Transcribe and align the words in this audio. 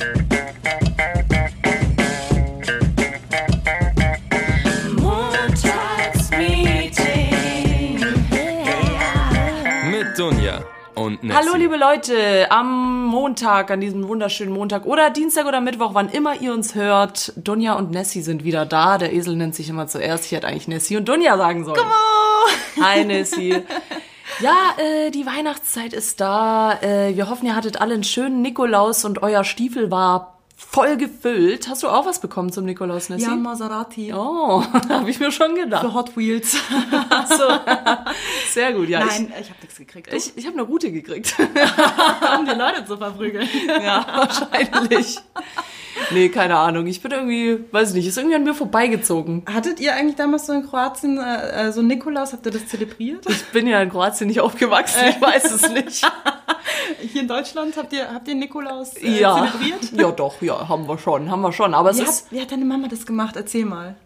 Mit 0.00 0.08
Dunja 10.18 10.64
und 10.94 11.22
Nessie. 11.22 11.36
Hallo 11.36 11.54
liebe 11.56 11.76
Leute, 11.76 12.50
am 12.50 13.08
Montag, 13.08 13.70
an 13.70 13.82
diesem 13.82 14.08
wunderschönen 14.08 14.54
Montag 14.54 14.86
oder 14.86 15.10
Dienstag 15.10 15.44
oder 15.44 15.60
Mittwoch, 15.60 15.90
wann 15.92 16.08
immer 16.08 16.40
ihr 16.40 16.54
uns 16.54 16.74
hört, 16.74 17.34
Dunja 17.36 17.74
und 17.74 17.90
Nessie 17.90 18.22
sind 18.22 18.42
wieder 18.42 18.64
da. 18.64 18.96
Der 18.96 19.12
Esel 19.12 19.36
nennt 19.36 19.54
sich 19.54 19.68
immer 19.68 19.86
zuerst. 19.86 20.24
Ich 20.24 20.32
hätte 20.32 20.46
eigentlich 20.46 20.66
Nessie 20.66 20.96
und 20.96 21.06
Dunja 21.06 21.36
sagen 21.36 21.66
sollen. 21.66 21.76
Come 21.76 21.90
on! 21.90 22.84
Hi 22.84 23.04
Nessie. 23.04 23.62
Ja, 24.38 24.74
äh, 24.78 25.10
die 25.10 25.26
Weihnachtszeit 25.26 25.92
ist 25.92 26.20
da. 26.20 26.80
Äh, 26.80 27.16
wir 27.16 27.28
hoffen, 27.28 27.46
ihr 27.46 27.56
hattet 27.56 27.80
alle 27.80 27.94
einen 27.94 28.04
schönen 28.04 28.40
Nikolaus 28.40 29.04
und 29.04 29.22
euer 29.22 29.44
Stiefel 29.44 29.90
war 29.90 30.39
voll 30.68 30.96
gefüllt. 30.96 31.68
Hast 31.68 31.82
du 31.82 31.88
auch 31.88 32.06
was 32.06 32.20
bekommen 32.20 32.52
zum 32.52 32.64
Nikolaus, 32.64 33.08
Nessie? 33.08 33.24
Ja, 33.24 33.34
Maserati. 33.34 34.12
Oh, 34.12 34.62
habe 34.88 35.10
ich 35.10 35.18
mir 35.18 35.32
schon 35.32 35.54
gedacht. 35.54 35.82
Für 35.82 35.94
Hot 35.94 36.16
Wheels. 36.16 36.52
so. 36.52 37.48
Sehr 38.52 38.72
gut, 38.72 38.88
ja. 38.88 39.00
Nein, 39.00 39.32
ich, 39.40 39.48
habe 39.48 39.60
nichts 39.62 39.78
gekriegt. 39.78 40.12
Ich, 40.12 40.28
ich, 40.28 40.36
ich 40.36 40.46
habe 40.46 40.58
eine 40.58 40.66
Route 40.66 40.92
gekriegt. 40.92 41.34
um 42.38 42.46
die 42.46 42.52
Leute 42.52 42.84
zu 42.86 42.96
verprügeln. 42.96 43.48
ja, 43.66 44.06
wahrscheinlich. 44.06 45.18
Nee, 46.12 46.28
keine 46.28 46.56
Ahnung. 46.56 46.86
Ich 46.86 47.02
bin 47.02 47.10
irgendwie, 47.10 47.64
weiß 47.72 47.94
nicht, 47.94 48.06
ist 48.06 48.16
irgendwie 48.16 48.36
an 48.36 48.44
mir 48.44 48.54
vorbeigezogen. 48.54 49.44
Hattet 49.52 49.80
ihr 49.80 49.94
eigentlich 49.94 50.16
damals 50.16 50.46
so 50.46 50.52
in 50.52 50.66
Kroatien 50.66 51.18
äh, 51.18 51.72
so 51.72 51.82
Nikolaus? 51.82 52.32
Habt 52.32 52.46
ihr 52.46 52.52
das 52.52 52.66
zelebriert? 52.66 53.24
Ich 53.28 53.44
bin 53.46 53.66
ja 53.66 53.80
in 53.82 53.90
Kroatien 53.90 54.28
nicht 54.28 54.40
aufgewachsen, 54.40 55.00
ich 55.08 55.20
weiß 55.20 55.50
es 55.52 55.68
nicht. 55.70 56.10
Hier 57.00 57.22
in 57.22 57.28
Deutschland 57.28 57.76
habt 57.76 57.92
ihr, 57.92 58.12
habt 58.12 58.28
ihr 58.28 58.34
Nikolaus 58.34 58.96
äh, 58.96 59.20
ja. 59.20 59.48
zelebriert? 59.50 59.92
Ja, 59.92 60.10
doch, 60.10 60.40
ja, 60.42 60.68
haben 60.68 60.88
wir 60.88 60.98
schon, 60.98 61.30
haben 61.30 61.42
wir 61.42 61.52
schon. 61.52 61.74
Aber 61.74 61.90
es 61.90 61.98
Wie 61.98 62.02
ist, 62.02 62.26
hat, 62.26 62.32
wie 62.32 62.40
hat 62.40 62.52
deine 62.52 62.64
Mama 62.64 62.88
das 62.88 63.06
gemacht? 63.06 63.36
Erzähl 63.36 63.64
mal. 63.64 63.96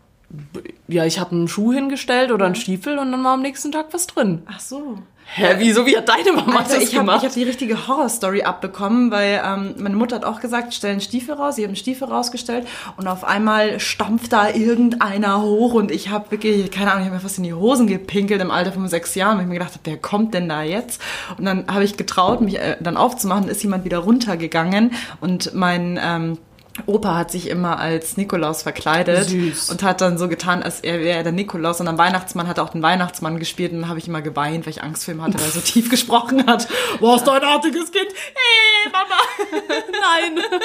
ja, 0.89 1.05
ich 1.05 1.19
habe 1.19 1.33
einen 1.33 1.49
Schuh 1.49 1.73
hingestellt 1.73 2.33
oder 2.33 2.47
einen 2.47 2.55
Stiefel 2.55 2.99
und 2.99 3.13
dann 3.13 3.23
war 3.25 3.35
am 3.35 3.43
nächsten 3.43 3.73
Tag 3.73 3.87
was 3.93 4.07
drin. 4.07 4.43
Ach 4.47 4.61
so. 4.61 4.99
Hä, 5.27 5.57
wieso, 5.59 5.85
wie 5.85 5.97
hat 5.97 6.09
deine 6.09 6.33
Mama 6.33 6.59
Also 6.61 6.75
das 6.75 6.85
ich 6.85 6.95
habe 6.95 7.07
gemacht? 7.07 7.25
hab 7.25 7.33
die 7.33 7.43
richtige 7.43 7.89
Horrorstory 7.89 8.43
abbekommen, 8.43 9.11
weil 9.11 9.43
ähm, 9.45 9.75
meine 9.79 9.97
Mutter 9.97 10.17
hat 10.17 10.25
auch 10.25 10.41
gesagt, 10.41 10.75
stell 10.75 10.93
einen 10.93 11.01
Stiefel 11.01 11.35
raus. 11.35 11.59
Ich 11.59 11.65
habe 11.65 11.71
einen 11.71 11.77
Stiefel 11.77 12.07
rausgestellt 12.09 12.69
und 12.97 13.09
auf 13.09 13.25
einmal 13.25 13.81
stampft 13.81 14.33
da 14.33 14.51
irgendeiner 14.51 15.43
hoch 15.43 15.73
und 15.75 15.91
ich 15.91 16.11
habe 16.11 16.31
wirklich, 16.31 16.71
keine 16.71 16.93
Ahnung, 16.93 17.03
ich 17.03 17.07
habe 17.07 17.17
mir 17.17 17.23
fast 17.23 17.39
in 17.39 17.45
die 17.45 17.55
Hosen 17.55 17.87
gepinkelt 17.87 18.41
im 18.41 18.51
Alter 18.51 18.73
von 18.73 18.87
sechs 18.87 19.15
Jahren, 19.17 19.37
weil 19.39 19.45
ich 19.45 19.49
mir 19.49 19.55
gedacht 19.55 19.73
habe, 19.73 19.81
wer 19.85 19.97
kommt 19.97 20.35
denn 20.35 20.49
da 20.49 20.63
jetzt? 20.63 21.01
Und 21.37 21.47
dann 21.47 21.67
habe 21.67 21.83
ich 21.85 21.97
getraut, 21.97 22.41
mich 22.41 22.59
äh, 22.59 22.77
dann 22.81 22.97
aufzumachen, 22.97 23.49
ist 23.49 23.63
jemand 23.63 23.85
wieder 23.85 23.99
runtergegangen 23.99 24.93
und 25.21 25.55
mein... 25.55 25.99
Ähm, 26.03 26.39
Opa 26.87 27.15
hat 27.17 27.31
sich 27.31 27.49
immer 27.49 27.79
als 27.79 28.17
Nikolaus 28.17 28.63
verkleidet 28.63 29.29
Süß. 29.29 29.71
und 29.71 29.83
hat 29.83 30.01
dann 30.01 30.19
so 30.19 30.29
getan, 30.29 30.63
als 30.63 30.81
er 30.81 31.01
wäre 31.01 31.23
der 31.23 31.33
Nikolaus. 31.33 31.81
Und 31.81 31.87
am 31.89 31.99
Weihnachtsmann 31.99 32.49
hat 32.49 32.59
er 32.59 32.65
auch 32.65 32.71
den 32.71 32.83
Weihnachtsmann 32.83 33.39
gespielt 33.39 33.73
und 33.73 33.83
dann 33.83 33.89
habe 33.89 33.99
ich 34.01 34.09
immer 34.09 34.23
geweint, 34.23 34.67
weil 34.67 34.73
ich 34.73 34.83
Angst 34.83 35.05
vor 35.05 35.15
ihm 35.15 35.23
hatte, 35.23 35.39
weil 35.39 35.45
er 35.47 35.53
so 35.53 35.61
tief 35.65 35.89
gesprochen 35.89 36.47
hat. 36.47 36.67
Was 37.01 37.23
du 37.25 37.31
ein 37.31 37.45
artiges 37.45 37.93
Kind? 37.93 38.09
Hey, 38.35 38.91
Mama, 38.93 39.65
Nein. 40.01 40.45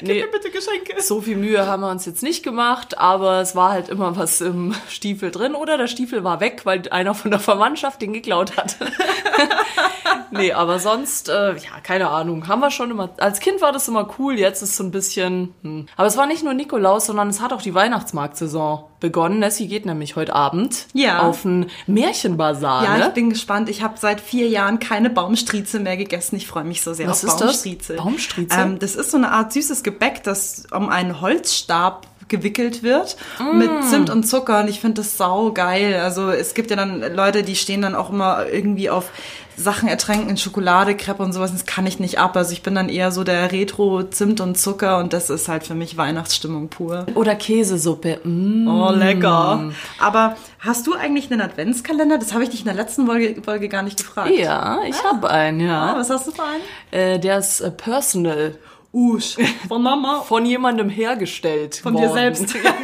nee, 0.00 0.24
bitte 0.30 0.50
Geschenke. 0.50 1.00
so 1.02 1.20
viel 1.20 1.36
Mühe 1.36 1.66
haben 1.66 1.80
wir 1.82 1.90
uns 1.90 2.06
jetzt 2.06 2.22
nicht 2.22 2.42
gemacht, 2.42 2.98
aber 2.98 3.40
es 3.40 3.54
war 3.54 3.72
halt 3.72 3.88
immer 3.88 4.16
was 4.16 4.40
im 4.40 4.74
Stiefel 4.88 5.30
drin 5.30 5.54
oder 5.54 5.78
der 5.78 5.86
Stiefel 5.86 6.24
war 6.24 6.40
weg, 6.40 6.62
weil 6.64 6.82
einer 6.90 7.14
von 7.14 7.30
der 7.30 7.40
Verwandtschaft 7.40 8.02
den 8.02 8.12
geklaut 8.12 8.56
hat. 8.56 8.76
nee, 10.30 10.52
aber 10.52 10.78
sonst, 10.78 11.28
äh, 11.28 11.52
ja, 11.54 11.80
keine 11.82 12.08
Ahnung, 12.10 12.48
haben 12.48 12.60
wir 12.60 12.70
schon 12.70 12.90
immer, 12.90 13.10
als 13.18 13.40
Kind 13.40 13.60
war 13.60 13.72
das 13.72 13.88
immer 13.88 14.08
cool, 14.18 14.38
jetzt 14.38 14.62
ist 14.62 14.76
so 14.76 14.84
ein 14.84 14.90
bisschen, 14.90 15.54
hm. 15.62 15.86
aber 15.96 16.06
es 16.08 16.16
war 16.16 16.26
nicht 16.26 16.42
nur 16.44 16.54
Nikolaus, 16.54 17.06
sondern 17.06 17.28
es 17.28 17.40
hat 17.40 17.52
auch 17.52 17.62
die 17.62 17.74
Weihnachtsmarktsaison 17.74 18.84
begonnen. 19.00 19.38
Nessie 19.38 19.66
geht 19.66 19.86
nämlich 19.86 20.14
heute 20.16 20.34
Abend 20.34 20.86
Ja. 20.92 21.20
auf 21.22 21.46
einen 21.46 21.70
Märchenbazar, 21.86 22.84
Ja, 22.84 22.98
ne? 22.98 23.06
ich 23.08 23.14
bin 23.14 23.30
gespannt. 23.30 23.70
Ich 23.70 23.82
habe 23.82 23.94
seit 23.98 24.20
vier 24.20 24.48
Jahren 24.48 24.78
keine 24.78 25.08
Baumstrieze 25.08 25.80
mehr 25.80 25.96
gegessen. 25.96 26.36
Ich 26.36 26.46
freue 26.46 26.64
mich 26.64 26.82
so 26.82 26.92
sehr 26.92 27.08
Was 27.08 27.24
auf 27.24 27.30
ist 27.30 27.40
das? 27.40 27.46
Baumstrieze. 27.46 27.94
Baumstrieze? 27.96 28.56
Ähm, 28.58 28.78
das 28.78 28.96
ist 28.96 29.10
so 29.10 29.16
eine 29.16 29.32
Art 29.32 29.52
süßes 29.70 29.82
Gebäck, 29.84 30.22
das 30.24 30.64
um 30.72 30.88
einen 30.88 31.20
Holzstab 31.20 32.06
gewickelt 32.28 32.82
wird 32.84 33.16
Mm. 33.40 33.58
mit 33.58 33.70
Zimt 33.88 34.08
und 34.10 34.22
Zucker 34.24 34.60
und 34.60 34.68
ich 34.68 34.80
finde 34.80 35.00
das 35.02 35.16
sau 35.16 35.50
geil. 35.52 35.96
Also 36.00 36.30
es 36.30 36.54
gibt 36.54 36.70
ja 36.70 36.76
dann 36.76 37.00
Leute, 37.14 37.42
die 37.42 37.56
stehen 37.56 37.82
dann 37.82 37.94
auch 37.96 38.10
immer 38.10 38.46
irgendwie 38.46 38.88
auf 38.88 39.10
Sachen 39.56 39.88
ertränken 39.88 40.30
in 40.30 40.36
Schokolade, 40.36 40.94
Crepe 40.96 41.22
und 41.24 41.32
sowas. 41.32 41.50
Das 41.52 41.66
kann 41.66 41.86
ich 41.86 41.98
nicht 41.98 42.18
ab. 42.20 42.36
Also 42.36 42.52
ich 42.52 42.62
bin 42.62 42.76
dann 42.76 42.88
eher 42.88 43.10
so 43.10 43.24
der 43.24 43.50
Retro 43.50 44.04
Zimt 44.04 44.40
und 44.40 44.56
Zucker 44.56 44.98
und 44.98 45.12
das 45.12 45.28
ist 45.28 45.48
halt 45.48 45.64
für 45.66 45.74
mich 45.74 45.96
Weihnachtsstimmung 45.96 46.68
pur. 46.68 47.04
Oder 47.16 47.34
Käsesuppe. 47.34 48.20
Mm. 48.22 48.68
Oh, 48.68 48.90
lecker. 48.92 49.70
Aber 49.98 50.36
hast 50.60 50.86
du 50.86 50.94
eigentlich 50.94 51.32
einen 51.32 51.40
Adventskalender? 51.40 52.16
Das 52.18 52.32
habe 52.32 52.44
ich 52.44 52.50
dich 52.50 52.60
in 52.60 52.66
der 52.66 52.74
letzten 52.74 53.06
Folge, 53.06 53.42
Folge 53.42 53.68
gar 53.68 53.82
nicht 53.82 53.98
gefragt. 53.98 54.30
Ja, 54.30 54.78
ich 54.88 55.02
habe 55.02 55.28
einen, 55.28 55.58
ja. 55.60 55.94
Ah, 55.94 55.96
was 55.98 56.10
hast 56.10 56.28
du 56.28 56.30
für 56.30 56.42
einen? 56.44 56.62
Äh, 56.92 57.18
der 57.18 57.38
ist 57.38 57.60
äh, 57.60 57.72
personal. 57.72 58.54
Usch. 58.92 59.36
Von 59.68 59.82
Mama. 59.82 60.22
Von 60.22 60.44
jemandem 60.44 60.88
hergestellt. 60.88 61.76
Von 61.76 61.94
dir 61.94 62.08
worden. 62.08 62.34
selbst. 62.34 62.54
ja, 62.54 62.74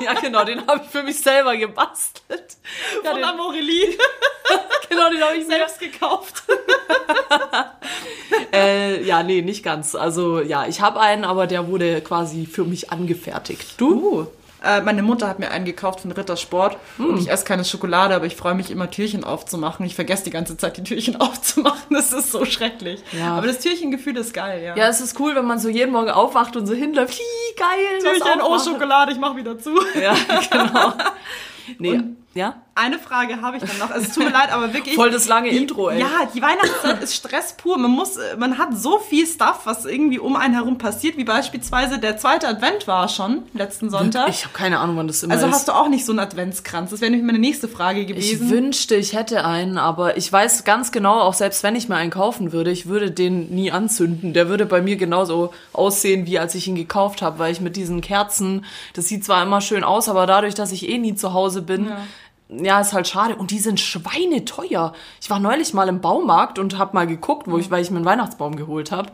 ja, 0.04 0.14
genau, 0.20 0.44
den 0.44 0.66
habe 0.66 0.82
ich 0.84 0.90
für 0.90 1.02
mich 1.02 1.20
selber 1.20 1.56
gebastelt. 1.56 2.56
Ja, 3.04 3.10
Von 3.10 3.20
den, 3.20 3.28
Amorelie. 3.28 3.96
genau, 4.88 5.10
den 5.10 5.22
habe 5.22 5.36
ich 5.36 5.46
mir 5.46 5.56
Selbst 5.56 5.80
gekauft. 5.80 6.44
Äh, 8.52 9.02
ja, 9.04 9.22
nee, 9.22 9.42
nicht 9.42 9.62
ganz. 9.62 9.94
Also 9.94 10.40
ja, 10.40 10.66
ich 10.66 10.80
habe 10.80 11.00
einen, 11.00 11.24
aber 11.24 11.46
der 11.46 11.68
wurde 11.68 12.00
quasi 12.00 12.46
für 12.46 12.64
mich 12.64 12.90
angefertigt. 12.90 13.74
Du? 13.80 13.94
Uh. 13.94 14.26
Äh, 14.62 14.82
meine 14.82 15.02
Mutter 15.02 15.28
hat 15.28 15.38
mir 15.38 15.50
einen 15.50 15.64
gekauft 15.64 16.00
von 16.00 16.12
Rittersport. 16.12 16.76
Und 16.98 17.18
ich 17.18 17.30
esse 17.30 17.44
keine 17.44 17.64
Schokolade, 17.64 18.14
aber 18.14 18.26
ich 18.26 18.36
freue 18.36 18.54
mich 18.54 18.70
immer, 18.70 18.90
Türchen 18.90 19.24
aufzumachen. 19.24 19.86
Ich 19.86 19.94
vergesse 19.94 20.24
die 20.24 20.30
ganze 20.30 20.56
Zeit, 20.56 20.76
die 20.76 20.82
Türchen 20.82 21.16
aufzumachen. 21.20 21.80
Das 21.90 22.12
ist 22.12 22.30
so 22.32 22.44
schrecklich. 22.44 23.02
Ja. 23.18 23.36
Aber 23.36 23.46
das 23.46 23.58
Türchengefühl 23.60 24.16
ist 24.16 24.34
geil, 24.34 24.62
ja. 24.62 24.76
Ja, 24.76 24.88
es 24.88 25.00
ist 25.00 25.18
cool, 25.18 25.34
wenn 25.34 25.46
man 25.46 25.58
so 25.58 25.68
jeden 25.68 25.92
Morgen 25.92 26.10
aufwacht 26.10 26.56
und 26.56 26.66
so 26.66 26.74
hinläuft. 26.74 27.18
Hi, 27.18 27.54
geil, 27.56 28.00
Türchen, 28.00 28.40
oh. 28.42 28.58
Schokolade, 28.58 29.12
ich 29.12 29.18
mach 29.18 29.36
wieder 29.36 29.58
zu. 29.58 29.74
Ja, 30.00 30.14
genau. 30.50 30.92
Nee, 31.78 32.00
ja? 32.34 32.62
Eine 32.74 32.98
Frage 32.98 33.42
habe 33.42 33.56
ich 33.56 33.64
dann 33.64 33.78
noch. 33.78 33.90
Also, 33.90 34.06
es 34.06 34.14
tut 34.14 34.24
mir 34.24 34.30
leid, 34.30 34.52
aber 34.52 34.72
wirklich. 34.72 34.94
Voll 34.94 35.10
das 35.10 35.26
lange 35.28 35.50
die, 35.50 35.56
Intro, 35.56 35.90
ey. 35.90 36.00
Ja, 36.00 36.28
die 36.32 36.40
Weihnachtszeit 36.40 37.02
ist 37.02 37.14
Stress 37.14 37.54
pur. 37.54 37.76
Man 37.78 37.90
muss, 37.90 38.18
man 38.38 38.58
hat 38.58 38.76
so 38.76 38.98
viel 38.98 39.26
Stuff, 39.26 39.62
was 39.64 39.84
irgendwie 39.84 40.18
um 40.18 40.36
einen 40.36 40.54
herum 40.54 40.78
passiert, 40.78 41.16
wie 41.16 41.24
beispielsweise 41.24 41.98
der 41.98 42.16
zweite 42.16 42.48
Advent 42.48 42.86
war 42.86 43.08
schon 43.08 43.42
letzten 43.54 43.90
Sonntag. 43.90 44.28
Ich 44.28 44.44
habe 44.44 44.54
keine 44.54 44.78
Ahnung, 44.78 44.96
wann 44.96 45.08
das 45.08 45.22
immer 45.22 45.34
also 45.34 45.46
ist. 45.46 45.52
hast 45.52 45.68
du 45.68 45.72
auch 45.72 45.88
nicht 45.88 46.04
so 46.06 46.12
einen 46.12 46.20
Adventskranz? 46.20 46.90
Das 46.90 47.00
wäre 47.00 47.10
nämlich 47.10 47.26
meine 47.26 47.38
nächste 47.40 47.68
Frage 47.68 48.00
Ich 48.00 48.06
gewesen. 48.06 48.50
wünschte, 48.50 48.94
ich 48.94 49.14
hätte 49.14 49.44
einen, 49.44 49.76
aber 49.76 50.16
ich 50.16 50.32
weiß 50.32 50.64
ganz 50.64 50.92
genau, 50.92 51.20
auch 51.20 51.34
selbst 51.34 51.62
wenn 51.62 51.74
ich 51.74 51.88
mir 51.88 51.96
einen 51.96 52.10
kaufen 52.10 52.52
würde, 52.52 52.70
ich 52.70 52.86
würde 52.86 53.10
den 53.10 53.50
nie 53.50 53.72
anzünden. 53.72 54.32
Der 54.32 54.48
würde 54.48 54.64
bei 54.64 54.80
mir 54.80 54.96
genauso 54.96 55.52
aussehen, 55.72 56.26
wie 56.26 56.38
als 56.38 56.54
ich 56.54 56.68
ihn 56.68 56.76
gekauft 56.76 57.20
habe, 57.20 57.38
weil 57.38 57.52
ich 57.52 57.60
mit 57.60 57.76
diesen 57.76 58.00
Kerzen, 58.00 58.64
das 58.94 59.08
sieht 59.08 59.24
zwar 59.24 59.42
immer 59.42 59.60
schön 59.60 59.84
aus, 59.84 60.08
aber 60.08 60.26
dadurch, 60.26 60.54
dass 60.54 60.72
ich 60.72 60.88
eh 60.88 60.98
nie 60.98 61.14
zu 61.14 61.32
Hause 61.32 61.62
bin, 61.62 61.86
ja, 61.88 61.98
ist 62.80 62.92
halt 62.92 63.06
schade. 63.06 63.36
Und 63.36 63.50
die 63.50 63.58
sind 63.60 63.78
schweineteuer. 63.78 64.92
Ich 65.20 65.30
war 65.30 65.38
neulich 65.38 65.72
mal 65.72 65.88
im 65.88 66.00
Baumarkt 66.00 66.58
und 66.58 66.78
habe 66.78 66.94
mal 66.94 67.06
geguckt, 67.06 67.46
wo 67.48 67.58
ich, 67.58 67.70
weil 67.70 67.82
ich 67.82 67.90
mir 67.90 67.98
einen 67.98 68.04
Weihnachtsbaum 68.04 68.56
geholt 68.56 68.90
habe. 68.90 69.12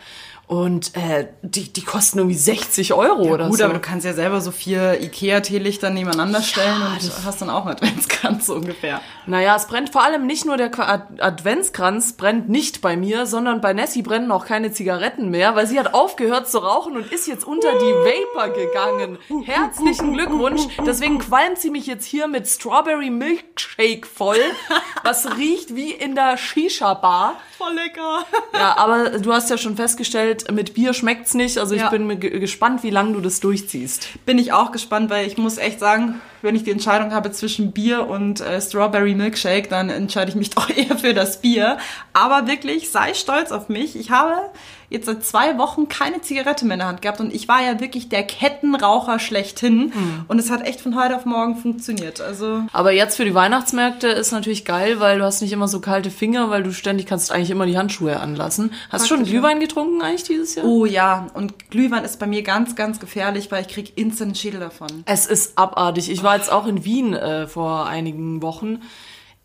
Und 0.48 0.96
äh, 0.96 1.26
die, 1.42 1.72
die 1.72 1.82
kosten 1.82 2.18
irgendwie 2.18 2.36
60 2.36 2.94
Euro 2.94 3.22
oder 3.22 3.48
Gut, 3.48 3.58
so. 3.58 3.64
aber 3.64 3.74
du 3.74 3.80
kannst 3.80 4.06
ja 4.06 4.12
selber 4.12 4.40
so 4.40 4.52
vier 4.52 5.00
Ikea-Teelichter 5.02 5.90
nebeneinander 5.90 6.40
stellen 6.40 6.82
und 6.82 7.24
hast 7.24 7.42
dann 7.42 7.50
auch 7.50 7.66
einen 7.66 7.70
Adventskranz 7.76 8.46
so 8.46 8.54
ungefähr. 8.54 9.00
Naja, 9.26 9.56
es 9.56 9.66
brennt 9.66 9.90
vor 9.90 10.04
allem 10.04 10.24
nicht 10.24 10.44
nur 10.44 10.56
der 10.56 10.70
Adventskranz, 11.18 12.12
brennt 12.12 12.48
nicht 12.48 12.80
bei 12.80 12.96
mir, 12.96 13.26
sondern 13.26 13.60
bei 13.60 13.72
Nessie 13.72 14.02
brennen 14.02 14.30
auch 14.30 14.46
keine 14.46 14.70
Zigaretten 14.70 15.30
mehr, 15.30 15.56
weil 15.56 15.66
sie 15.66 15.80
hat 15.80 15.94
aufgehört 15.94 16.48
zu 16.48 16.58
rauchen 16.58 16.96
und 16.96 17.10
ist 17.10 17.26
jetzt 17.26 17.44
unter 17.44 17.72
die 17.72 18.34
Vapor 18.36 18.54
gegangen. 18.54 19.18
Herzlichen 19.46 20.12
Glückwunsch. 20.12 20.62
Deswegen 20.86 21.18
qualmt 21.18 21.58
sie 21.58 21.70
mich 21.70 21.88
jetzt 21.88 22.04
hier 22.04 22.28
mit 22.28 22.46
Strawberry 22.46 23.10
Milkshake 23.10 24.06
voll, 24.06 24.38
was 25.02 25.36
riecht 25.36 25.74
wie 25.74 25.90
in 25.90 26.14
der 26.14 26.36
Shisha-Bar. 26.36 27.34
Voll 27.58 27.72
lecker. 27.74 28.24
Ja, 28.52 28.76
aber 28.76 29.18
du 29.18 29.32
hast 29.32 29.48
ja 29.50 29.56
schon 29.56 29.76
festgestellt, 29.76 30.50
mit 30.52 30.74
Bier 30.74 30.92
schmeckt's 30.92 31.32
nicht. 31.34 31.56
Also 31.58 31.74
ich 31.74 31.80
Ja. 31.80 31.88
bin 31.90 32.20
gespannt, 32.20 32.82
wie 32.82 32.90
lange 32.90 33.14
du 33.14 33.20
das 33.20 33.40
durchziehst. 33.40 34.08
Bin 34.26 34.38
ich 34.38 34.52
auch 34.52 34.72
gespannt, 34.72 35.08
weil 35.10 35.26
ich 35.26 35.38
muss 35.38 35.56
echt 35.56 35.80
sagen, 35.80 36.20
wenn 36.42 36.54
ich 36.54 36.64
die 36.64 36.70
Entscheidung 36.70 37.12
habe 37.14 37.30
zwischen 37.32 37.72
Bier 37.72 38.06
und 38.08 38.40
äh, 38.40 38.60
Strawberry 38.60 39.14
Milkshake, 39.14 39.68
dann 39.68 39.88
entscheide 39.88 40.30
ich 40.30 40.36
mich 40.36 40.50
doch 40.54 40.68
eher 40.68 40.98
für 40.98 41.14
das 41.14 41.40
Bier. 41.40 41.78
Aber 42.12 42.46
wirklich, 42.46 42.90
sei 42.90 43.14
stolz 43.14 43.52
auf 43.52 43.68
mich. 43.70 43.96
Ich 43.96 44.10
habe 44.10 44.34
jetzt 44.88 45.06
seit 45.06 45.24
zwei 45.24 45.58
Wochen 45.58 45.88
keine 45.88 46.20
Zigarette 46.20 46.64
mehr 46.64 46.74
in 46.74 46.78
der 46.80 46.88
Hand 46.88 47.02
gehabt 47.02 47.20
und 47.20 47.34
ich 47.34 47.48
war 47.48 47.62
ja 47.62 47.80
wirklich 47.80 48.08
der 48.08 48.22
Kettenraucher 48.22 49.18
schlechthin 49.18 49.92
Hm. 49.92 50.24
und 50.28 50.38
es 50.38 50.50
hat 50.50 50.64
echt 50.66 50.80
von 50.80 50.94
heute 51.00 51.16
auf 51.16 51.24
morgen 51.24 51.56
funktioniert. 51.56 52.20
Also 52.20 52.62
Aber 52.72 52.92
jetzt 52.92 53.16
für 53.16 53.24
die 53.24 53.34
Weihnachtsmärkte 53.34 54.08
ist 54.08 54.32
natürlich 54.32 54.64
geil, 54.64 55.00
weil 55.00 55.18
du 55.18 55.24
hast 55.24 55.40
nicht 55.42 55.52
immer 55.52 55.68
so 55.68 55.80
kalte 55.80 56.10
Finger, 56.10 56.50
weil 56.50 56.62
du 56.62 56.72
ständig 56.72 57.06
kannst 57.06 57.32
eigentlich 57.32 57.50
immer 57.50 57.66
die 57.66 57.76
Handschuhe 57.78 58.20
anlassen. 58.20 58.72
Hast 58.90 59.04
du 59.10 59.14
schon. 59.16 59.24
Glühwein 59.24 59.60
getrunken 59.60 60.02
eigentlich 60.02 60.24
dieses 60.24 60.54
Jahr? 60.54 60.64
oh 60.66 60.84
ja, 60.86 61.26
und 61.34 61.70
Glühwein 61.70 62.04
ist 62.04 62.18
bei 62.18 62.26
mir 62.26 62.42
ganz, 62.42 62.76
ganz 62.76 63.00
gefährlich, 63.00 63.50
weil 63.50 63.62
ich 63.62 63.68
krieg 63.68 63.92
instant 63.96 64.36
Schädel 64.38 64.60
davon. 64.60 64.88
Es 65.06 65.26
ist 65.26 65.58
abartig. 65.58 66.10
Ich 66.10 66.22
war 66.22 66.36
jetzt 66.36 66.50
auch 66.52 66.66
in 66.66 66.84
Wien 66.84 67.14
äh, 67.14 67.46
vor 67.46 67.86
einigen 67.86 68.42
Wochen. 68.42 68.82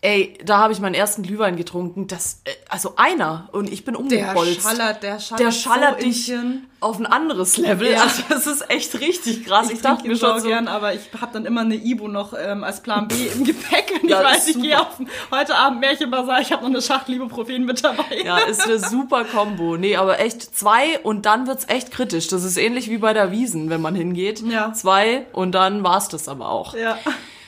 Ey, 0.04 0.36
da 0.44 0.58
habe 0.58 0.72
ich 0.72 0.80
meinen 0.80 0.96
ersten 0.96 1.22
Glühwein 1.22 1.54
getrunken. 1.56 2.08
Das, 2.08 2.40
äh, 2.44 2.50
also 2.68 2.94
einer 2.96 3.48
und 3.52 3.72
ich 3.72 3.84
bin 3.84 3.94
Der 3.94 4.00
umgebolzt. 4.30 4.62
schallert, 4.62 5.00
der 5.04 5.20
schallert, 5.20 5.40
der 5.46 5.52
schallert 5.52 6.00
so 6.00 6.06
dich 6.08 6.28
ins 6.28 6.40
Hirn. 6.40 6.64
auf 6.80 6.98
ein 6.98 7.06
anderes 7.06 7.56
Level. 7.56 7.88
Ja. 7.92 8.02
Also 8.02 8.22
das 8.28 8.48
ist 8.48 8.68
echt 8.68 8.98
richtig 8.98 9.44
krass. 9.46 9.68
Ich, 9.68 9.74
Ich 9.74 9.80
dachte 9.82 10.08
mir 10.08 10.16
schon 10.16 10.40
so, 10.40 10.48
gern, 10.48 10.66
aber 10.66 10.92
ich 10.92 11.02
habe 11.20 11.32
dann 11.32 11.46
immer 11.46 11.60
eine 11.60 11.76
Ibu 11.76 12.08
noch 12.08 12.34
ähm, 12.36 12.64
als 12.64 12.82
Plan 12.82 13.06
B 13.06 13.14
im 13.32 13.44
Gepäck. 13.44 13.92
Und 14.02 14.08
Ja, 14.08 14.22
ich 14.22 14.26
weiß, 14.26 14.48
ich 14.48 14.60
gehe 14.60 14.80
auf 14.80 14.88
heute 15.30 15.54
Abend 15.54 15.78
Märchenbasar, 15.78 16.40
ich 16.40 16.50
habe 16.50 16.62
noch 16.64 16.70
eine 16.70 16.82
Schachtel 16.82 17.14
Ibuprofen 17.14 17.64
mit 17.64 17.84
dabei. 17.84 18.22
Ja, 18.24 18.38
ist 18.38 18.62
eine 18.64 18.80
super 18.88 19.22
Kombo. 19.24 19.76
Nee, 19.76 19.94
aber 19.96 20.18
echt 20.18 20.42
zwei 20.56 20.98
und 21.04 21.26
dann 21.26 21.46
wird's 21.46 21.66
echt 21.68 21.92
kritisch. 21.92 22.26
Das 22.26 22.42
ist 22.42 22.56
ähnlich 22.56 22.90
wie 22.90 22.98
bei 22.98 23.12
der 23.12 23.30
Wiesen, 23.30 23.70
wenn 23.70 23.80
man 23.80 23.94
hingeht. 23.94 24.40
Ja. 24.40 24.72
Zwei 24.72 25.26
und 25.32 25.52
dann 25.52 25.84
war's 25.84 26.08
das 26.08 26.26
aber 26.26 26.48
auch. 26.48 26.74
ja. 26.74 26.98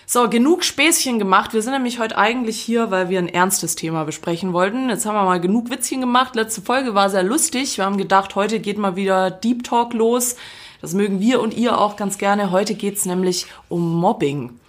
So, 0.07 0.29
genug 0.29 0.65
Späßchen 0.65 1.19
gemacht. 1.19 1.55
Wir 1.55 1.63
sind 1.63 1.73
nämlich 1.73 1.99
heute 1.99 2.19
eigentlich 2.19 2.61
hier, 2.61 2.91
weil 2.91 3.09
wir 3.09 3.19
ein 3.19 3.29
ernstes 3.29 3.75
Thema 3.75 4.05
besprechen 4.05 4.53
wollten. 4.53 4.91
Jetzt 4.91 5.07
haben 5.07 5.15
wir 5.15 5.25
mal 5.25 5.41
genug 5.41 5.71
Witzchen 5.71 6.03
gemacht. 6.03 6.37
Letzte 6.37 6.61
Folge 6.61 6.95
war 6.95 7.09
sehr 7.09 7.23
lustig. 7.23 7.79
Wir 7.79 7.87
haben 7.87 7.97
gedacht, 7.97 8.35
heute 8.35 8.61
geht 8.61 8.77
mal 8.77 8.97
wieder 8.97 9.31
Deep 9.31 9.65
Talk 9.65 9.95
los. 9.95 10.37
Das 10.83 10.93
mögen 10.93 11.21
wir 11.21 11.41
und 11.41 11.55
ihr 11.55 11.79
auch 11.79 11.97
ganz 11.97 12.19
gerne. 12.19 12.51
Heute 12.51 12.75
geht's 12.75 13.07
nämlich 13.07 13.47
um 13.71 13.99
Mobbing. 13.99 14.61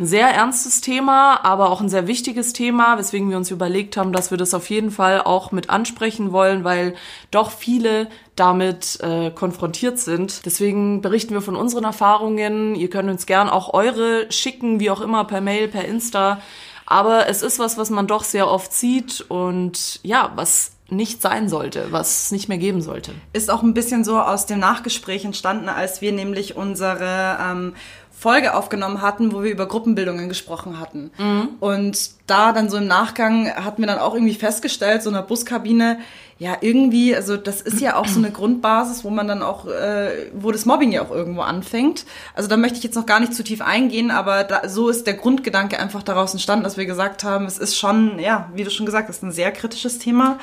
Ein 0.00 0.06
sehr 0.06 0.28
ernstes 0.28 0.80
Thema, 0.80 1.44
aber 1.44 1.68
auch 1.68 1.82
ein 1.82 1.90
sehr 1.90 2.06
wichtiges 2.06 2.54
Thema, 2.54 2.96
weswegen 2.96 3.28
wir 3.28 3.36
uns 3.36 3.50
überlegt 3.50 3.98
haben, 3.98 4.14
dass 4.14 4.30
wir 4.30 4.38
das 4.38 4.54
auf 4.54 4.70
jeden 4.70 4.90
Fall 4.90 5.20
auch 5.20 5.52
mit 5.52 5.68
ansprechen 5.68 6.32
wollen, 6.32 6.64
weil 6.64 6.94
doch 7.30 7.50
viele 7.50 8.08
damit 8.34 8.98
äh, 9.02 9.30
konfrontiert 9.30 9.98
sind. 9.98 10.46
Deswegen 10.46 11.02
berichten 11.02 11.34
wir 11.34 11.42
von 11.42 11.54
unseren 11.54 11.84
Erfahrungen. 11.84 12.76
Ihr 12.76 12.88
könnt 12.88 13.10
uns 13.10 13.26
gern 13.26 13.50
auch 13.50 13.74
eure 13.74 14.32
schicken, 14.32 14.80
wie 14.80 14.88
auch 14.88 15.02
immer, 15.02 15.24
per 15.24 15.42
Mail, 15.42 15.68
per 15.68 15.84
Insta. 15.84 16.40
Aber 16.86 17.28
es 17.28 17.42
ist 17.42 17.58
was, 17.58 17.76
was 17.76 17.90
man 17.90 18.06
doch 18.06 18.24
sehr 18.24 18.48
oft 18.48 18.72
sieht 18.72 19.20
und 19.28 20.00
ja, 20.02 20.32
was 20.34 20.72
nicht 20.88 21.22
sein 21.22 21.48
sollte, 21.48 21.88
was 21.90 22.24
es 22.24 22.32
nicht 22.32 22.48
mehr 22.48 22.58
geben 22.58 22.82
sollte. 22.82 23.12
Ist 23.32 23.50
auch 23.50 23.62
ein 23.62 23.74
bisschen 23.74 24.02
so 24.02 24.18
aus 24.18 24.46
dem 24.46 24.58
Nachgespräch 24.58 25.24
entstanden, 25.24 25.68
als 25.68 26.00
wir 26.00 26.12
nämlich 26.12 26.56
unsere 26.56 27.38
ähm, 27.40 27.74
Folge 28.20 28.54
aufgenommen 28.54 29.00
hatten, 29.00 29.32
wo 29.32 29.42
wir 29.42 29.50
über 29.50 29.66
Gruppenbildungen 29.66 30.28
gesprochen 30.28 30.78
hatten. 30.78 31.10
Und 31.58 32.10
da 32.26 32.52
dann 32.52 32.68
so 32.68 32.76
im 32.76 32.86
Nachgang 32.86 33.48
hatten 33.50 33.80
wir 33.80 33.86
dann 33.86 33.98
auch 33.98 34.12
irgendwie 34.12 34.34
festgestellt, 34.34 35.02
so 35.02 35.08
in 35.08 35.14
der 35.14 35.22
Buskabine, 35.22 35.98
ja, 36.38 36.56
irgendwie, 36.60 37.14
also 37.16 37.36
das 37.36 37.60
ist 37.60 37.80
ja 37.80 37.96
auch 37.96 38.06
so 38.06 38.18
eine 38.18 38.30
Grundbasis, 38.30 39.04
wo 39.04 39.10
man 39.10 39.26
dann 39.28 39.42
auch, 39.42 39.66
äh, 39.66 40.30
wo 40.34 40.52
das 40.52 40.64
Mobbing 40.66 40.92
ja 40.92 41.02
auch 41.02 41.10
irgendwo 41.10 41.40
anfängt. 41.42 42.04
Also 42.34 42.48
da 42.48 42.56
möchte 42.56 42.78
ich 42.78 42.84
jetzt 42.84 42.94
noch 42.94 43.06
gar 43.06 43.20
nicht 43.20 43.34
zu 43.34 43.42
tief 43.44 43.60
eingehen, 43.62 44.10
aber 44.10 44.44
da, 44.44 44.68
so 44.68 44.88
ist 44.88 45.06
der 45.06 45.14
Grundgedanke 45.14 45.78
einfach 45.78 46.02
daraus 46.02 46.32
entstanden, 46.32 46.64
dass 46.64 46.76
wir 46.76 46.86
gesagt 46.86 47.24
haben, 47.24 47.44
es 47.46 47.58
ist 47.58 47.76
schon, 47.78 48.18
ja, 48.18 48.50
wie 48.54 48.64
du 48.64 48.70
schon 48.70 48.86
gesagt 48.86 49.08
hast, 49.08 49.22
ein 49.22 49.32
sehr 49.32 49.50
kritisches 49.50 49.98
Thema. 49.98 50.38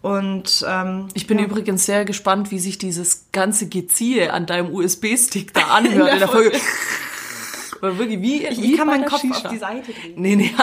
Und 0.00 0.64
ähm, 0.68 1.08
Ich 1.14 1.26
bin 1.26 1.38
übrigens 1.38 1.86
sehr 1.86 2.04
gespannt, 2.04 2.50
wie 2.50 2.58
sich 2.58 2.76
dieses 2.78 3.26
ganze 3.32 3.68
Geziehe 3.68 4.32
an 4.32 4.46
deinem 4.46 4.74
USB-Stick 4.74 5.54
da 5.54 5.60
anhört 5.70 6.12
in 6.14 6.18
der 6.18 6.28
Folge. 6.28 6.58
Weil 7.82 7.98
wirklich, 7.98 8.22
wie, 8.22 8.46
ich, 8.46 8.62
wie 8.62 8.72
ich 8.74 8.78
kann 8.78 8.86
meinen 8.86 9.06
Kopf 9.06 9.22
Shisha. 9.22 9.34
auf 9.34 9.50
die 9.50 9.58
Seite 9.58 9.92
drehen. 9.92 10.14
Nee, 10.14 10.36
nee, 10.36 10.54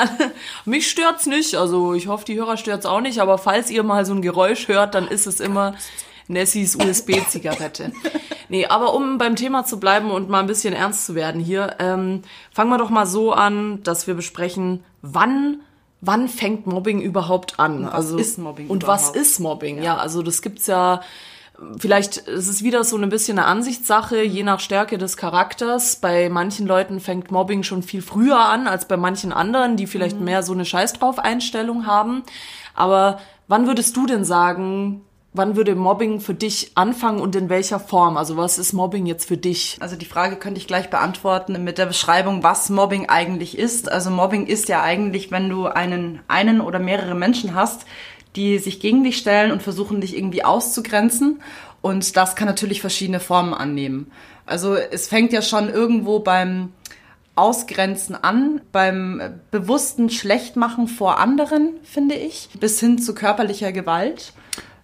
mich 0.63 0.89
stört's 0.89 1.25
nicht. 1.25 1.55
Also 1.55 1.93
ich 1.93 2.07
hoffe, 2.07 2.23
die 2.23 2.35
Hörer 2.35 2.55
stört's 2.55 2.85
auch 2.85 3.01
nicht. 3.01 3.19
Aber 3.19 3.37
falls 3.37 3.69
ihr 3.69 3.83
mal 3.83 4.05
so 4.05 4.13
ein 4.13 4.21
Geräusch 4.21 4.69
hört, 4.69 4.95
dann 4.95 5.05
ist 5.05 5.27
es 5.27 5.41
immer 5.41 5.75
Nessies 6.29 6.77
USB-Zigarette. 6.77 7.91
nee, 8.47 8.65
aber 8.67 8.93
um 8.93 9.17
beim 9.17 9.35
Thema 9.35 9.65
zu 9.65 9.81
bleiben 9.81 10.11
und 10.11 10.29
mal 10.29 10.39
ein 10.39 10.47
bisschen 10.47 10.73
ernst 10.73 11.05
zu 11.05 11.13
werden 11.13 11.41
hier, 11.41 11.75
ähm, 11.79 12.21
fangen 12.53 12.69
wir 12.69 12.77
doch 12.77 12.89
mal 12.89 13.05
so 13.05 13.33
an, 13.33 13.83
dass 13.83 14.07
wir 14.07 14.13
besprechen, 14.13 14.85
wann 15.01 15.59
wann 15.99 16.29
fängt 16.29 16.67
Mobbing 16.67 17.01
überhaupt 17.01 17.59
an? 17.59 17.83
was 17.83 17.93
also 17.93 18.17
ist 18.17 18.37
Mobbing 18.37 18.69
Und 18.69 18.87
was 18.87 19.09
überhaupt? 19.09 19.17
ist 19.17 19.39
Mobbing? 19.41 19.83
Ja, 19.83 19.97
also 19.97 20.21
das 20.21 20.41
gibt's 20.41 20.67
ja 20.67 21.01
Vielleicht 21.77 22.17
ist 22.17 22.47
es 22.47 22.63
wieder 22.63 22.83
so 22.83 22.97
ein 22.97 23.09
bisschen 23.09 23.37
eine 23.37 23.47
Ansichtssache, 23.47 24.23
je 24.23 24.43
nach 24.43 24.59
Stärke 24.59 24.97
des 24.97 25.17
Charakters. 25.17 25.97
Bei 25.97 26.29
manchen 26.29 26.67
Leuten 26.67 26.99
fängt 26.99 27.31
Mobbing 27.31 27.63
schon 27.63 27.83
viel 27.83 28.01
früher 28.01 28.39
an 28.39 28.67
als 28.67 28.87
bei 28.87 28.97
manchen 28.97 29.33
anderen, 29.33 29.75
die 29.75 29.87
vielleicht 29.87 30.19
mehr 30.19 30.43
so 30.43 30.53
eine 30.53 30.65
Scheiß 30.65 30.93
drauf 30.93 31.19
Einstellung 31.19 31.85
haben. 31.85 32.23
Aber 32.75 33.19
wann 33.47 33.67
würdest 33.67 33.97
du 33.97 34.05
denn 34.05 34.23
sagen, 34.23 35.01
wann 35.33 35.55
würde 35.55 35.75
Mobbing 35.75 36.21
für 36.21 36.33
dich 36.33 36.71
anfangen 36.75 37.21
und 37.21 37.35
in 37.35 37.49
welcher 37.49 37.79
Form? 37.79 38.17
Also 38.17 38.37
was 38.37 38.57
ist 38.57 38.73
Mobbing 38.73 39.05
jetzt 39.05 39.27
für 39.27 39.37
dich? 39.37 39.77
Also 39.79 39.95
die 39.95 40.05
Frage 40.05 40.37
könnte 40.37 40.59
ich 40.59 40.67
gleich 40.67 40.89
beantworten 40.89 41.63
mit 41.63 41.77
der 41.77 41.85
Beschreibung, 41.85 42.41
was 42.41 42.69
Mobbing 42.69 43.09
eigentlich 43.09 43.57
ist. 43.57 43.91
Also 43.91 44.09
Mobbing 44.09 44.47
ist 44.47 44.69
ja 44.69 44.81
eigentlich, 44.81 45.29
wenn 45.29 45.49
du 45.49 45.67
einen, 45.67 46.21
einen 46.27 46.61
oder 46.61 46.79
mehrere 46.79 47.15
Menschen 47.15 47.53
hast, 47.53 47.85
die 48.35 48.59
sich 48.59 48.79
gegen 48.79 49.03
dich 49.03 49.17
stellen 49.17 49.51
und 49.51 49.63
versuchen, 49.63 50.01
dich 50.01 50.15
irgendwie 50.17 50.43
auszugrenzen. 50.43 51.41
Und 51.81 52.17
das 52.17 52.35
kann 52.35 52.47
natürlich 52.47 52.81
verschiedene 52.81 53.19
Formen 53.19 53.53
annehmen. 53.53 54.11
Also 54.45 54.75
es 54.75 55.07
fängt 55.07 55.31
ja 55.31 55.41
schon 55.41 55.69
irgendwo 55.69 56.19
beim 56.19 56.73
Ausgrenzen 57.35 58.15
an, 58.15 58.61
beim 58.71 59.21
bewussten 59.49 60.09
Schlechtmachen 60.09 60.87
vor 60.87 61.19
anderen, 61.19 61.71
finde 61.83 62.15
ich, 62.15 62.49
bis 62.59 62.79
hin 62.79 62.99
zu 62.99 63.15
körperlicher 63.15 63.71
Gewalt. 63.71 64.33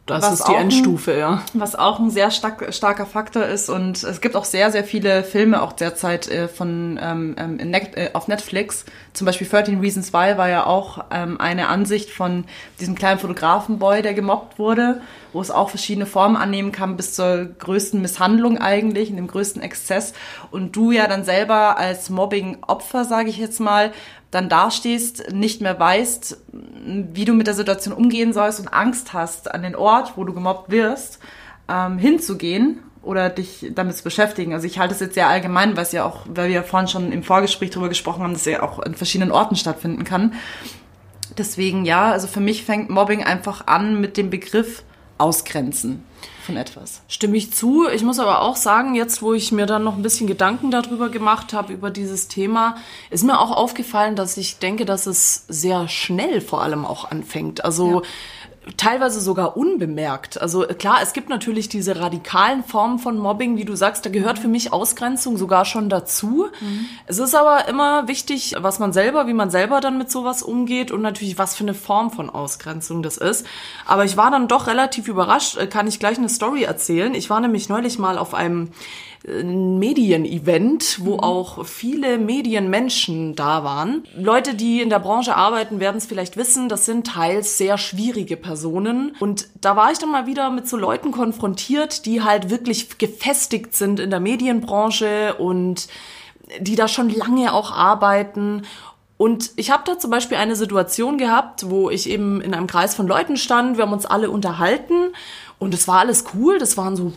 Das 0.05 0.21
Was 0.23 0.33
ist 0.33 0.47
die 0.47 0.51
auch 0.51 0.55
ein- 0.57 0.63
Endstufe, 0.65 1.17
ja. 1.17 1.41
Was 1.53 1.73
auch 1.75 1.97
ein 1.99 2.11
sehr 2.11 2.29
stark, 2.29 2.71
starker 2.73 3.07
Faktor 3.07 3.43
ist. 3.45 3.69
Und 3.69 4.03
es 4.03 4.21
gibt 4.21 4.35
auch 4.35 4.45
sehr, 4.45 4.71
sehr 4.71 4.83
viele 4.83 5.23
Filme 5.23 5.61
auch 5.63 5.73
derzeit 5.73 6.27
äh, 6.29 6.47
von, 6.47 6.99
ähm, 7.01 7.35
ähm, 7.39 7.55
Net 7.55 7.97
äh, 7.97 8.11
auf 8.13 8.27
Netflix. 8.27 8.85
Zum 9.13 9.25
Beispiel 9.25 9.47
13 9.47 9.79
Reasons 9.79 10.13
Why 10.13 10.37
war 10.37 10.47
ja 10.47 10.67
auch 10.67 11.05
ähm, 11.09 11.39
eine 11.41 11.69
Ansicht 11.69 12.11
von 12.11 12.45
diesem 12.79 12.93
kleinen 12.93 13.19
Fotografenboy, 13.19 14.03
der 14.03 14.13
gemobbt 14.13 14.59
wurde, 14.59 15.01
wo 15.35 15.41
es 15.41 15.51
auch 15.51 15.69
verschiedene 15.69 16.05
Formen 16.05 16.37
annehmen 16.37 16.71
kann, 16.71 16.95
bis 16.95 17.13
zur 17.13 17.45
größten 17.45 18.01
Misshandlung 18.01 18.57
eigentlich, 18.57 19.09
in 19.09 19.17
dem 19.17 19.27
größten 19.27 19.61
Exzess. 19.61 20.13
Und 20.49 20.77
du 20.77 20.91
ja 20.91 21.07
dann 21.07 21.25
selber 21.25 21.77
als 21.77 22.09
Mobbing-Opfer, 22.09 23.03
sage 23.03 23.29
ich 23.29 23.37
jetzt 23.37 23.59
mal, 23.59 23.91
dann 24.31 24.47
dastehst, 24.47 25.33
nicht 25.33 25.59
mehr 25.59 25.77
weißt, 25.77 26.41
wie 27.11 27.25
du 27.25 27.33
mit 27.33 27.47
der 27.47 27.53
Situation 27.53 27.93
umgehen 27.93 28.31
sollst 28.31 28.61
und 28.61 28.69
Angst 28.69 29.11
hast, 29.11 29.53
an 29.53 29.61
den 29.61 29.75
Ort, 29.75 30.13
wo 30.15 30.23
du 30.23 30.33
gemobbt 30.33 30.71
wirst, 30.71 31.19
ähm, 31.67 31.97
hinzugehen 31.97 32.79
oder 33.01 33.29
dich 33.29 33.71
damit 33.75 33.97
zu 33.97 34.05
beschäftigen. 34.05 34.53
Also 34.53 34.67
ich 34.67 34.79
halte 34.79 34.93
es 34.93 35.01
jetzt 35.01 35.15
sehr 35.15 35.27
allgemein, 35.27 35.75
weil 35.75 35.83
es 35.83 35.91
ja 35.91 36.05
auch, 36.05 36.21
weil 36.29 36.47
wir 36.47 36.63
vorhin 36.63 36.87
schon 36.87 37.11
im 37.11 37.23
Vorgespräch 37.23 37.71
darüber 37.71 37.89
gesprochen 37.89 38.23
haben, 38.23 38.31
dass 38.31 38.45
es 38.45 38.53
ja 38.53 38.63
auch 38.63 38.79
an 38.79 38.95
verschiedenen 38.95 39.31
Orten 39.31 39.57
stattfinden 39.57 40.05
kann. 40.05 40.33
Deswegen 41.37 41.83
ja, 41.83 42.11
also 42.11 42.27
für 42.27 42.39
mich 42.39 42.63
fängt 42.63 42.89
Mobbing 42.89 43.21
einfach 43.21 43.67
an 43.67 43.99
mit 43.99 44.15
dem 44.15 44.29
Begriff 44.29 44.83
Ausgrenzen 45.17 46.03
von 46.45 46.57
etwas. 46.57 47.01
Stimme 47.07 47.37
ich 47.37 47.53
zu. 47.53 47.87
Ich 47.87 48.03
muss 48.03 48.19
aber 48.19 48.41
auch 48.41 48.55
sagen, 48.55 48.95
jetzt 48.95 49.21
wo 49.21 49.33
ich 49.33 49.51
mir 49.51 49.65
dann 49.65 49.83
noch 49.83 49.95
ein 49.95 50.01
bisschen 50.01 50.27
Gedanken 50.27 50.71
darüber 50.71 51.09
gemacht 51.09 51.53
habe, 51.53 51.73
über 51.73 51.89
dieses 51.89 52.27
Thema, 52.27 52.75
ist 53.09 53.23
mir 53.23 53.39
auch 53.39 53.51
aufgefallen, 53.51 54.15
dass 54.15 54.37
ich 54.37 54.59
denke, 54.59 54.85
dass 54.85 55.07
es 55.07 55.45
sehr 55.47 55.87
schnell 55.87 56.41
vor 56.41 56.61
allem 56.61 56.85
auch 56.85 57.09
anfängt. 57.09 57.65
Also 57.65 58.03
teilweise 58.77 59.21
sogar 59.21 59.57
unbemerkt. 59.57 60.41
Also 60.41 60.61
klar, 60.61 60.99
es 61.01 61.13
gibt 61.13 61.29
natürlich 61.29 61.69
diese 61.69 61.99
radikalen 61.99 62.63
Formen 62.63 62.99
von 62.99 63.17
Mobbing, 63.17 63.57
wie 63.57 63.65
du 63.65 63.75
sagst, 63.75 64.05
da 64.05 64.09
gehört 64.09 64.39
für 64.39 64.47
mich 64.47 64.73
Ausgrenzung 64.73 65.37
sogar 65.37 65.65
schon 65.65 65.89
dazu. 65.89 66.47
Es 67.05 67.19
ist 67.19 67.35
aber 67.35 67.67
immer 67.67 68.07
wichtig, 68.07 68.55
was 68.57 68.79
man 68.79 68.93
selber, 68.93 69.27
wie 69.27 69.33
man 69.33 69.49
selber 69.49 69.81
dann 69.81 69.97
mit 69.97 70.11
sowas 70.11 70.43
umgeht 70.43 70.91
und 70.91 71.01
natürlich, 71.01 71.37
was 71.37 71.55
für 71.55 71.63
eine 71.63 71.73
Form 71.73 72.11
von 72.11 72.29
Ausgrenzung 72.29 73.03
das 73.03 73.17
ist. 73.17 73.45
Aber 73.85 74.05
ich 74.05 74.17
war 74.17 74.31
dann 74.31 74.47
doch 74.47 74.67
relativ 74.67 75.07
überrascht, 75.07 75.55
Äh, 75.55 75.67
kann 75.67 75.87
ich 75.87 75.99
gleich 75.99 76.17
eine 76.17 76.29
Story 76.29 76.63
erzählen. 76.63 77.13
Ich 77.13 77.29
war 77.29 77.39
nämlich 77.39 77.69
neulich 77.69 77.99
mal 77.99 78.17
auf 78.17 78.33
einem 78.33 78.71
ein 79.27 79.79
Medienevent, 79.79 80.99
wo 81.01 81.17
auch 81.17 81.65
viele 81.65 82.17
Medienmenschen 82.17 83.35
da 83.35 83.63
waren. 83.63 84.03
Leute, 84.15 84.53
die 84.53 84.81
in 84.81 84.89
der 84.89 84.99
Branche 84.99 85.35
arbeiten, 85.35 85.79
werden 85.79 85.97
es 85.97 86.05
vielleicht 86.05 86.37
wissen, 86.37 86.69
das 86.69 86.85
sind 86.85 87.07
teils 87.07 87.57
sehr 87.57 87.77
schwierige 87.77 88.37
Personen. 88.37 89.15
Und 89.19 89.47
da 89.61 89.75
war 89.75 89.91
ich 89.91 89.97
dann 89.97 90.11
mal 90.11 90.27
wieder 90.27 90.49
mit 90.51 90.67
so 90.67 90.77
Leuten 90.77 91.11
konfrontiert, 91.11 92.05
die 92.05 92.21
halt 92.21 92.49
wirklich 92.49 92.97
gefestigt 92.97 93.73
sind 93.75 93.99
in 93.99 94.09
der 94.11 94.19
Medienbranche 94.19 95.35
und 95.35 95.87
die 96.59 96.75
da 96.75 96.87
schon 96.87 97.09
lange 97.09 97.53
auch 97.53 97.71
arbeiten. 97.71 98.61
Und 99.17 99.51
ich 99.55 99.71
habe 99.71 99.83
da 99.85 99.97
zum 99.97 100.11
Beispiel 100.11 100.37
eine 100.37 100.55
Situation 100.55 101.17
gehabt, 101.17 101.69
wo 101.69 101.89
ich 101.89 102.09
eben 102.09 102.41
in 102.41 102.53
einem 102.53 102.67
Kreis 102.67 102.95
von 102.95 103.07
Leuten 103.07 103.37
stand, 103.37 103.77
wir 103.77 103.85
haben 103.85 103.93
uns 103.93 104.05
alle 104.05 104.29
unterhalten 104.29 105.13
Und 105.57 105.73
es 105.73 105.87
war 105.87 105.99
alles 105.99 106.25
cool, 106.33 106.57
das 106.59 106.77
waren 106.77 106.95
so, 106.95 107.13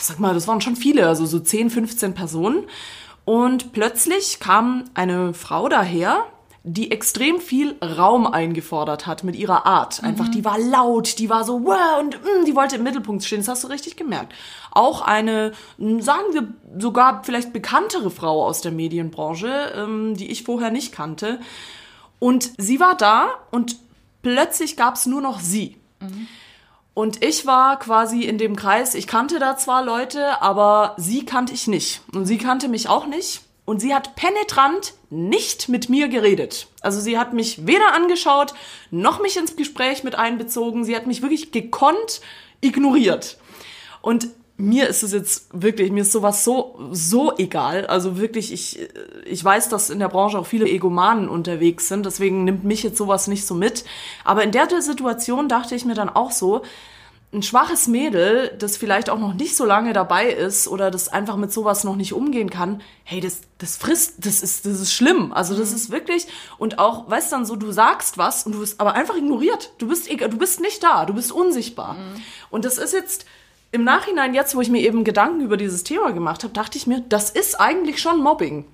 sag 0.00 0.18
mal, 0.18 0.34
das 0.34 0.48
waren 0.48 0.60
schon 0.60 0.76
viele, 0.76 1.06
also 1.06 1.26
so 1.26 1.38
10, 1.38 1.70
15 1.70 2.14
Personen. 2.14 2.64
Und 3.24 3.72
plötzlich 3.72 4.40
kam 4.40 4.84
eine 4.94 5.32
Frau 5.32 5.68
daher, 5.68 6.26
die 6.64 6.92
extrem 6.92 7.40
viel 7.40 7.76
Raum 7.82 8.26
eingefordert 8.26 9.06
hat 9.06 9.24
mit 9.24 9.34
ihrer 9.34 9.66
Art. 9.66 10.02
Einfach, 10.04 10.28
die 10.28 10.44
war 10.44 10.58
laut, 10.58 11.18
die 11.18 11.28
war 11.28 11.44
so, 11.44 11.64
wow, 11.64 12.00
und 12.00 12.22
mm, 12.22 12.44
die 12.46 12.54
wollte 12.54 12.76
im 12.76 12.84
Mittelpunkt 12.84 13.24
stehen. 13.24 13.40
Das 13.40 13.48
hast 13.48 13.64
du 13.64 13.68
richtig 13.68 13.96
gemerkt. 13.96 14.32
Auch 14.70 15.02
eine, 15.02 15.52
mm, 15.78 16.00
sagen 16.00 16.32
wir 16.32 16.48
sogar 16.78 17.24
vielleicht 17.24 17.52
bekanntere 17.52 18.10
Frau 18.10 18.46
aus 18.46 18.60
der 18.60 18.70
Medienbranche, 18.70 19.72
ähm, 19.76 20.16
die 20.16 20.30
ich 20.30 20.44
vorher 20.44 20.70
nicht 20.70 20.92
kannte. 20.92 21.40
Und 22.20 22.52
sie 22.58 22.78
war 22.78 22.96
da 22.96 23.30
und 23.50 23.76
plötzlich 24.22 24.76
gab 24.76 24.94
es 24.94 25.06
nur 25.06 25.20
noch 25.20 25.40
sie. 25.40 25.76
Und 26.94 27.24
ich 27.24 27.46
war 27.46 27.78
quasi 27.78 28.22
in 28.22 28.36
dem 28.36 28.54
Kreis, 28.54 28.94
ich 28.94 29.06
kannte 29.06 29.38
da 29.38 29.56
zwar 29.56 29.82
Leute, 29.84 30.42
aber 30.42 30.94
sie 30.98 31.24
kannte 31.24 31.54
ich 31.54 31.66
nicht. 31.66 32.02
Und 32.12 32.26
sie 32.26 32.38
kannte 32.38 32.68
mich 32.68 32.88
auch 32.88 33.06
nicht. 33.06 33.42
Und 33.64 33.80
sie 33.80 33.94
hat 33.94 34.16
penetrant 34.16 34.94
nicht 35.08 35.68
mit 35.68 35.88
mir 35.88 36.08
geredet. 36.08 36.66
Also 36.80 37.00
sie 37.00 37.18
hat 37.18 37.32
mich 37.32 37.66
weder 37.66 37.94
angeschaut, 37.94 38.54
noch 38.90 39.22
mich 39.22 39.36
ins 39.36 39.56
Gespräch 39.56 40.04
mit 40.04 40.16
einbezogen. 40.16 40.84
Sie 40.84 40.96
hat 40.96 41.06
mich 41.06 41.22
wirklich 41.22 41.52
gekonnt 41.52 42.20
ignoriert. 42.60 43.38
Und 44.02 44.28
mir 44.56 44.88
ist 44.88 45.02
es 45.02 45.12
jetzt 45.12 45.48
wirklich, 45.52 45.90
mir 45.90 46.02
ist 46.02 46.12
sowas 46.12 46.44
so, 46.44 46.78
so 46.92 47.36
egal. 47.38 47.86
Also 47.86 48.18
wirklich, 48.18 48.52
ich, 48.52 48.88
ich 49.24 49.42
weiß, 49.42 49.68
dass 49.68 49.90
in 49.90 49.98
der 49.98 50.08
Branche 50.08 50.38
auch 50.38 50.46
viele 50.46 50.68
Egomanen 50.68 51.28
unterwegs 51.28 51.88
sind, 51.88 52.06
deswegen 52.06 52.44
nimmt 52.44 52.64
mich 52.64 52.82
jetzt 52.82 52.98
sowas 52.98 53.26
nicht 53.26 53.46
so 53.46 53.54
mit. 53.54 53.84
Aber 54.24 54.44
in 54.44 54.52
der 54.52 54.68
Situation 54.80 55.48
dachte 55.48 55.74
ich 55.74 55.84
mir 55.84 55.94
dann 55.94 56.08
auch 56.08 56.30
so, 56.30 56.62
ein 57.34 57.42
schwaches 57.42 57.88
Mädel, 57.88 58.54
das 58.58 58.76
vielleicht 58.76 59.08
auch 59.08 59.18
noch 59.18 59.32
nicht 59.32 59.56
so 59.56 59.64
lange 59.64 59.94
dabei 59.94 60.28
ist 60.28 60.68
oder 60.68 60.90
das 60.90 61.08
einfach 61.08 61.36
mit 61.36 61.50
sowas 61.50 61.82
noch 61.82 61.96
nicht 61.96 62.12
umgehen 62.12 62.50
kann, 62.50 62.82
hey, 63.04 63.20
das, 63.20 63.40
das 63.56 63.78
frisst, 63.78 64.26
das 64.26 64.42
ist, 64.42 64.66
das 64.66 64.80
ist 64.80 64.92
schlimm. 64.92 65.32
Also 65.32 65.56
das 65.56 65.72
ist 65.72 65.90
wirklich, 65.90 66.26
und 66.58 66.78
auch, 66.78 67.08
weißt 67.08 67.32
du 67.32 67.36
dann 67.36 67.46
so, 67.46 67.56
du 67.56 67.72
sagst 67.72 68.18
was 68.18 68.44
und 68.44 68.52
du 68.52 68.60
bist 68.60 68.78
aber 68.80 68.92
einfach 68.92 69.16
ignoriert. 69.16 69.72
Du 69.78 69.88
bist, 69.88 70.10
du 70.10 70.38
bist 70.38 70.60
nicht 70.60 70.82
da, 70.82 71.06
du 71.06 71.14
bist 71.14 71.32
unsichtbar. 71.32 71.96
Und 72.50 72.66
das 72.66 72.76
ist 72.76 72.92
jetzt, 72.92 73.24
im 73.72 73.84
Nachhinein, 73.84 74.34
jetzt, 74.34 74.54
wo 74.54 74.60
ich 74.60 74.68
mir 74.70 74.80
eben 74.82 75.02
Gedanken 75.02 75.40
über 75.40 75.56
dieses 75.56 75.82
Thema 75.82 76.12
gemacht 76.12 76.44
habe, 76.44 76.52
dachte 76.52 76.78
ich 76.78 76.86
mir, 76.86 77.00
das 77.08 77.30
ist 77.30 77.60
eigentlich 77.60 78.00
schon 78.00 78.20
Mobbing. 78.20 78.66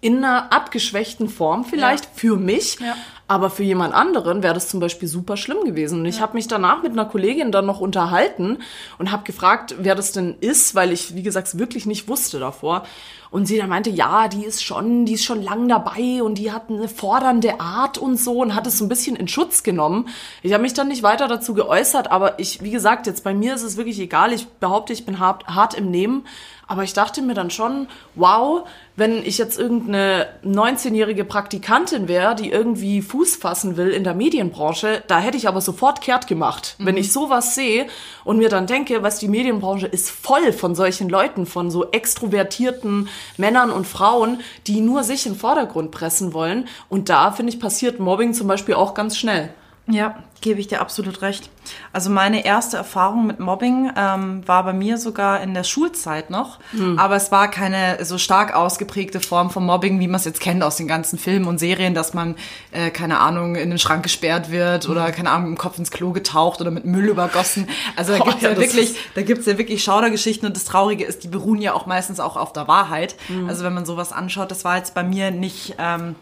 In 0.00 0.18
einer 0.18 0.52
abgeschwächten 0.52 1.28
Form 1.28 1.64
vielleicht 1.64 2.04
Ja. 2.04 2.10
für 2.14 2.36
mich, 2.36 2.78
Ja. 2.80 2.96
aber 3.28 3.50
für 3.50 3.62
jemand 3.62 3.94
anderen 3.94 4.42
wäre 4.42 4.54
das 4.54 4.68
zum 4.68 4.78
Beispiel 4.80 5.08
super 5.08 5.36
schlimm 5.36 5.64
gewesen. 5.64 6.00
Und 6.00 6.06
ich 6.06 6.20
habe 6.20 6.34
mich 6.34 6.48
danach 6.48 6.82
mit 6.82 6.92
einer 6.92 7.06
Kollegin 7.06 7.50
dann 7.52 7.66
noch 7.66 7.80
unterhalten 7.80 8.58
und 8.98 9.10
habe 9.12 9.24
gefragt, 9.24 9.74
wer 9.78 9.94
das 9.94 10.12
denn 10.12 10.36
ist, 10.40 10.74
weil 10.74 10.92
ich, 10.92 11.14
wie 11.14 11.22
gesagt, 11.22 11.58
wirklich 11.58 11.86
nicht 11.86 12.08
wusste 12.08 12.38
davor. 12.38 12.86
Und 13.36 13.44
sie 13.44 13.58
dann 13.58 13.68
meinte, 13.68 13.90
ja, 13.90 14.28
die 14.28 14.46
ist 14.46 14.64
schon, 14.64 15.04
die 15.04 15.12
ist 15.12 15.24
schon 15.26 15.42
lang 15.42 15.68
dabei 15.68 16.22
und 16.22 16.38
die 16.38 16.52
hat 16.52 16.70
eine 16.70 16.88
fordernde 16.88 17.60
Art 17.60 17.98
und 17.98 18.18
so 18.18 18.40
und 18.40 18.54
hat 18.54 18.66
es 18.66 18.78
so 18.78 18.86
ein 18.86 18.88
bisschen 18.88 19.14
in 19.14 19.28
Schutz 19.28 19.62
genommen. 19.62 20.08
Ich 20.40 20.54
habe 20.54 20.62
mich 20.62 20.72
dann 20.72 20.88
nicht 20.88 21.02
weiter 21.02 21.28
dazu 21.28 21.52
geäußert, 21.52 22.10
aber 22.10 22.38
ich, 22.38 22.62
wie 22.62 22.70
gesagt, 22.70 23.06
jetzt 23.06 23.24
bei 23.24 23.34
mir 23.34 23.54
ist 23.54 23.62
es 23.62 23.76
wirklich 23.76 24.00
egal. 24.00 24.32
Ich 24.32 24.48
behaupte, 24.48 24.94
ich 24.94 25.04
bin 25.04 25.18
hart, 25.18 25.46
hart 25.48 25.74
im 25.74 25.90
Nehmen. 25.90 26.24
Aber 26.68 26.82
ich 26.82 26.94
dachte 26.94 27.22
mir 27.22 27.34
dann 27.34 27.50
schon, 27.50 27.86
wow, 28.16 28.66
wenn 28.96 29.24
ich 29.24 29.38
jetzt 29.38 29.56
irgendeine 29.56 30.26
19-jährige 30.44 31.24
Praktikantin 31.24 32.08
wäre, 32.08 32.34
die 32.34 32.50
irgendwie 32.50 33.02
Fuß 33.02 33.36
fassen 33.36 33.76
will 33.76 33.90
in 33.90 34.02
der 34.02 34.14
Medienbranche, 34.14 35.02
da 35.06 35.20
hätte 35.20 35.36
ich 35.36 35.46
aber 35.46 35.60
sofort 35.60 36.00
kehrt 36.00 36.26
gemacht. 36.26 36.74
Wenn 36.78 36.96
ich 36.96 37.12
sowas 37.12 37.54
sehe 37.54 37.86
und 38.24 38.38
mir 38.38 38.48
dann 38.48 38.66
denke, 38.66 39.04
was 39.04 39.20
die 39.20 39.28
Medienbranche 39.28 39.86
ist 39.86 40.10
voll 40.10 40.52
von 40.52 40.74
solchen 40.74 41.08
Leuten, 41.08 41.46
von 41.46 41.70
so 41.70 41.88
extrovertierten 41.92 43.08
Männern 43.36 43.70
und 43.70 43.86
Frauen, 43.86 44.40
die 44.66 44.80
nur 44.80 45.04
sich 45.04 45.26
in 45.26 45.32
den 45.32 45.38
Vordergrund 45.38 45.90
pressen 45.90 46.32
wollen. 46.32 46.68
Und 46.88 47.08
da, 47.08 47.32
finde 47.32 47.52
ich, 47.52 47.60
passiert 47.60 48.00
Mobbing 48.00 48.34
zum 48.34 48.48
Beispiel 48.48 48.74
auch 48.74 48.94
ganz 48.94 49.16
schnell. 49.16 49.50
Ja, 49.88 50.16
gebe 50.40 50.58
ich 50.60 50.66
dir 50.66 50.80
absolut 50.80 51.22
recht. 51.22 51.48
Also 51.92 52.10
meine 52.10 52.44
erste 52.44 52.76
Erfahrung 52.76 53.26
mit 53.26 53.38
Mobbing 53.38 53.92
ähm, 53.96 54.46
war 54.46 54.64
bei 54.64 54.72
mir 54.72 54.98
sogar 54.98 55.40
in 55.40 55.54
der 55.54 55.62
Schulzeit 55.62 56.28
noch, 56.28 56.58
aber 56.96 57.16
es 57.16 57.30
war 57.32 57.48
keine 57.50 58.04
so 58.04 58.18
stark 58.18 58.54
ausgeprägte 58.54 59.20
Form 59.20 59.50
von 59.50 59.64
Mobbing, 59.64 60.00
wie 60.00 60.08
man 60.08 60.16
es 60.16 60.24
jetzt 60.24 60.40
kennt 60.40 60.62
aus 60.62 60.76
den 60.76 60.88
ganzen 60.88 61.18
Filmen 61.18 61.46
und 61.46 61.58
Serien, 61.58 61.94
dass 61.94 62.14
man, 62.14 62.34
äh, 62.72 62.90
keine 62.90 63.20
Ahnung, 63.20 63.54
in 63.54 63.70
den 63.70 63.78
Schrank 63.78 64.02
gesperrt 64.02 64.50
wird 64.50 64.88
oder, 64.88 65.10
keine 65.12 65.30
Ahnung, 65.30 65.50
im 65.50 65.58
Kopf 65.58 65.78
ins 65.78 65.90
Klo 65.90 66.10
getaucht 66.10 66.60
oder 66.60 66.70
mit 66.72 66.84
Müll 66.84 67.08
übergossen. 67.08 67.68
Also 67.94 68.12
da 68.12 68.18
Oh, 68.22 68.24
gibt's 68.24 68.42
ja, 68.42 68.48
ja, 68.48 68.54
das 68.54 68.64
wirklich, 68.64 68.96
da 69.14 69.22
gibt's 69.22 69.46
ja 69.46 69.56
wirklich 69.56 69.84
Schaudergeschichten 69.84 70.46
und 70.48 70.56
das 70.56 70.64
Traurige 70.64 71.04
ist, 71.04 71.22
die 71.22 71.28
beruhen 71.28 71.60
ja 71.60 71.74
auch 71.74 71.86
meistens 71.86 72.18
auch 72.18 72.36
auf 72.36 72.52
der 72.52 72.66
Wahrheit. 72.66 73.14
Also 73.48 73.64
wenn 73.64 73.74
man 73.74 73.86
sowas 73.86 74.12
anschaut, 74.12 74.50
das 74.50 74.64
war 74.64 74.76
jetzt 74.76 74.94
bei 74.94 75.04
mir 75.04 75.30
nicht... 75.30 75.76
Ähm, 75.78 76.16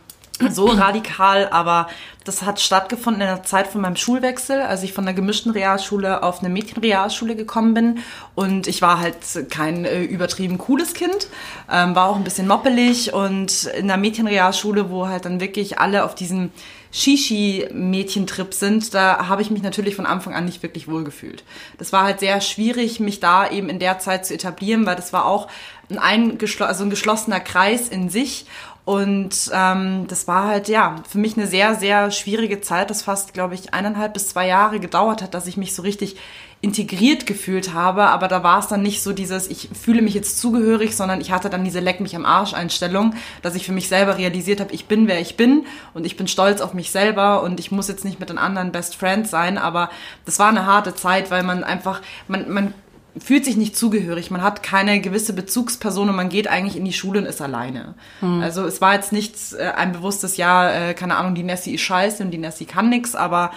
so 0.51 0.67
radikal, 0.67 1.49
aber 1.51 1.89
das 2.25 2.43
hat 2.43 2.61
stattgefunden 2.61 3.21
in 3.21 3.29
der 3.29 3.43
Zeit 3.43 3.67
von 3.67 3.83
meinem 3.83 3.97
Schulwechsel, 3.97 4.63
als 4.63 4.83
ich 4.83 4.93
von 4.95 5.05
der 5.05 5.15
gemischten 5.15 5.53
Realschule 5.53 6.23
auf 6.23 6.41
eine 6.41 6.49
Mädchenrealschule 6.49 7.37
gekommen 7.37 7.75
bin. 7.75 7.99
Und 8.35 8.67
ich 8.67 8.81
war 8.81 8.99
halt 8.99 9.17
kein 9.51 9.85
äh, 9.85 10.03
übertrieben 10.03 10.57
cooles 10.57 10.95
Kind, 10.95 11.29
ähm, 11.71 11.95
war 11.95 12.09
auch 12.09 12.17
ein 12.17 12.25
bisschen 12.25 12.49
moppelig. 12.49 13.13
Und 13.13 13.65
in 13.65 13.89
der 13.89 13.99
Mädchenrealschule, 13.99 14.91
wo 14.91 15.07
halt 15.07 15.27
dann 15.27 15.39
wirklich 15.39 15.79
alle 15.79 16.05
auf 16.05 16.15
diesem 16.15 16.51
Shishi-Mädchentrip 16.93 18.55
sind, 18.55 18.95
da 18.95 19.29
habe 19.29 19.43
ich 19.43 19.51
mich 19.51 19.63
natürlich 19.63 19.97
von 19.97 20.07
Anfang 20.07 20.33
an 20.33 20.45
nicht 20.45 20.63
wirklich 20.63 20.89
wohlgefühlt. 20.89 21.43
Das 21.77 21.93
war 21.93 22.05
halt 22.05 22.21
sehr 22.21 22.41
schwierig, 22.41 23.01
mich 23.01 23.21
da 23.21 23.51
eben 23.51 23.69
in 23.69 23.81
der 23.81 23.99
Zeit 23.99 24.25
zu 24.25 24.33
etablieren, 24.33 24.87
weil 24.87 24.95
das 24.97 25.13
war 25.13 25.27
auch 25.27 25.49
ein, 25.91 26.39
also 26.61 26.85
ein 26.85 26.91
geschlossener 26.91 27.41
Kreis 27.41 27.89
in 27.89 28.09
sich 28.09 28.47
und 28.85 29.51
ähm, 29.53 30.07
das 30.09 30.29
war 30.29 30.47
halt, 30.47 30.69
ja, 30.69 30.97
für 31.09 31.17
mich 31.19 31.39
eine 31.39 31.47
sehr, 31.47 31.75
sehr 31.75 32.11
schwierige 32.11 32.61
Zeit, 32.61 32.91
das 32.91 33.03
fast, 33.03 33.33
glaube 33.33 33.55
ich, 33.55 33.73
eineinhalb 33.73 34.13
bis 34.13 34.29
zwei 34.29 34.47
Jahre 34.47 34.79
gedauert 34.79 35.23
hat, 35.23 35.33
dass 35.33 35.47
ich 35.47 35.57
mich 35.57 35.75
so 35.75 35.81
richtig 35.81 36.17
integriert 36.61 37.27
gefühlt 37.27 37.73
habe. 37.73 38.05
Aber 38.05 38.29
da 38.29 38.43
war 38.43 38.59
es 38.59 38.69
dann 38.69 38.83
nicht 38.83 39.03
so 39.03 39.13
dieses, 39.13 39.49
ich 39.49 39.71
fühle 39.73 40.03
mich 40.03 40.13
jetzt 40.13 40.39
zugehörig, 40.39 40.97
sondern 40.97 41.23
ich 41.23 41.31
hatte 41.31 41.49
dann 41.49 41.65
diese 41.65 41.81
Leck 41.81 42.01
mich 42.01 42.15
am 42.15 42.27
Arsch 42.27 42.53
Einstellung, 42.53 43.15
dass 43.41 43.55
ich 43.55 43.65
für 43.65 43.73
mich 43.73 43.89
selber 43.89 44.19
realisiert 44.19 44.61
habe, 44.61 44.73
ich 44.75 44.85
bin, 44.85 45.09
wer 45.09 45.21
ich 45.21 45.37
bin 45.37 45.65
und 45.95 46.05
ich 46.05 46.17
bin 46.17 46.29
stolz 46.29 46.61
auf 46.61 46.75
mich 46.75 46.91
selber 46.91 47.43
und 47.43 47.61
ich 47.61 47.71
muss 47.71 47.89
jetzt 47.89 48.05
nicht 48.05 48.21
mit 48.21 48.29
den 48.29 48.39
anderen 48.39 48.71
Best 48.71 48.97
Friends 48.97 49.31
sein. 49.31 49.57
Aber 49.57 49.89
das 50.27 50.39
war 50.39 50.49
eine 50.49 50.67
harte 50.67 50.95
Zeit, 50.95 51.31
weil 51.31 51.43
man 51.43 51.65
einfach, 51.65 52.03
man, 52.29 52.51
man 52.53 52.75
fühlt 53.19 53.45
sich 53.45 53.57
nicht 53.57 53.77
zugehörig, 53.77 54.31
man 54.31 54.43
hat 54.43 54.63
keine 54.63 55.01
gewisse 55.01 55.33
Bezugsperson 55.33 56.09
und 56.09 56.17
man 56.17 56.29
geht 56.29 56.49
eigentlich 56.49 56.77
in 56.77 56.85
die 56.85 56.93
Schule 56.93 57.21
und 57.21 57.27
ist 57.27 57.41
alleine. 57.41 57.95
Also 58.41 58.65
es 58.65 58.81
war 58.81 58.95
jetzt 58.95 59.13
nicht 59.13 59.37
äh, 59.59 59.71
ein 59.77 59.93
bewusstes 59.93 60.37
Ja, 60.37 60.71
äh, 60.71 60.95
keine 60.95 61.17
Ahnung, 61.17 61.35
die 61.35 61.45
Nessie 61.45 61.75
ist 61.75 61.83
scheiße 61.83 62.23
und 62.23 62.31
die 62.33 62.39
Nessie 62.39 62.65
kann 62.65 62.89
nix, 62.89 63.15
aber 63.15 63.53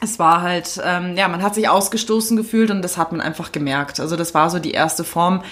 es 0.00 0.18
war 0.18 0.42
halt, 0.42 0.80
ähm, 0.84 1.16
ja, 1.16 1.26
man 1.26 1.42
hat 1.42 1.54
sich 1.54 1.68
ausgestoßen 1.68 2.36
gefühlt 2.36 2.70
und 2.70 2.82
das 2.82 2.96
hat 2.96 3.10
man 3.10 3.20
einfach 3.20 3.50
gemerkt. 3.50 3.98
Also 3.98 4.14
das 4.14 4.32
war 4.32 4.48
so 4.48 4.60
die 4.60 4.70
erste 4.70 5.02
Form, 5.02 5.42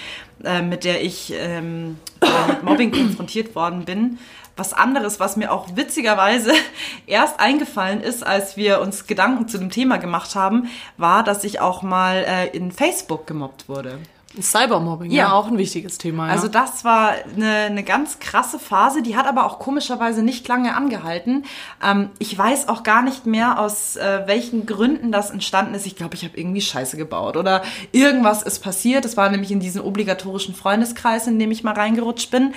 äh, 0.45 0.63
mit 0.63 0.85
der 0.85 1.03
ich 1.03 1.33
ähm, 1.37 1.99
äh, 2.21 2.53
mit 2.53 2.63
Mobbing 2.63 2.93
konfrontiert 2.93 3.57
worden 3.57 3.85
bin. 3.85 4.19
Was 4.57 4.73
anderes, 4.73 5.21
was 5.21 5.37
mir 5.37 5.53
auch 5.53 5.69
witzigerweise 5.75 6.53
erst 7.07 7.41
eingefallen 7.41 8.01
ist, 8.01 8.27
als 8.27 8.57
wir 8.57 8.81
uns 8.81 9.07
Gedanken 9.07 9.49
zu 9.49 9.59
dem 9.59 9.71
Thema 9.71 9.99
gemacht 9.99 10.35
haben, 10.35 10.69
war, 10.97 11.23
dass 11.23 11.45
ich 11.45 11.61
auch 11.61 11.83
mal 11.83 12.25
äh, 12.27 12.47
in 12.57 12.73
Facebook 12.73 13.27
gemobbt 13.27 13.69
wurde. 13.69 13.99
Cybermobbing, 14.41 15.11
ja, 15.13 15.29
Ja. 15.29 15.33
auch 15.33 15.47
ein 15.47 15.57
wichtiges 15.57 15.97
Thema. 15.97 16.27
Ja. 16.27 16.33
Also 16.33 16.49
das 16.49 16.85
war 16.85 17.13
eine, 17.35 17.51
eine 17.51 17.83
ganz 17.83 18.19
krasse 18.19 18.59
Phase, 18.59 19.01
die 19.03 19.17
hat 19.17 19.27
aber 19.27 19.47
auch 19.47 19.59
komischerweise 19.59 20.23
nicht 20.23 20.47
lange 20.47 20.75
angehalten. 20.75 21.45
Ähm, 21.83 22.11
ich 22.19 22.37
weiß 22.37 22.69
auch 22.69 22.83
gar 22.83 23.01
nicht 23.03 23.25
mehr, 23.25 23.59
aus 23.59 23.97
äh, 23.97 24.25
welchen 24.27 24.67
Gründen 24.67 25.11
das 25.11 25.31
entstanden 25.31 25.75
ist. 25.75 25.87
Ich 25.87 25.97
glaube, 25.97 26.17
ich 26.17 26.25
habe 26.25 26.37
irgendwie 26.37 26.61
Scheiße 26.61 26.99
gebaut 26.99 27.37
oder 27.39 27.63
irgendwas 27.93 28.43
ist 28.43 28.59
passiert. 28.59 29.07
Das 29.07 29.17
war 29.17 29.31
nämlich 29.31 29.53
in 29.53 29.61
diesen 29.61 29.81
obligatorischen 29.81 30.55
Freundeskreis, 30.55 31.27
in 31.27 31.39
dem 31.39 31.51
ich 31.51 31.65
mal 31.65 31.75
reingerutscht 31.75 32.31
bin. 32.31 32.53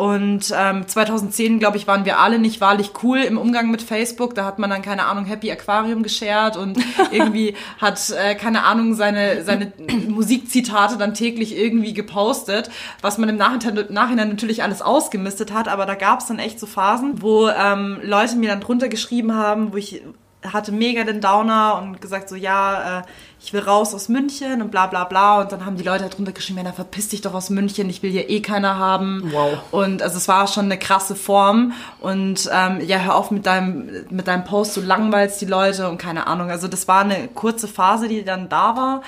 Und 0.00 0.50
ähm, 0.56 0.88
2010, 0.88 1.58
glaube 1.58 1.76
ich, 1.76 1.86
waren 1.86 2.06
wir 2.06 2.20
alle 2.20 2.38
nicht 2.38 2.62
wahrlich 2.62 2.92
cool 3.02 3.18
im 3.18 3.36
Umgang 3.36 3.70
mit 3.70 3.82
Facebook. 3.82 4.34
Da 4.34 4.46
hat 4.46 4.58
man 4.58 4.70
dann, 4.70 4.80
keine 4.80 5.04
Ahnung, 5.04 5.26
Happy 5.26 5.52
Aquarium 5.52 6.02
geshared 6.02 6.56
und 6.56 6.78
irgendwie 7.10 7.54
hat, 7.78 8.08
äh, 8.08 8.34
keine 8.34 8.64
Ahnung, 8.64 8.94
seine, 8.94 9.44
seine 9.44 9.74
Musikzitate 10.08 10.96
dann 10.96 11.12
täglich 11.12 11.54
irgendwie 11.54 11.92
gepostet, 11.92 12.70
was 13.02 13.18
man 13.18 13.28
im 13.28 13.36
Nachhinein, 13.36 13.88
Nachhinein 13.90 14.30
natürlich 14.30 14.62
alles 14.62 14.80
ausgemistet 14.80 15.52
hat. 15.52 15.68
Aber 15.68 15.84
da 15.84 15.96
gab 15.96 16.20
es 16.20 16.28
dann 16.28 16.38
echt 16.38 16.58
so 16.58 16.66
Phasen, 16.66 17.20
wo 17.20 17.50
ähm, 17.50 17.98
Leute 18.02 18.36
mir 18.36 18.48
dann 18.48 18.60
drunter 18.60 18.88
geschrieben 18.88 19.34
haben, 19.34 19.74
wo 19.74 19.76
ich 19.76 20.00
hatte 20.42 20.72
mega 20.72 21.04
den 21.04 21.20
Downer 21.20 21.78
und 21.82 22.00
gesagt 22.00 22.30
so, 22.30 22.36
ja, 22.36 23.00
äh, 23.00 23.02
ich 23.42 23.54
will 23.54 23.60
raus 23.60 23.94
aus 23.94 24.08
München 24.08 24.60
und 24.60 24.70
bla 24.70 24.86
bla 24.86 25.04
bla. 25.04 25.40
Und 25.40 25.50
dann 25.52 25.64
haben 25.64 25.76
die 25.76 25.82
Leute 25.82 26.02
halt 26.04 26.16
drunter 26.16 26.32
geschrieben, 26.32 26.58
ja, 26.58 26.64
dann 26.64 26.74
verpiss 26.74 27.08
dich 27.08 27.22
doch 27.22 27.32
aus 27.32 27.48
München, 27.48 27.88
ich 27.88 28.02
will 28.02 28.10
hier 28.10 28.28
eh 28.28 28.40
keiner 28.40 28.76
haben. 28.76 29.30
Wow. 29.32 29.58
Und 29.70 30.02
also 30.02 30.18
es 30.18 30.28
war 30.28 30.46
schon 30.46 30.66
eine 30.66 30.78
krasse 30.78 31.16
Form. 31.16 31.72
Und 32.00 32.50
ähm, 32.52 32.80
ja, 32.86 32.98
hör 32.98 33.14
auf 33.14 33.30
mit 33.30 33.46
deinem, 33.46 33.88
mit 34.10 34.28
deinem 34.28 34.44
Post, 34.44 34.76
du 34.76 34.82
langweilst 34.82 35.40
die 35.40 35.46
Leute 35.46 35.88
und 35.88 35.96
keine 35.98 36.26
Ahnung. 36.26 36.50
Also 36.50 36.68
das 36.68 36.86
war 36.86 37.00
eine 37.00 37.28
kurze 37.28 37.66
Phase, 37.66 38.08
die 38.08 38.24
dann 38.24 38.48
da 38.50 38.76
war. 38.76 39.02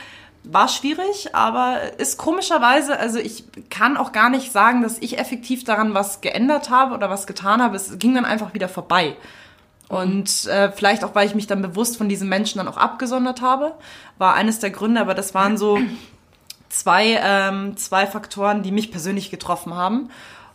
War 0.45 0.67
schwierig, 0.67 1.37
aber 1.37 1.79
ist 1.99 2.19
komischerweise, 2.19 2.99
also 2.99 3.19
ich 3.19 3.45
kann 3.71 3.97
auch 3.97 4.11
gar 4.11 4.29
nicht 4.29 4.51
sagen, 4.51 4.83
dass 4.83 4.99
ich 4.99 5.19
effektiv 5.19 5.63
daran 5.63 5.95
was 5.95 6.21
geändert 6.21 6.69
habe 6.69 6.95
oder 6.95 7.11
was 7.11 7.29
getan 7.29 7.63
habe. 7.63 7.77
Es 7.77 7.99
ging 7.99 8.15
dann 8.15 8.25
einfach 8.25 8.53
wieder 8.55 8.69
vorbei. 8.69 9.15
Und 9.93 10.47
äh, 10.47 10.73
vielleicht 10.73 11.05
auch, 11.05 11.15
weil 11.15 11.27
ich 11.27 11.35
mich 11.35 11.47
dann 11.47 11.61
bewusst 11.61 11.99
von 11.99 12.09
diesen 12.09 12.27
Menschen 12.27 12.57
dann 12.57 12.67
auch 12.67 12.79
abgesondert 12.79 13.43
habe, 13.43 13.75
war 14.17 14.33
eines 14.33 14.59
der 14.59 14.71
Gründe, 14.71 15.03
aber 15.03 15.13
das 15.13 15.35
waren 15.35 15.59
so 15.59 15.79
zwei, 16.71 17.21
ähm, 17.23 17.77
zwei 17.77 18.07
Faktoren, 18.07 18.63
die 18.63 18.73
mich 18.73 18.91
persönlich 18.91 19.31
getroffen 19.31 19.75
haben. 19.75 20.09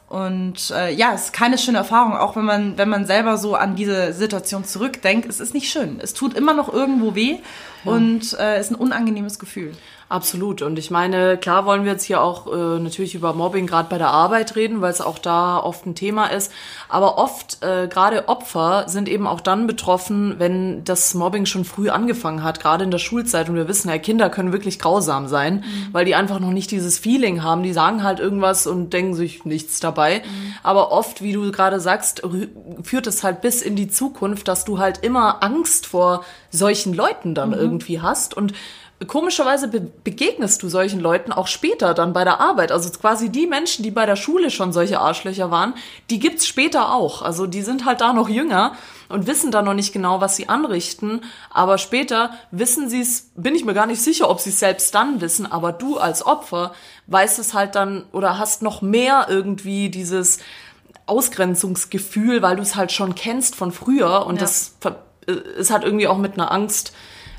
Und 0.09 0.71
äh, 0.71 0.91
ja, 0.91 1.13
es 1.13 1.25
ist 1.25 1.33
keine 1.33 1.59
schöne 1.59 1.77
Erfahrung, 1.77 2.17
auch 2.17 2.35
wenn 2.35 2.45
man, 2.45 2.79
wenn 2.79 2.89
man 2.89 3.05
selber 3.05 3.37
so 3.37 3.53
an 3.53 3.75
diese 3.75 4.11
Situation 4.11 4.65
zurückdenkt. 4.65 5.29
Es 5.29 5.39
ist 5.39 5.53
nicht 5.53 5.69
schön. 5.69 5.99
Es 6.01 6.15
tut 6.15 6.33
immer 6.33 6.55
noch 6.55 6.73
irgendwo 6.73 7.13
weh 7.13 7.37
ja. 7.83 7.91
und 7.91 8.33
äh, 8.39 8.59
ist 8.59 8.71
ein 8.71 8.75
unangenehmes 8.75 9.37
Gefühl. 9.37 9.73
Absolut. 10.09 10.61
Und 10.61 10.79
ich 10.79 10.89
meine, 10.89 11.37
klar 11.37 11.65
wollen 11.65 11.83
wir 11.83 11.91
jetzt 11.91 12.05
hier 12.05 12.21
auch 12.21 12.47
äh, 12.47 12.79
natürlich 12.79 13.13
über 13.13 13.33
Mobbing 13.33 13.67
gerade 13.67 13.89
bei 13.89 13.97
der 13.97 14.07
Arbeit 14.07 14.55
reden, 14.55 14.79
weil 14.79 14.91
es 14.91 15.01
auch 15.01 15.19
da 15.19 15.57
oft 15.57 15.85
ein 15.85 15.95
Thema 15.95 16.27
ist. 16.27 16.53
Aber 16.87 17.17
oft, 17.17 17.61
äh, 17.61 17.89
gerade 17.89 18.29
Opfer 18.29 18.85
sind 18.87 19.09
eben 19.09 19.27
auch 19.27 19.41
dann 19.41 19.67
betroffen, 19.67 20.35
wenn 20.37 20.85
das 20.85 21.13
Mobbing 21.13 21.45
schon 21.45 21.65
früh 21.65 21.89
angefangen 21.89 22.41
hat, 22.41 22.61
gerade 22.61 22.85
in 22.85 22.91
der 22.91 22.99
Schulzeit. 22.99 23.49
Und 23.49 23.55
wir 23.55 23.67
wissen 23.67 23.89
ja, 23.89 23.97
Kinder 23.97 24.29
können 24.29 24.53
wirklich 24.53 24.79
grausam 24.79 25.27
sein, 25.27 25.55
mhm. 25.55 25.89
weil 25.91 26.05
die 26.05 26.15
einfach 26.15 26.39
noch 26.39 26.51
nicht 26.51 26.71
dieses 26.71 26.97
Feeling 26.97 27.43
haben. 27.43 27.63
Die 27.63 27.73
sagen 27.73 28.01
halt 28.01 28.21
irgendwas 28.21 28.65
und 28.65 28.93
denken 28.93 29.13
sich 29.13 29.43
nichts 29.43 29.81
dabei. 29.81 30.19
Mhm. 30.19 30.53
Aber 30.63 30.93
oft, 30.93 31.21
wie 31.21 31.33
du 31.33 31.51
gerade 31.51 31.81
sagst, 31.81 32.21
führt 32.81 33.07
es 33.07 33.25
halt 33.25 33.41
bis 33.41 33.61
in 33.61 33.75
die 33.75 33.89
Zukunft, 33.89 34.47
dass 34.47 34.63
du 34.63 34.79
halt 34.79 35.03
immer 35.03 35.43
Angst 35.43 35.85
vor 35.85 36.23
solchen 36.49 36.93
Leuten 36.93 37.35
dann 37.35 37.49
mhm. 37.49 37.55
irgendwie 37.55 37.99
hast. 37.99 38.37
Und 38.37 38.53
komischerweise 39.05 39.67
be 39.67 39.81
begegnest 40.03 40.63
du 40.63 40.69
solchen 40.69 40.99
Leuten 40.99 41.31
auch 41.31 41.45
später 41.45 41.93
dann 41.93 42.13
bei 42.13 42.23
der 42.23 42.39
Arbeit. 42.39 42.71
Also 42.71 42.89
quasi 42.89 43.29
die 43.29 43.45
Menschen, 43.45 43.83
die 43.83 43.91
bei 43.91 44.07
der 44.07 44.15
Schule 44.15 44.49
schon 44.49 44.73
solche 44.73 44.99
Arschlöcher 44.99 45.51
waren, 45.51 45.75
die 46.09 46.17
gibt's 46.19 46.47
später 46.47 46.93
auch. 46.93 47.21
Also 47.21 47.45
die 47.45 47.61
sind 47.61 47.85
halt 47.85 48.01
da 48.01 48.13
noch 48.13 48.27
jünger 48.27 48.73
und 49.09 49.27
wissen 49.27 49.51
da 49.51 49.61
noch 49.61 49.75
nicht 49.75 49.93
genau, 49.93 50.19
was 50.19 50.35
sie 50.35 50.49
anrichten. 50.49 51.21
Aber 51.51 51.77
später 51.77 52.31
wissen 52.49 52.89
sie 52.89 53.01
es, 53.01 53.29
bin 53.35 53.53
ich 53.53 53.65
mir 53.65 53.75
gar 53.75 53.85
nicht 53.85 54.01
sicher, 54.01 54.29
ob 54.29 54.39
sie 54.39 54.49
es 54.49 54.59
selbst 54.59 54.95
dann 54.95 55.21
wissen. 55.21 55.45
Aber 55.45 55.71
du 55.71 55.97
als 55.97 56.25
Opfer 56.25 56.73
weißt 57.05 57.37
es 57.37 57.53
halt 57.53 57.75
dann 57.75 58.05
oder 58.13 58.39
hast 58.39 58.63
noch 58.63 58.81
mehr 58.81 59.27
irgendwie 59.29 59.89
dieses 59.89 60.39
Ausgrenzungsgefühl, 61.05 62.41
weil 62.41 62.55
du 62.55 62.63
es 62.63 62.75
halt 62.75 62.91
schon 62.91 63.13
kennst 63.13 63.55
von 63.55 63.71
früher 63.71 64.25
und 64.25 64.35
ja. 64.35 64.41
das 64.41 64.75
ist 65.57 65.71
halt 65.71 65.83
irgendwie 65.83 66.07
auch 66.07 66.17
mit 66.17 66.33
einer 66.33 66.51
Angst 66.51 66.93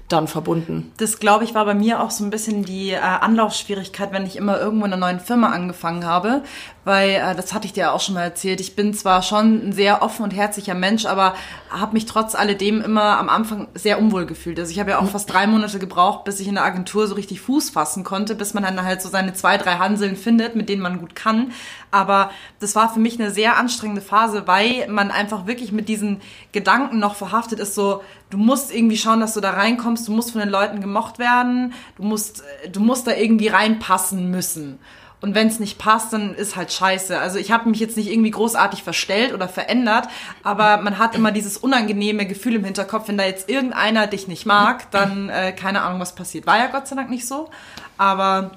dann 0.08 0.28
verbunden. 0.28 0.92
Das, 0.96 1.18
glaube 1.20 1.44
ich, 1.44 1.54
war 1.54 1.64
bei 1.64 1.74
mir 1.74 2.02
auch 2.02 2.10
so 2.10 2.24
ein 2.24 2.30
bisschen 2.30 2.64
die 2.64 2.90
äh, 2.90 2.98
Anlaufschwierigkeit, 2.98 4.12
wenn 4.12 4.26
ich 4.26 4.36
immer 4.36 4.58
irgendwo 4.58 4.86
in 4.86 4.92
einer 4.92 5.06
neuen 5.06 5.20
Firma 5.20 5.50
angefangen 5.50 6.04
habe, 6.06 6.42
weil 6.88 7.10
äh, 7.10 7.34
das 7.36 7.52
hatte 7.52 7.66
ich 7.66 7.74
dir 7.74 7.92
auch 7.92 8.00
schon 8.00 8.14
mal 8.14 8.22
erzählt. 8.22 8.60
Ich 8.60 8.74
bin 8.74 8.94
zwar 8.94 9.22
schon 9.22 9.68
ein 9.68 9.72
sehr 9.72 10.02
offen 10.02 10.22
und 10.24 10.30
herzlicher 10.30 10.74
Mensch, 10.74 11.04
aber 11.04 11.34
habe 11.70 11.92
mich 11.92 12.06
trotz 12.06 12.34
alledem 12.34 12.80
immer 12.80 13.18
am 13.18 13.28
Anfang 13.28 13.68
sehr 13.74 14.00
unwohl 14.00 14.24
gefühlt. 14.24 14.58
Also 14.58 14.72
ich 14.72 14.80
habe 14.80 14.92
ja 14.92 14.98
auch 14.98 15.08
fast 15.08 15.30
drei 15.30 15.46
Monate 15.46 15.78
gebraucht, 15.78 16.24
bis 16.24 16.40
ich 16.40 16.48
in 16.48 16.54
der 16.54 16.64
Agentur 16.64 17.06
so 17.06 17.14
richtig 17.14 17.42
Fuß 17.42 17.70
fassen 17.70 18.04
konnte, 18.04 18.34
bis 18.34 18.54
man 18.54 18.62
dann 18.62 18.82
halt 18.82 19.02
so 19.02 19.10
seine 19.10 19.34
zwei, 19.34 19.58
drei 19.58 19.76
Hanseln 19.76 20.16
findet, 20.16 20.56
mit 20.56 20.70
denen 20.70 20.80
man 20.80 20.98
gut 20.98 21.14
kann. 21.14 21.52
Aber 21.90 22.30
das 22.58 22.74
war 22.74 22.92
für 22.92 23.00
mich 23.00 23.20
eine 23.20 23.30
sehr 23.30 23.58
anstrengende 23.58 24.00
Phase, 24.02 24.46
weil 24.46 24.88
man 24.88 25.10
einfach 25.10 25.46
wirklich 25.46 25.72
mit 25.72 25.88
diesen 25.88 26.22
Gedanken 26.52 26.98
noch 26.98 27.16
verhaftet 27.16 27.60
ist, 27.60 27.74
so 27.74 28.02
du 28.30 28.38
musst 28.38 28.74
irgendwie 28.74 28.96
schauen, 28.96 29.20
dass 29.20 29.34
du 29.34 29.40
da 29.40 29.50
reinkommst, 29.50 30.08
du 30.08 30.12
musst 30.12 30.32
von 30.32 30.40
den 30.40 30.50
Leuten 30.50 30.80
gemocht 30.80 31.18
werden, 31.18 31.74
du 31.96 32.02
musst, 32.02 32.42
du 32.72 32.80
musst 32.80 33.06
da 33.06 33.12
irgendwie 33.12 33.48
reinpassen 33.48 34.30
müssen. 34.30 34.78
Und 35.20 35.34
wenn 35.34 35.48
es 35.48 35.58
nicht 35.58 35.78
passt, 35.78 36.12
dann 36.12 36.34
ist 36.34 36.54
halt 36.54 36.72
scheiße. 36.72 37.18
Also 37.18 37.38
ich 37.38 37.50
habe 37.50 37.68
mich 37.68 37.80
jetzt 37.80 37.96
nicht 37.96 38.10
irgendwie 38.10 38.30
großartig 38.30 38.84
verstellt 38.84 39.34
oder 39.34 39.48
verändert, 39.48 40.08
aber 40.44 40.76
man 40.76 40.98
hat 40.98 41.16
immer 41.16 41.32
dieses 41.32 41.56
unangenehme 41.56 42.24
Gefühl 42.26 42.54
im 42.54 42.64
Hinterkopf, 42.64 43.08
wenn 43.08 43.18
da 43.18 43.24
jetzt 43.24 43.48
irgendeiner 43.48 44.06
dich 44.06 44.28
nicht 44.28 44.46
mag, 44.46 44.90
dann 44.92 45.28
äh, 45.28 45.52
keine 45.52 45.82
Ahnung, 45.82 46.00
was 46.00 46.14
passiert. 46.14 46.46
War 46.46 46.58
ja 46.58 46.66
Gott 46.68 46.86
sei 46.86 46.94
Dank 46.94 47.10
nicht 47.10 47.26
so, 47.26 47.50
aber 47.96 48.52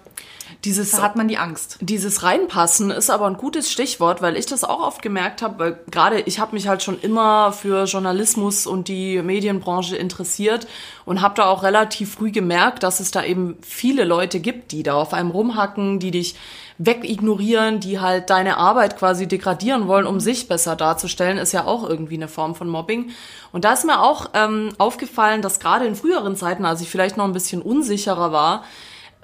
dieses, 0.65 0.91
da 0.91 1.01
hat 1.01 1.15
man 1.15 1.27
die 1.27 1.37
Angst. 1.37 1.77
Dieses 1.81 2.23
Reinpassen 2.23 2.91
ist 2.91 3.09
aber 3.09 3.27
ein 3.27 3.37
gutes 3.37 3.71
Stichwort, 3.71 4.21
weil 4.21 4.37
ich 4.37 4.45
das 4.45 4.63
auch 4.63 4.79
oft 4.79 5.01
gemerkt 5.01 5.41
habe, 5.41 5.59
weil 5.59 5.79
gerade 5.89 6.21
ich 6.21 6.39
habe 6.39 6.53
mich 6.53 6.67
halt 6.67 6.83
schon 6.83 6.99
immer 6.99 7.51
für 7.51 7.85
Journalismus 7.85 8.67
und 8.67 8.87
die 8.87 9.21
Medienbranche 9.21 9.95
interessiert 9.95 10.67
und 11.05 11.21
habe 11.21 11.35
da 11.35 11.45
auch 11.45 11.63
relativ 11.63 12.13
früh 12.13 12.31
gemerkt, 12.31 12.83
dass 12.83 12.99
es 12.99 13.11
da 13.11 13.23
eben 13.23 13.57
viele 13.61 14.03
Leute 14.03 14.39
gibt, 14.39 14.71
die 14.71 14.83
da 14.83 14.95
auf 14.95 15.13
einem 15.13 15.31
rumhacken, 15.31 15.99
die 15.99 16.11
dich 16.11 16.35
wegignorieren, 16.77 17.79
die 17.79 17.99
halt 17.99 18.29
deine 18.29 18.57
Arbeit 18.57 18.97
quasi 18.97 19.27
degradieren 19.27 19.87
wollen, 19.87 20.07
um 20.07 20.19
sich 20.19 20.47
besser 20.47 20.75
darzustellen, 20.75 21.37
ist 21.37 21.51
ja 21.51 21.65
auch 21.65 21.87
irgendwie 21.87 22.15
eine 22.15 22.27
Form 22.27 22.55
von 22.55 22.67
Mobbing. 22.67 23.11
Und 23.51 23.65
da 23.65 23.73
ist 23.73 23.85
mir 23.85 24.01
auch 24.01 24.29
ähm, 24.33 24.73
aufgefallen, 24.77 25.41
dass 25.41 25.59
gerade 25.59 25.85
in 25.85 25.95
früheren 25.95 26.35
Zeiten, 26.35 26.65
als 26.65 26.81
ich 26.81 26.89
vielleicht 26.89 27.17
noch 27.17 27.25
ein 27.25 27.33
bisschen 27.33 27.61
unsicherer 27.61 28.31
war, 28.31 28.63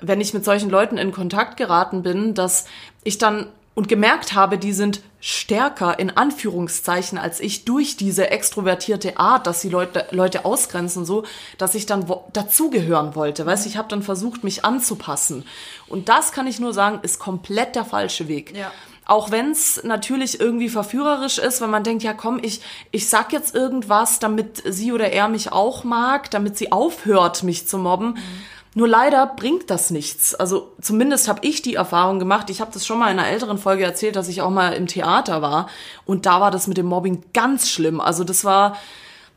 wenn 0.01 0.21
ich 0.21 0.33
mit 0.33 0.45
solchen 0.45 0.69
Leuten 0.69 0.97
in 0.97 1.11
Kontakt 1.11 1.57
geraten 1.57 2.03
bin, 2.03 2.33
dass 2.33 2.65
ich 3.03 3.17
dann 3.17 3.47
und 3.77 3.87
gemerkt 3.87 4.33
habe, 4.33 4.57
die 4.57 4.73
sind 4.73 5.01
stärker 5.19 5.99
in 5.99 6.09
Anführungszeichen 6.09 7.19
als 7.19 7.39
ich 7.39 7.63
durch 7.63 7.95
diese 7.95 8.31
extrovertierte 8.31 9.19
Art, 9.19 9.45
dass 9.45 9.61
sie 9.61 9.69
Leute, 9.69 10.07
Leute 10.09 10.45
ausgrenzen, 10.45 11.05
so, 11.05 11.25
dass 11.59 11.75
ich 11.75 11.85
dann 11.85 12.11
dazugehören 12.33 13.13
wollte. 13.13 13.45
Weißt, 13.45 13.67
ich 13.67 13.77
habe 13.77 13.87
dann 13.87 14.01
versucht, 14.01 14.43
mich 14.43 14.65
anzupassen. 14.65 15.45
Und 15.87 16.09
das 16.09 16.31
kann 16.31 16.47
ich 16.47 16.59
nur 16.59 16.73
sagen, 16.73 17.01
ist 17.03 17.19
komplett 17.19 17.75
der 17.75 17.85
falsche 17.85 18.27
Weg. 18.27 18.57
Ja. 18.57 18.71
Auch 19.05 19.29
wenn 19.29 19.51
es 19.51 19.83
natürlich 19.83 20.39
irgendwie 20.39 20.69
verführerisch 20.69 21.37
ist, 21.37 21.61
wenn 21.61 21.69
man 21.69 21.83
denkt, 21.83 22.01
ja 22.01 22.15
komm, 22.15 22.39
ich, 22.41 22.61
ich 22.89 23.07
sag 23.07 23.31
jetzt 23.31 23.53
irgendwas, 23.53 24.17
damit 24.17 24.63
sie 24.65 24.91
oder 24.91 25.11
er 25.11 25.27
mich 25.27 25.51
auch 25.51 25.83
mag, 25.83 26.31
damit 26.31 26.57
sie 26.57 26.71
aufhört, 26.71 27.43
mich 27.43 27.67
zu 27.67 27.77
mobben. 27.77 28.13
Mhm 28.13 28.56
nur 28.75 28.87
leider 28.87 29.25
bringt 29.25 29.69
das 29.69 29.89
nichts. 29.89 30.35
Also 30.35 30.73
zumindest 30.81 31.27
habe 31.27 31.39
ich 31.43 31.61
die 31.61 31.75
Erfahrung 31.75 32.19
gemacht. 32.19 32.49
Ich 32.49 32.61
habe 32.61 32.71
das 32.71 32.85
schon 32.85 32.99
mal 32.99 33.11
in 33.11 33.19
einer 33.19 33.29
älteren 33.29 33.57
Folge 33.57 33.83
erzählt, 33.83 34.15
dass 34.15 34.27
ich 34.27 34.41
auch 34.41 34.49
mal 34.49 34.73
im 34.73 34.87
Theater 34.87 35.41
war. 35.41 35.67
Und 36.05 36.25
da 36.25 36.41
war 36.41 36.51
das 36.51 36.67
mit 36.67 36.77
dem 36.77 36.85
Mobbing 36.85 37.23
ganz 37.33 37.69
schlimm. 37.69 37.99
Also 37.99 38.23
das 38.23 38.43
war, 38.43 38.77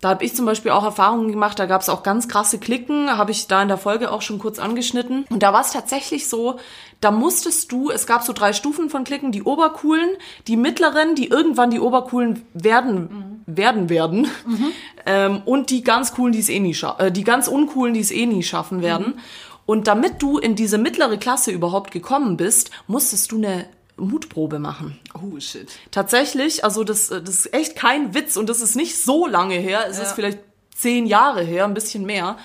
da 0.00 0.10
habe 0.10 0.24
ich 0.24 0.34
zum 0.34 0.46
Beispiel 0.46 0.70
auch 0.70 0.84
Erfahrungen 0.84 1.30
gemacht, 1.30 1.58
da 1.58 1.66
gab 1.66 1.82
es 1.82 1.88
auch 1.88 2.02
ganz 2.02 2.26
krasse 2.26 2.58
Klicken, 2.58 3.16
habe 3.16 3.32
ich 3.32 3.46
da 3.48 3.62
in 3.62 3.68
der 3.68 3.76
Folge 3.76 4.10
auch 4.10 4.22
schon 4.22 4.38
kurz 4.38 4.58
angeschnitten. 4.58 5.26
Und 5.28 5.42
da 5.42 5.52
war 5.52 5.60
es 5.60 5.72
tatsächlich 5.72 6.28
so, 6.28 6.58
da 7.00 7.10
musstest 7.10 7.70
du, 7.70 7.90
es 7.90 8.06
gab 8.06 8.22
so 8.22 8.32
drei 8.32 8.52
Stufen 8.52 8.88
von 8.88 9.04
Klicken, 9.04 9.30
die 9.30 9.42
Obercoolen, 9.42 10.10
die 10.46 10.56
mittleren, 10.56 11.14
die 11.14 11.28
irgendwann 11.28 11.70
die 11.70 11.80
Obercoolen 11.80 12.46
werden, 12.54 13.42
mhm. 13.46 13.56
werden 13.56 13.90
werden, 13.90 14.28
mhm. 14.46 14.72
ähm, 15.04 15.42
und 15.44 15.70
die 15.70 15.82
ganz 15.82 16.14
coolen, 16.14 16.32
die 16.32 16.40
es 16.40 16.48
eh 16.48 16.60
nie 16.60 16.76
äh, 16.98 17.12
die 17.12 17.24
ganz 17.24 17.46
uncoolen, 17.46 17.92
die 17.94 18.00
es 18.00 18.10
eh 18.10 18.26
nie 18.26 18.42
schaffen 18.42 18.80
werden. 18.82 19.06
Mhm. 19.06 19.20
Und 19.66 19.86
damit 19.86 20.22
du 20.22 20.38
in 20.38 20.56
diese 20.56 20.78
mittlere 20.78 21.16
Klasse 21.18 21.52
überhaupt 21.52 21.90
gekommen 21.90 22.36
bist, 22.36 22.70
musstest 22.86 23.30
du 23.32 23.36
eine 23.36 23.66
Mutprobe 24.00 24.58
machen. 24.58 24.98
Oh 25.14 25.38
shit. 25.38 25.68
Tatsächlich, 25.90 26.64
also 26.64 26.84
das, 26.84 27.08
das 27.08 27.28
ist 27.28 27.54
echt 27.54 27.76
kein 27.76 28.14
Witz 28.14 28.36
und 28.36 28.48
das 28.48 28.60
ist 28.60 28.76
nicht 28.76 28.96
so 28.96 29.26
lange 29.26 29.54
her. 29.54 29.84
Es 29.88 29.98
ja. 29.98 30.04
ist 30.04 30.12
vielleicht 30.12 30.38
zehn 30.74 31.06
Jahre 31.06 31.42
her, 31.42 31.64
ein 31.64 31.74
bisschen 31.74 32.04
mehr. 32.04 32.36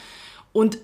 Und 0.52 0.78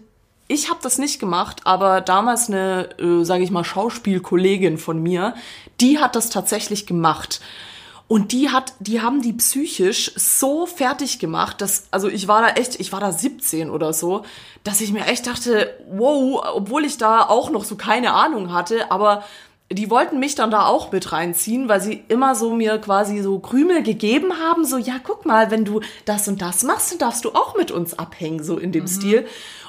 ich 0.47 0.69
habe 0.69 0.79
das 0.83 0.97
nicht 0.97 1.19
gemacht, 1.19 1.61
aber 1.63 2.01
damals 2.01 2.49
eine, 2.49 2.89
äh, 2.99 3.23
sage 3.23 3.43
ich 3.43 3.51
mal, 3.51 3.63
Schauspielkollegin 3.63 4.77
von 4.77 5.01
mir, 5.01 5.33
die 5.79 5.99
hat 5.99 6.15
das 6.15 6.29
tatsächlich 6.29 6.85
gemacht. 6.85 7.41
Und 8.11 8.33
die 8.33 8.49
hat, 8.49 8.73
die 8.79 8.99
haben 8.99 9.21
die 9.21 9.31
psychisch 9.31 10.11
so 10.17 10.65
fertig 10.65 11.19
gemacht, 11.19 11.61
dass, 11.61 11.85
also 11.91 12.09
ich 12.09 12.27
war 12.27 12.41
da 12.41 12.49
echt, 12.55 12.77
ich 12.81 12.91
war 12.91 12.99
da 12.99 13.13
17 13.13 13.69
oder 13.69 13.93
so, 13.93 14.25
dass 14.65 14.81
ich 14.81 14.91
mir 14.91 15.05
echt 15.05 15.27
dachte, 15.27 15.73
wow, 15.89 16.43
obwohl 16.53 16.83
ich 16.83 16.97
da 16.97 17.21
auch 17.21 17.49
noch 17.49 17.63
so 17.63 17.77
keine 17.77 18.11
Ahnung 18.11 18.51
hatte, 18.51 18.91
aber 18.91 19.23
die 19.71 19.89
wollten 19.89 20.19
mich 20.19 20.35
dann 20.35 20.51
da 20.51 20.65
auch 20.65 20.91
mit 20.91 21.11
reinziehen, 21.11 21.69
weil 21.69 21.81
sie 21.81 22.03
immer 22.07 22.35
so 22.35 22.53
mir 22.53 22.77
quasi 22.77 23.21
so 23.21 23.39
Krümel 23.39 23.83
gegeben 23.83 24.33
haben, 24.39 24.65
so 24.65 24.77
ja, 24.77 24.95
guck 25.03 25.25
mal, 25.25 25.51
wenn 25.51 25.65
du 25.65 25.81
das 26.05 26.27
und 26.27 26.41
das 26.41 26.63
machst, 26.63 26.91
dann 26.91 26.99
darfst 26.99 27.25
du 27.25 27.31
auch 27.31 27.55
mit 27.57 27.71
uns 27.71 27.97
abhängen, 27.97 28.43
so 28.43 28.57
in 28.57 28.71
dem 28.71 28.83
mhm. 28.83 28.87
Stil. 28.87 29.27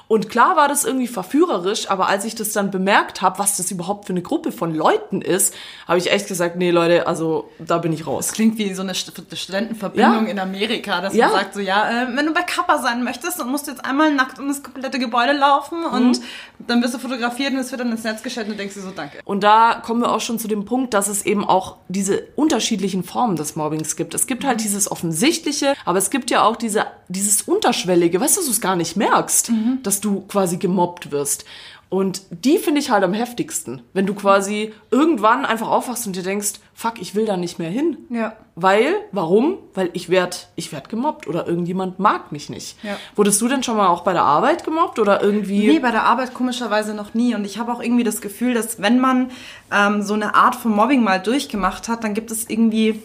Und 0.09 0.29
klar 0.29 0.57
war 0.57 0.69
das 0.69 0.85
irgendwie 0.85 1.07
verführerisch, 1.07 1.91
aber 1.91 2.07
als 2.09 2.25
ich 2.25 2.35
das 2.35 2.53
dann 2.53 2.71
bemerkt 2.71 3.23
habe, 3.23 3.38
was 3.38 3.57
das 3.57 3.71
überhaupt 3.71 4.07
für 4.07 4.12
eine 4.12 4.23
Gruppe 4.23 4.53
von 4.53 4.75
Leuten 4.75 5.23
ist, 5.23 5.55
habe 5.88 5.99
ich 5.99 6.11
echt 6.12 6.29
gesagt, 6.29 6.57
nee 6.57 6.71
Leute, 6.71 7.07
also 7.07 7.49
da 7.59 7.79
bin 7.79 7.93
ich 7.93 8.07
raus. 8.07 8.27
Das 8.27 8.35
klingt 8.35 8.59
wie 8.59 8.75
so 8.75 8.83
eine 8.83 8.95
Studentenverbindung 8.95 10.27
Ja. 10.27 10.31
in 10.31 10.38
Amerika, 10.38 11.01
dass 11.01 11.15
Ja. 11.15 11.29
man 11.29 11.37
sagt 11.37 11.55
so, 11.55 11.61
ja, 11.61 11.88
äh, 12.05 12.17
wenn 12.17 12.27
du 12.27 12.33
bei 12.33 12.43
Kappa 12.43 12.79
sein 12.79 13.05
möchtest, 13.05 13.38
dann 13.41 13.51
musst 13.51 13.67
du 13.67 13.71
jetzt 13.71 13.85
einmal 13.85 14.12
nackt 14.15 14.38
um 14.38 14.49
das 14.49 14.62
komplette 14.62 14.99
Gebäude 14.99 15.33
laufen 15.33 15.85
und 15.85 16.21
dann 16.59 16.83
wirst 16.83 16.95
du 16.95 16.99
fotografiert 16.99 17.53
und 17.53 17.59
es 17.59 17.71
wird 17.71 17.81
dann 17.81 17.91
ins 17.91 18.05
Netz 18.05 18.23
gestellt 18.23 18.47
und 18.49 18.53
du 18.55 18.59
denkst 18.59 18.75
dir 18.75 18.83
so, 18.83 18.91
danke. 18.91 19.19
Und 19.25 19.43
da 19.43 19.75
kommen 19.85 20.01
wir 20.01 20.12
auch 20.12 20.21
schon 20.21 20.38
zu 20.38 20.49
dem 20.49 20.65
Punkt, 20.65 20.95
dass 20.95 21.09
es 21.09 21.25
eben 21.27 21.45
auch 21.45 21.77
diese 21.88 22.23
unterschiedlichen 22.37 23.03
Formen 23.03 23.37
des 23.37 23.57
Mobbings 23.57 23.97
gibt. 23.97 24.15
Es 24.15 24.27
gibt 24.27 24.45
halt 24.45 24.61
dieses 24.62 24.91
Offensichtliche, 24.91 25.75
aber 25.85 25.99
es 25.99 26.11
gibt 26.11 26.31
ja 26.31 26.43
auch 26.45 26.57
diese, 26.57 26.87
dieses 27.09 27.43
Unterschwellige, 27.43 28.21
weißt 28.21 28.37
du, 28.37 28.41
dass 28.41 28.47
du 28.47 28.53
es 28.53 28.61
gar 28.61 28.77
nicht 28.77 28.97
merkst, 28.97 29.51
dass 29.92 30.00
du 30.00 30.22
quasi 30.22 30.57
gemobbt 30.57 31.11
wirst. 31.11 31.44
Und 31.90 32.22
die 32.31 32.57
finde 32.57 32.81
ich 32.81 32.88
halt 32.88 33.05
am 33.05 33.12
heftigsten. 33.12 33.83
Wenn 33.92 34.07
du 34.07 34.14
quasi 34.14 34.72
irgendwann 34.90 35.44
einfach 35.44 35.68
aufwachst 35.68 36.07
und 36.07 36.16
dir 36.16 36.22
denkst, 36.22 36.55
fuck, 36.72 36.94
ich 36.98 37.14
will 37.14 37.26
da 37.26 37.37
nicht 37.37 37.59
mehr 37.59 37.68
hin. 37.68 37.98
Ja. 38.09 38.35
Weil, 38.55 38.94
warum? 39.12 39.59
Weil 39.74 39.90
ich 39.92 40.09
werd, 40.09 40.48
ich 40.57 40.72
werd 40.72 40.88
gemobbt 40.88 41.26
oder 41.26 41.46
irgendjemand 41.46 41.98
mag 41.98 42.33
mich 42.33 42.48
nicht. 42.48 42.83
Ja. 42.83 42.96
Wurdest 43.14 43.38
du 43.42 43.48
denn 43.48 43.62
schon 43.62 43.76
mal 43.76 43.88
auch 43.88 44.05
bei 44.05 44.14
der 44.14 44.22
Arbeit 44.22 44.64
gemobbt 44.64 44.98
oder 44.98 45.22
irgendwie? 45.22 45.66
Nee, 45.66 45.81
bei 45.81 45.90
der 45.90 46.05
Arbeit 46.05 46.33
komischerweise 46.33 46.94
noch 46.94 47.12
nie. 47.12 47.35
Und 47.35 47.44
ich 47.44 47.59
habe 47.59 47.70
auch 47.70 47.83
irgendwie 47.83 48.05
das 48.05 48.22
Gefühl, 48.22 48.55
dass 48.55 48.81
wenn 48.81 48.98
man 48.98 49.31
ähm, 49.70 50.00
so 50.00 50.14
eine 50.14 50.35
Art 50.35 50.55
von 50.55 50.74
Mobbing 50.74 51.05
mal 51.05 51.20
durchgemacht 51.20 51.88
hat, 51.88 52.05
dann 52.05 52.14
gibt 52.14 52.31
es 52.31 52.48
irgendwie 52.48 53.02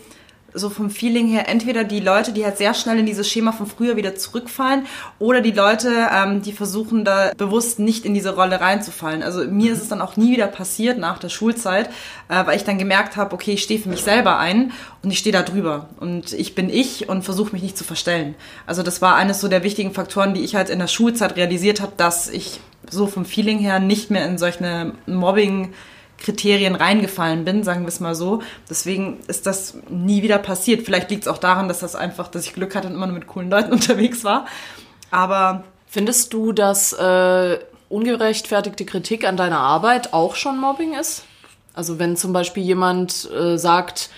so 0.57 0.69
vom 0.69 0.89
Feeling 0.89 1.27
her 1.27 1.47
entweder 1.47 1.83
die 1.83 1.99
Leute, 1.99 2.31
die 2.31 2.43
halt 2.43 2.57
sehr 2.57 2.73
schnell 2.73 2.99
in 2.99 3.05
dieses 3.05 3.29
Schema 3.29 3.51
von 3.51 3.67
früher 3.67 3.95
wieder 3.95 4.15
zurückfallen, 4.15 4.85
oder 5.19 5.41
die 5.41 5.51
Leute, 5.51 6.07
ähm, 6.13 6.41
die 6.41 6.51
versuchen 6.51 7.05
da 7.05 7.31
bewusst 7.37 7.79
nicht 7.79 8.05
in 8.05 8.13
diese 8.13 8.35
Rolle 8.35 8.59
reinzufallen. 8.59 9.23
Also 9.23 9.45
mir 9.45 9.71
ist 9.71 9.81
es 9.81 9.89
dann 9.89 10.01
auch 10.01 10.17
nie 10.17 10.31
wieder 10.31 10.47
passiert 10.47 10.97
nach 10.97 11.19
der 11.19 11.29
Schulzeit, 11.29 11.89
äh, 12.29 12.45
weil 12.45 12.57
ich 12.57 12.63
dann 12.63 12.77
gemerkt 12.77 13.15
habe, 13.17 13.33
okay, 13.33 13.53
ich 13.53 13.63
stehe 13.63 13.79
für 13.79 13.89
mich 13.89 14.01
selber 14.01 14.37
ein 14.39 14.71
und 15.03 15.11
ich 15.11 15.19
stehe 15.19 15.33
da 15.33 15.43
drüber 15.43 15.89
und 15.99 16.33
ich 16.33 16.55
bin 16.55 16.69
ich 16.69 17.09
und 17.09 17.23
versuche 17.23 17.53
mich 17.53 17.61
nicht 17.61 17.77
zu 17.77 17.83
verstellen. 17.83 18.35
Also 18.65 18.83
das 18.83 19.01
war 19.01 19.15
eines 19.15 19.41
so 19.41 19.47
der 19.47 19.63
wichtigen 19.63 19.93
Faktoren, 19.93 20.33
die 20.33 20.43
ich 20.43 20.55
halt 20.55 20.69
in 20.69 20.79
der 20.79 20.87
Schulzeit 20.87 21.35
realisiert 21.35 21.81
habe, 21.81 21.93
dass 21.97 22.29
ich 22.29 22.59
so 22.89 23.07
vom 23.07 23.25
Feeling 23.25 23.59
her 23.59 23.79
nicht 23.79 24.11
mehr 24.11 24.25
in 24.25 24.37
solche 24.37 24.93
Mobbing 25.05 25.73
Kriterien 26.17 26.75
reingefallen 26.75 27.45
bin, 27.45 27.63
sagen 27.63 27.81
wir 27.81 27.89
es 27.89 27.99
mal 27.99 28.15
so. 28.15 28.41
Deswegen 28.69 29.19
ist 29.27 29.45
das 29.45 29.77
nie 29.89 30.23
wieder 30.23 30.39
passiert. 30.39 30.83
Vielleicht 30.83 31.09
liegt 31.11 31.23
es 31.23 31.27
auch 31.27 31.37
daran, 31.37 31.67
dass 31.67 31.79
das 31.79 31.95
einfach, 31.95 32.27
dass 32.27 32.45
ich 32.45 32.53
Glück 32.53 32.75
hatte 32.75 32.87
und 32.87 32.95
immer 32.95 33.07
nur 33.07 33.15
mit 33.15 33.27
coolen 33.27 33.49
Leuten 33.49 33.71
unterwegs 33.73 34.23
war. 34.23 34.45
Aber 35.11 35.63
Findest 35.89 36.33
du, 36.33 36.51
dass 36.51 36.91
äh, 36.93 37.59
ungerechtfertigte 37.89 38.85
Kritik 38.85 39.25
an 39.25 39.37
deiner 39.37 39.59
Arbeit 39.59 40.13
auch 40.13 40.35
schon 40.35 40.59
Mobbing 40.59 40.93
ist? 40.93 41.23
Also 41.73 41.97
wenn 41.97 42.17
zum 42.17 42.33
Beispiel 42.33 42.63
jemand 42.63 43.29
äh, 43.31 43.57
sagt, 43.57 44.09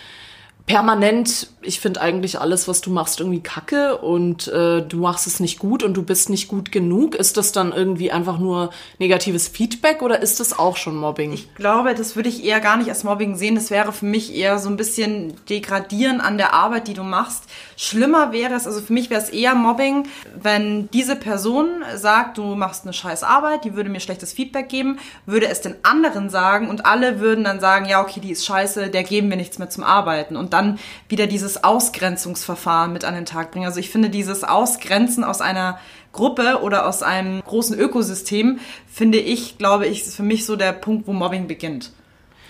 permanent, 0.69 1.47
ich 1.63 1.79
finde 1.79 1.99
eigentlich 1.99 2.39
alles, 2.39 2.67
was 2.67 2.79
du 2.79 2.91
machst, 2.91 3.19
irgendwie 3.19 3.41
kacke 3.41 3.97
und 3.97 4.47
äh, 4.49 4.83
du 4.83 4.97
machst 4.97 5.25
es 5.25 5.39
nicht 5.39 5.57
gut 5.57 5.81
und 5.81 5.95
du 5.95 6.03
bist 6.03 6.29
nicht 6.29 6.47
gut 6.47 6.71
genug, 6.71 7.15
ist 7.15 7.37
das 7.37 7.51
dann 7.51 7.73
irgendwie 7.73 8.11
einfach 8.11 8.37
nur 8.37 8.69
negatives 8.99 9.47
Feedback 9.47 10.03
oder 10.03 10.21
ist 10.21 10.39
das 10.39 10.59
auch 10.59 10.77
schon 10.77 10.95
Mobbing? 10.95 11.33
ich 11.33 11.55
glaube, 11.55 11.95
das 11.95 12.15
würde 12.15 12.29
ich 12.29 12.45
eher 12.45 12.59
gar 12.59 12.77
nicht 12.77 12.87
als 12.89 13.03
Mobbing 13.03 13.35
sehen. 13.35 13.55
Das 13.55 13.71
wäre 13.71 13.91
für 13.91 14.05
mich 14.05 14.35
eher 14.35 14.59
so 14.59 14.69
ein 14.69 14.77
bisschen 14.77 15.33
Degradieren 15.49 16.21
an 16.21 16.37
der 16.37 16.53
Arbeit, 16.53 16.87
die 16.87 16.93
du 16.93 17.03
machst. 17.03 17.45
Schlimmer 17.81 18.33
wäre 18.33 18.55
es, 18.55 18.67
also 18.67 18.81
für 18.81 18.91
mich 18.91 19.09
wäre 19.09 19.21
es 19.21 19.29
eher 19.29 19.55
Mobbing, 19.55 20.05
wenn 20.35 20.89
diese 20.91 21.15
Person 21.15 21.81
sagt, 21.95 22.37
du 22.37 22.55
machst 22.55 22.83
eine 22.83 22.91
scheiß 22.91 23.23
Arbeit, 23.23 23.63
die 23.63 23.73
würde 23.73 23.89
mir 23.89 24.01
schlechtes 24.01 24.33
Feedback 24.33 24.67
geben, 24.67 24.99
würde 25.25 25.47
es 25.47 25.61
den 25.61 25.75
anderen 25.83 26.29
sagen 26.29 26.67
und 26.69 26.85
alle 26.85 27.21
würden 27.21 27.45
dann 27.45 27.61
sagen, 27.61 27.85
ja, 27.85 28.01
okay, 28.01 28.19
die 28.19 28.31
ist 28.31 28.45
scheiße, 28.45 28.89
der 28.89 29.03
geben 29.03 29.29
wir 29.29 29.37
nichts 29.37 29.59
mehr 29.59 29.69
zum 29.69 29.85
Arbeiten 29.85 30.35
und 30.35 30.51
dann 30.51 30.77
wieder 31.07 31.25
dieses 31.25 31.63
Ausgrenzungsverfahren 31.63 32.91
mit 32.91 33.05
an 33.05 33.13
den 33.13 33.25
Tag 33.25 33.51
bringen. 33.51 33.67
Also 33.67 33.79
ich 33.79 33.91
finde 33.91 34.09
dieses 34.09 34.43
Ausgrenzen 34.43 35.23
aus 35.23 35.39
einer 35.39 35.79
Gruppe 36.11 36.59
oder 36.61 36.85
aus 36.85 37.01
einem 37.01 37.41
großen 37.41 37.79
Ökosystem, 37.79 38.59
finde 38.91 39.19
ich, 39.19 39.57
glaube 39.57 39.87
ich, 39.87 40.01
ist 40.01 40.17
für 40.17 40.23
mich 40.23 40.45
so 40.45 40.57
der 40.57 40.73
Punkt, 40.73 41.07
wo 41.07 41.13
Mobbing 41.13 41.47
beginnt. 41.47 41.93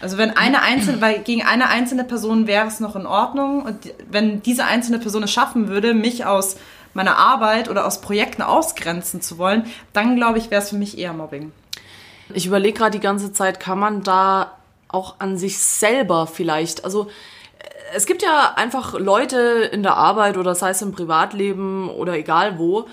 Also 0.02 0.18
wenn 0.18 0.36
eine 0.38 0.62
einzelne, 0.62 1.02
weil 1.02 1.20
gegen 1.20 1.44
eine 1.44 1.68
einzelne 1.68 2.04
Person 2.04 2.48
wäre 2.48 2.68
es 2.68 2.80
noch 2.80 2.96
in 2.96 3.06
Ordnung 3.06 3.64
und 3.64 3.94
wenn 4.10 4.42
diese 4.42 4.66
einzelne 4.66 5.00
Person 5.00 5.24
es 5.24 5.32
schaffen 5.32 5.68
würde, 5.68 5.94
mich 5.94 6.26
aus 6.26 6.58
meiner 6.94 7.18
Arbeit 7.18 7.70
oder 7.70 7.86
aus 7.86 8.02
Projekten 8.02 8.42
ausgrenzen 8.42 9.22
zu 9.22 9.38
wollen, 9.38 9.66
dann 9.94 10.16
glaube 10.16 10.38
ich, 10.38 10.52
wäre 10.52 10.62
es 10.62 10.70
für 10.70 10.78
mich 10.78 10.98
eher 10.98 11.14
Mobbing. 11.14 11.52
Ich 12.34 12.46
überlege 12.46 12.78
gerade 12.78 12.98
die 12.98 13.04
ganze 13.04 13.34
Zeit, 13.34 13.60
kann 13.60 13.80
man 13.80 14.04
da 14.04 14.54
auch 14.88 15.20
an 15.20 15.38
sich 15.38 15.60
selber 15.60 16.28
vielleicht, 16.28 16.84
also 16.84 17.10
äh, 17.60 17.96
es 17.96 18.06
gibt 18.06 18.24
ja 18.24 18.54
einfach 18.56 18.98
Leute 18.98 19.70
in 19.72 19.84
der 19.84 19.96
Arbeit 19.96 20.38
oder 20.38 20.56
sei 20.56 20.72
es 20.72 20.82
im 20.82 20.92
Privatleben 20.92 21.90
oder 21.90 22.14
egal 22.14 22.58
wo, 22.58 22.88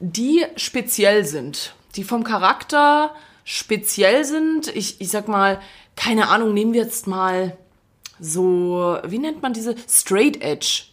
die 0.00 0.44
speziell 0.56 1.24
sind, 1.24 1.74
die 1.96 2.04
vom 2.04 2.24
Charakter 2.24 3.14
speziell 3.44 4.24
sind. 4.24 4.74
Ich, 4.74 5.00
ich 5.00 5.10
sag 5.10 5.28
mal, 5.28 5.60
keine 6.00 6.28
Ahnung, 6.28 6.54
nehmen 6.54 6.72
wir 6.72 6.82
jetzt 6.82 7.06
mal 7.06 7.56
so, 8.18 8.98
wie 9.04 9.18
nennt 9.18 9.42
man 9.42 9.52
diese? 9.52 9.74
Straight 9.88 10.42
Edge. 10.42 10.84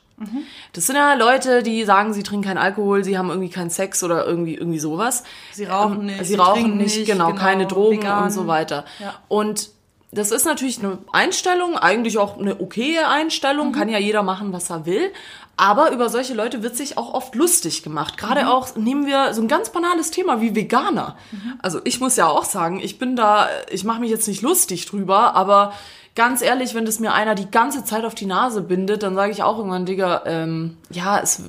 Das 0.73 0.87
sind 0.87 0.95
ja 0.95 1.13
Leute, 1.13 1.61
die 1.61 1.83
sagen, 1.85 2.11
sie 2.11 2.23
trinken 2.23 2.45
keinen 2.47 2.57
Alkohol, 2.57 3.03
sie 3.03 3.17
haben 3.19 3.29
irgendwie 3.29 3.49
keinen 3.51 3.69
Sex 3.69 4.03
oder 4.03 4.25
irgendwie, 4.25 4.55
irgendwie 4.55 4.79
sowas. 4.79 5.23
Sie 5.53 5.65
rauchen 5.65 5.99
Ähm, 5.99 6.05
nicht, 6.07 6.19
Sie, 6.19 6.25
sie 6.25 6.35
rauchen 6.35 6.77
nicht, 6.77 7.05
genau, 7.05 7.27
genau, 7.27 7.39
keine 7.39 7.67
Drogen 7.67 7.97
vegan. 8.01 8.23
und 8.23 8.31
so 8.31 8.47
weiter. 8.47 8.83
Ja. 8.99 9.13
Und 9.27 9.69
das 10.11 10.31
ist 10.31 10.45
natürlich 10.45 10.79
eine 10.79 10.97
Einstellung, 11.11 11.77
eigentlich 11.77 12.17
auch 12.17 12.39
eine 12.39 12.59
okaye 12.59 13.07
Einstellung, 13.07 13.71
kann 13.73 13.89
ja 13.89 13.99
jeder 13.99 14.23
machen, 14.23 14.51
was 14.53 14.69
er 14.71 14.85
will. 14.87 15.11
Aber 15.57 15.91
über 15.91 16.09
solche 16.09 16.35
Leute 16.35 16.61
wird 16.61 16.77
sich 16.77 16.97
auch 16.97 17.15
oft 17.15 17.33
lustig 17.33 17.81
gemacht. 17.81 18.17
Gerade 18.17 18.47
auch 18.47 18.75
nehmen 18.75 19.07
wir 19.07 19.33
so 19.33 19.41
ein 19.41 19.47
ganz 19.47 19.71
banales 19.71 20.11
Thema 20.11 20.39
wie 20.39 20.55
Veganer. 20.55 21.17
Also 21.63 21.81
ich 21.83 21.99
muss 21.99 22.15
ja 22.15 22.27
auch 22.27 22.45
sagen, 22.45 22.79
ich 22.79 22.99
bin 22.99 23.15
da, 23.15 23.49
ich 23.71 23.83
mache 23.83 23.99
mich 23.99 24.11
jetzt 24.11 24.27
nicht 24.27 24.43
lustig 24.43 24.85
drüber, 24.85 25.33
aber 25.35 25.73
ganz 26.17 26.41
ehrlich, 26.41 26.73
wenn 26.73 26.83
das 26.83 26.99
mir 26.99 27.13
einer 27.13 27.35
die 27.35 27.49
ganze 27.49 27.85
Zeit 27.85 28.03
auf 28.03 28.15
die 28.15 28.25
Nase 28.25 28.61
bindet, 28.61 29.03
dann 29.03 29.13
sage 29.13 29.31
ich 29.31 29.43
auch 29.43 29.59
irgendwann, 29.59 29.85
Digga, 29.85 30.23
ähm, 30.25 30.75
ja, 30.89 31.19
es, 31.19 31.39
äh, 31.39 31.43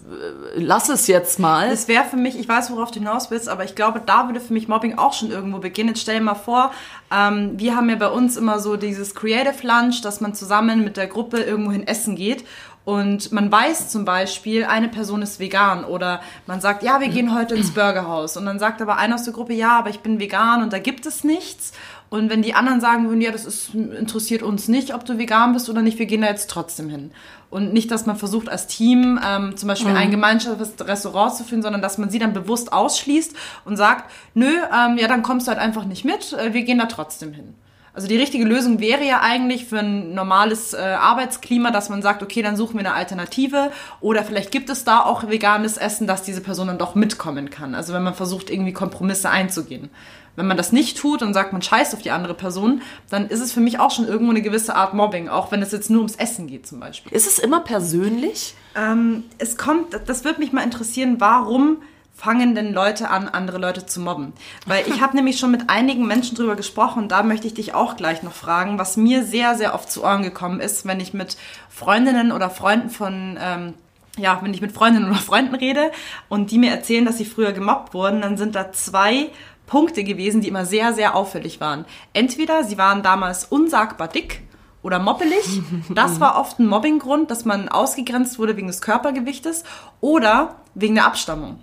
lass 0.56 0.90
es 0.90 1.06
jetzt 1.06 1.38
mal. 1.38 1.70
Das 1.70 1.88
wäre 1.88 2.04
für 2.04 2.18
mich, 2.18 2.38
ich 2.38 2.46
weiß, 2.46 2.70
worauf 2.70 2.90
du 2.90 2.98
hinaus 2.98 3.30
willst, 3.30 3.48
aber 3.48 3.64
ich 3.64 3.74
glaube, 3.74 4.02
da 4.04 4.26
würde 4.28 4.40
für 4.40 4.52
mich 4.52 4.68
Mobbing 4.68 4.98
auch 4.98 5.14
schon 5.14 5.30
irgendwo 5.30 5.58
beginnen. 5.58 5.88
Jetzt 5.88 6.02
stell 6.02 6.18
dir 6.18 6.24
mal 6.24 6.34
vor, 6.34 6.70
ähm, 7.10 7.52
wir 7.56 7.76
haben 7.76 7.88
ja 7.88 7.96
bei 7.96 8.10
uns 8.10 8.36
immer 8.36 8.60
so 8.60 8.76
dieses 8.76 9.14
Creative 9.14 9.66
Lunch, 9.66 10.02
dass 10.02 10.20
man 10.20 10.34
zusammen 10.34 10.84
mit 10.84 10.98
der 10.98 11.06
Gruppe 11.06 11.38
irgendwohin 11.38 11.86
essen 11.86 12.14
geht. 12.14 12.44
Und 12.88 13.32
man 13.32 13.52
weiß 13.52 13.90
zum 13.90 14.06
Beispiel, 14.06 14.64
eine 14.64 14.88
Person 14.88 15.20
ist 15.20 15.40
vegan 15.40 15.84
oder 15.84 16.22
man 16.46 16.62
sagt, 16.62 16.82
ja, 16.82 17.02
wir 17.02 17.08
gehen 17.08 17.34
heute 17.34 17.54
ins 17.54 17.72
Burgerhaus. 17.72 18.38
Und 18.38 18.46
dann 18.46 18.58
sagt 18.58 18.80
aber 18.80 18.96
einer 18.96 19.16
aus 19.16 19.24
der 19.24 19.34
Gruppe, 19.34 19.52
ja, 19.52 19.78
aber 19.78 19.90
ich 19.90 20.00
bin 20.00 20.18
vegan 20.18 20.62
und 20.62 20.72
da 20.72 20.78
gibt 20.78 21.04
es 21.04 21.22
nichts. 21.22 21.72
Und 22.08 22.30
wenn 22.30 22.40
die 22.40 22.54
anderen 22.54 22.80
sagen 22.80 23.06
würden, 23.06 23.20
ja, 23.20 23.30
das 23.30 23.44
ist, 23.44 23.74
interessiert 23.74 24.42
uns 24.42 24.68
nicht, 24.68 24.94
ob 24.94 25.04
du 25.04 25.18
vegan 25.18 25.52
bist 25.52 25.68
oder 25.68 25.82
nicht, 25.82 25.98
wir 25.98 26.06
gehen 26.06 26.22
da 26.22 26.28
jetzt 26.28 26.48
trotzdem 26.48 26.88
hin. 26.88 27.10
Und 27.50 27.74
nicht, 27.74 27.90
dass 27.90 28.06
man 28.06 28.16
versucht 28.16 28.48
als 28.48 28.68
Team 28.68 29.20
ähm, 29.22 29.54
zum 29.58 29.66
Beispiel 29.66 29.94
ein 29.94 30.10
Gemeinschaftsrestaurant 30.10 31.34
zu 31.34 31.44
führen, 31.44 31.60
sondern 31.60 31.82
dass 31.82 31.98
man 31.98 32.08
sie 32.08 32.18
dann 32.18 32.32
bewusst 32.32 32.72
ausschließt 32.72 33.34
und 33.66 33.76
sagt, 33.76 34.10
nö, 34.32 34.46
ähm, 34.46 34.96
ja, 34.96 35.08
dann 35.08 35.22
kommst 35.22 35.46
du 35.46 35.50
halt 35.50 35.60
einfach 35.60 35.84
nicht 35.84 36.06
mit, 36.06 36.32
äh, 36.32 36.54
wir 36.54 36.62
gehen 36.62 36.78
da 36.78 36.86
trotzdem 36.86 37.34
hin. 37.34 37.52
Also 37.98 38.06
die 38.06 38.16
richtige 38.16 38.44
Lösung 38.44 38.78
wäre 38.78 39.04
ja 39.04 39.22
eigentlich 39.22 39.64
für 39.64 39.80
ein 39.80 40.14
normales 40.14 40.72
äh, 40.72 40.76
Arbeitsklima, 40.76 41.72
dass 41.72 41.88
man 41.88 42.00
sagt, 42.00 42.22
okay, 42.22 42.42
dann 42.42 42.56
suchen 42.56 42.74
wir 42.74 42.86
eine 42.86 42.94
Alternative 42.94 43.72
oder 44.00 44.22
vielleicht 44.22 44.52
gibt 44.52 44.70
es 44.70 44.84
da 44.84 45.00
auch 45.00 45.28
veganes 45.28 45.76
Essen, 45.78 46.06
dass 46.06 46.22
diese 46.22 46.40
Person 46.40 46.68
dann 46.68 46.78
doch 46.78 46.94
mitkommen 46.94 47.50
kann. 47.50 47.74
Also 47.74 47.92
wenn 47.92 48.04
man 48.04 48.14
versucht, 48.14 48.50
irgendwie 48.50 48.72
Kompromisse 48.72 49.30
einzugehen. 49.30 49.90
Wenn 50.36 50.46
man 50.46 50.56
das 50.56 50.70
nicht 50.70 50.96
tut 50.96 51.22
und 51.22 51.34
sagt, 51.34 51.52
man 51.52 51.60
scheißt 51.60 51.92
auf 51.92 52.00
die 52.00 52.12
andere 52.12 52.34
Person, 52.34 52.82
dann 53.10 53.26
ist 53.26 53.40
es 53.40 53.52
für 53.52 53.58
mich 53.58 53.80
auch 53.80 53.90
schon 53.90 54.06
irgendwo 54.06 54.30
eine 54.30 54.42
gewisse 54.42 54.76
Art 54.76 54.94
Mobbing, 54.94 55.28
auch 55.28 55.50
wenn 55.50 55.60
es 55.60 55.72
jetzt 55.72 55.90
nur 55.90 55.98
ums 55.98 56.14
Essen 56.14 56.46
geht 56.46 56.68
zum 56.68 56.78
Beispiel. 56.78 57.12
Ist 57.12 57.26
es 57.26 57.40
immer 57.40 57.58
persönlich? 57.58 58.54
Ähm, 58.76 59.24
es 59.38 59.56
kommt, 59.56 59.98
das 60.06 60.22
würde 60.22 60.38
mich 60.38 60.52
mal 60.52 60.62
interessieren, 60.62 61.16
warum 61.18 61.78
fangen 62.18 62.56
denn 62.56 62.72
Leute 62.72 63.10
an, 63.10 63.28
andere 63.28 63.58
Leute 63.58 63.86
zu 63.86 64.00
mobben? 64.00 64.32
Weil 64.66 64.86
ich 64.88 65.00
habe 65.00 65.16
nämlich 65.16 65.38
schon 65.38 65.52
mit 65.52 65.70
einigen 65.70 66.06
Menschen 66.06 66.36
drüber 66.36 66.56
gesprochen 66.56 67.04
und 67.04 67.12
da 67.12 67.22
möchte 67.22 67.46
ich 67.46 67.54
dich 67.54 67.74
auch 67.74 67.96
gleich 67.96 68.22
noch 68.22 68.32
fragen, 68.32 68.78
was 68.78 68.96
mir 68.96 69.24
sehr, 69.24 69.54
sehr 69.54 69.74
oft 69.74 69.90
zu 69.90 70.02
Ohren 70.02 70.22
gekommen 70.22 70.60
ist, 70.60 70.84
wenn 70.84 71.00
ich 71.00 71.14
mit 71.14 71.36
Freundinnen 71.68 72.32
oder 72.32 72.50
Freunden 72.50 72.90
von... 72.90 73.38
Ähm, 73.40 73.74
ja, 74.16 74.40
wenn 74.42 74.52
ich 74.52 74.60
mit 74.60 74.72
Freundinnen 74.72 75.08
oder 75.08 75.20
Freunden 75.20 75.54
rede 75.54 75.92
und 76.28 76.50
die 76.50 76.58
mir 76.58 76.72
erzählen, 76.72 77.04
dass 77.04 77.18
sie 77.18 77.24
früher 77.24 77.52
gemobbt 77.52 77.94
wurden, 77.94 78.20
dann 78.20 78.36
sind 78.36 78.56
da 78.56 78.72
zwei 78.72 79.28
Punkte 79.68 80.02
gewesen, 80.02 80.40
die 80.40 80.48
immer 80.48 80.64
sehr, 80.66 80.92
sehr 80.92 81.14
auffällig 81.14 81.60
waren. 81.60 81.84
Entweder 82.14 82.64
sie 82.64 82.78
waren 82.78 83.04
damals 83.04 83.44
unsagbar 83.44 84.08
dick 84.08 84.42
oder 84.82 84.98
moppelig. 84.98 85.62
Das 85.94 86.18
war 86.18 86.36
oft 86.36 86.58
ein 86.58 86.66
Mobbinggrund, 86.66 87.30
dass 87.30 87.44
man 87.44 87.68
ausgegrenzt 87.68 88.40
wurde 88.40 88.56
wegen 88.56 88.66
des 88.66 88.80
Körpergewichtes 88.80 89.62
oder 90.00 90.56
wegen 90.74 90.96
der 90.96 91.06
Abstammung. 91.06 91.60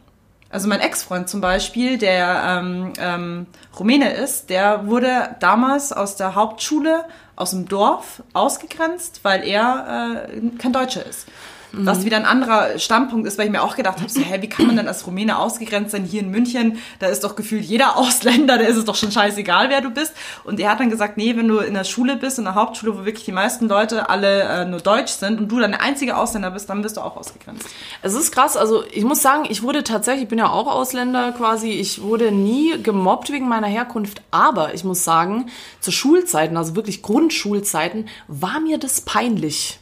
Also 0.56 0.70
mein 0.70 0.80
Ex-Freund 0.80 1.28
zum 1.28 1.42
Beispiel, 1.42 1.98
der 1.98 2.62
ähm, 2.64 2.94
ähm, 2.98 3.46
Rumäne 3.78 4.14
ist, 4.14 4.50
der 4.50 4.88
wurde 4.88 5.36
damals 5.42 5.92
aus 5.92 6.16
der 6.16 6.34
Hauptschule 6.34 7.04
aus 7.36 7.50
dem 7.50 7.68
Dorf 7.68 8.24
ausgegrenzt, 8.32 9.20
weil 9.24 9.46
er 9.46 10.30
äh, 10.30 10.58
kein 10.58 10.72
Deutscher 10.72 11.06
ist. 11.06 11.28
Was 11.84 12.06
wieder 12.06 12.18
ein 12.18 12.26
anderer 12.26 12.80
Standpunkt 12.80 13.28
ist, 13.28 13.38
weil 13.38 13.46
ich 13.46 13.52
mir 13.52 13.62
auch 13.62 13.76
gedacht 13.76 14.00
habe, 14.00 14.10
so, 14.10 14.22
hä, 14.22 14.42
wie 14.42 14.50
kann 14.50 14.68
man 14.68 14.78
denn 14.78 14.88
als 14.88 15.06
Rumäne 15.06 15.38
ausgegrenzt 15.38 15.92
sein 15.92 16.06
hier 16.06 16.22
in 16.22 16.30
München? 16.30 16.80
Da 17.00 17.08
ist 17.08 17.24
doch 17.24 17.36
gefühlt 17.36 17.64
jeder 17.64 17.98
Ausländer, 17.98 18.58
da 18.58 18.64
ist 18.66 18.78
es 18.78 18.86
doch 18.86 18.96
schon 18.96 19.12
scheißegal, 19.12 19.70
wer 19.70 19.82
du 19.82 19.90
bist. 19.90 20.14
Und 20.44 20.60
er 20.60 20.72
hat 20.72 20.80
dann 20.80 20.90
gesagt, 20.90 21.18
nee, 21.18 21.36
wenn 21.36 21.48
du 21.48 21.60
in 21.60 21.74
der 21.74 21.84
Schule 21.84 22.16
bist, 22.16 22.38
in 22.38 22.46
der 22.46 22.56
Hauptschule, 22.56 22.98
wo 22.98 23.06
wirklich 23.06 23.26
die 23.26 23.32
meisten 23.32 23.68
Leute 23.68 24.10
alle 24.10 24.44
äh, 24.44 24.66
nur 24.66 24.80
Deutsch 24.80 25.14
sind 25.14 25.40
und 25.40 25.52
du 25.52 25.60
dann 25.60 25.72
der 25.72 25.82
einzige 25.82 26.18
Ausländer 26.18 26.52
bist, 26.52 26.70
dann 26.70 26.82
bist 26.82 26.98
du 26.98 27.02
auch 27.02 27.18
ausgegrenzt. 27.18 27.68
Es 28.02 28.14
ist 28.14 28.32
krass, 28.32 28.58
also 28.58 28.84
ich 28.92 29.04
muss 29.04 29.22
sagen, 29.22 29.46
ich 29.50 29.64
wurde 29.64 29.84
tatsächlich, 29.84 30.24
ich 30.24 30.30
bin 30.30 30.40
ja 30.40 30.50
auch 30.50 30.68
Ausländer 30.68 31.32
quasi, 31.32 31.70
ich 31.70 32.02
wurde 32.02 32.32
nie 32.32 32.82
gemobbt 32.82 33.32
wegen 33.32 33.48
meiner 33.48 33.68
Herkunft, 33.68 34.22
aber 34.32 34.74
ich 34.74 34.84
muss 34.84 35.04
sagen, 35.04 35.50
zu 35.80 35.92
Schulzeiten, 35.92 36.58
also 36.58 36.76
wirklich 36.76 37.02
Grundschulzeiten, 37.02 38.08
war 38.28 38.60
mir 38.60 38.78
das 38.78 39.02
peinlich. 39.02 39.80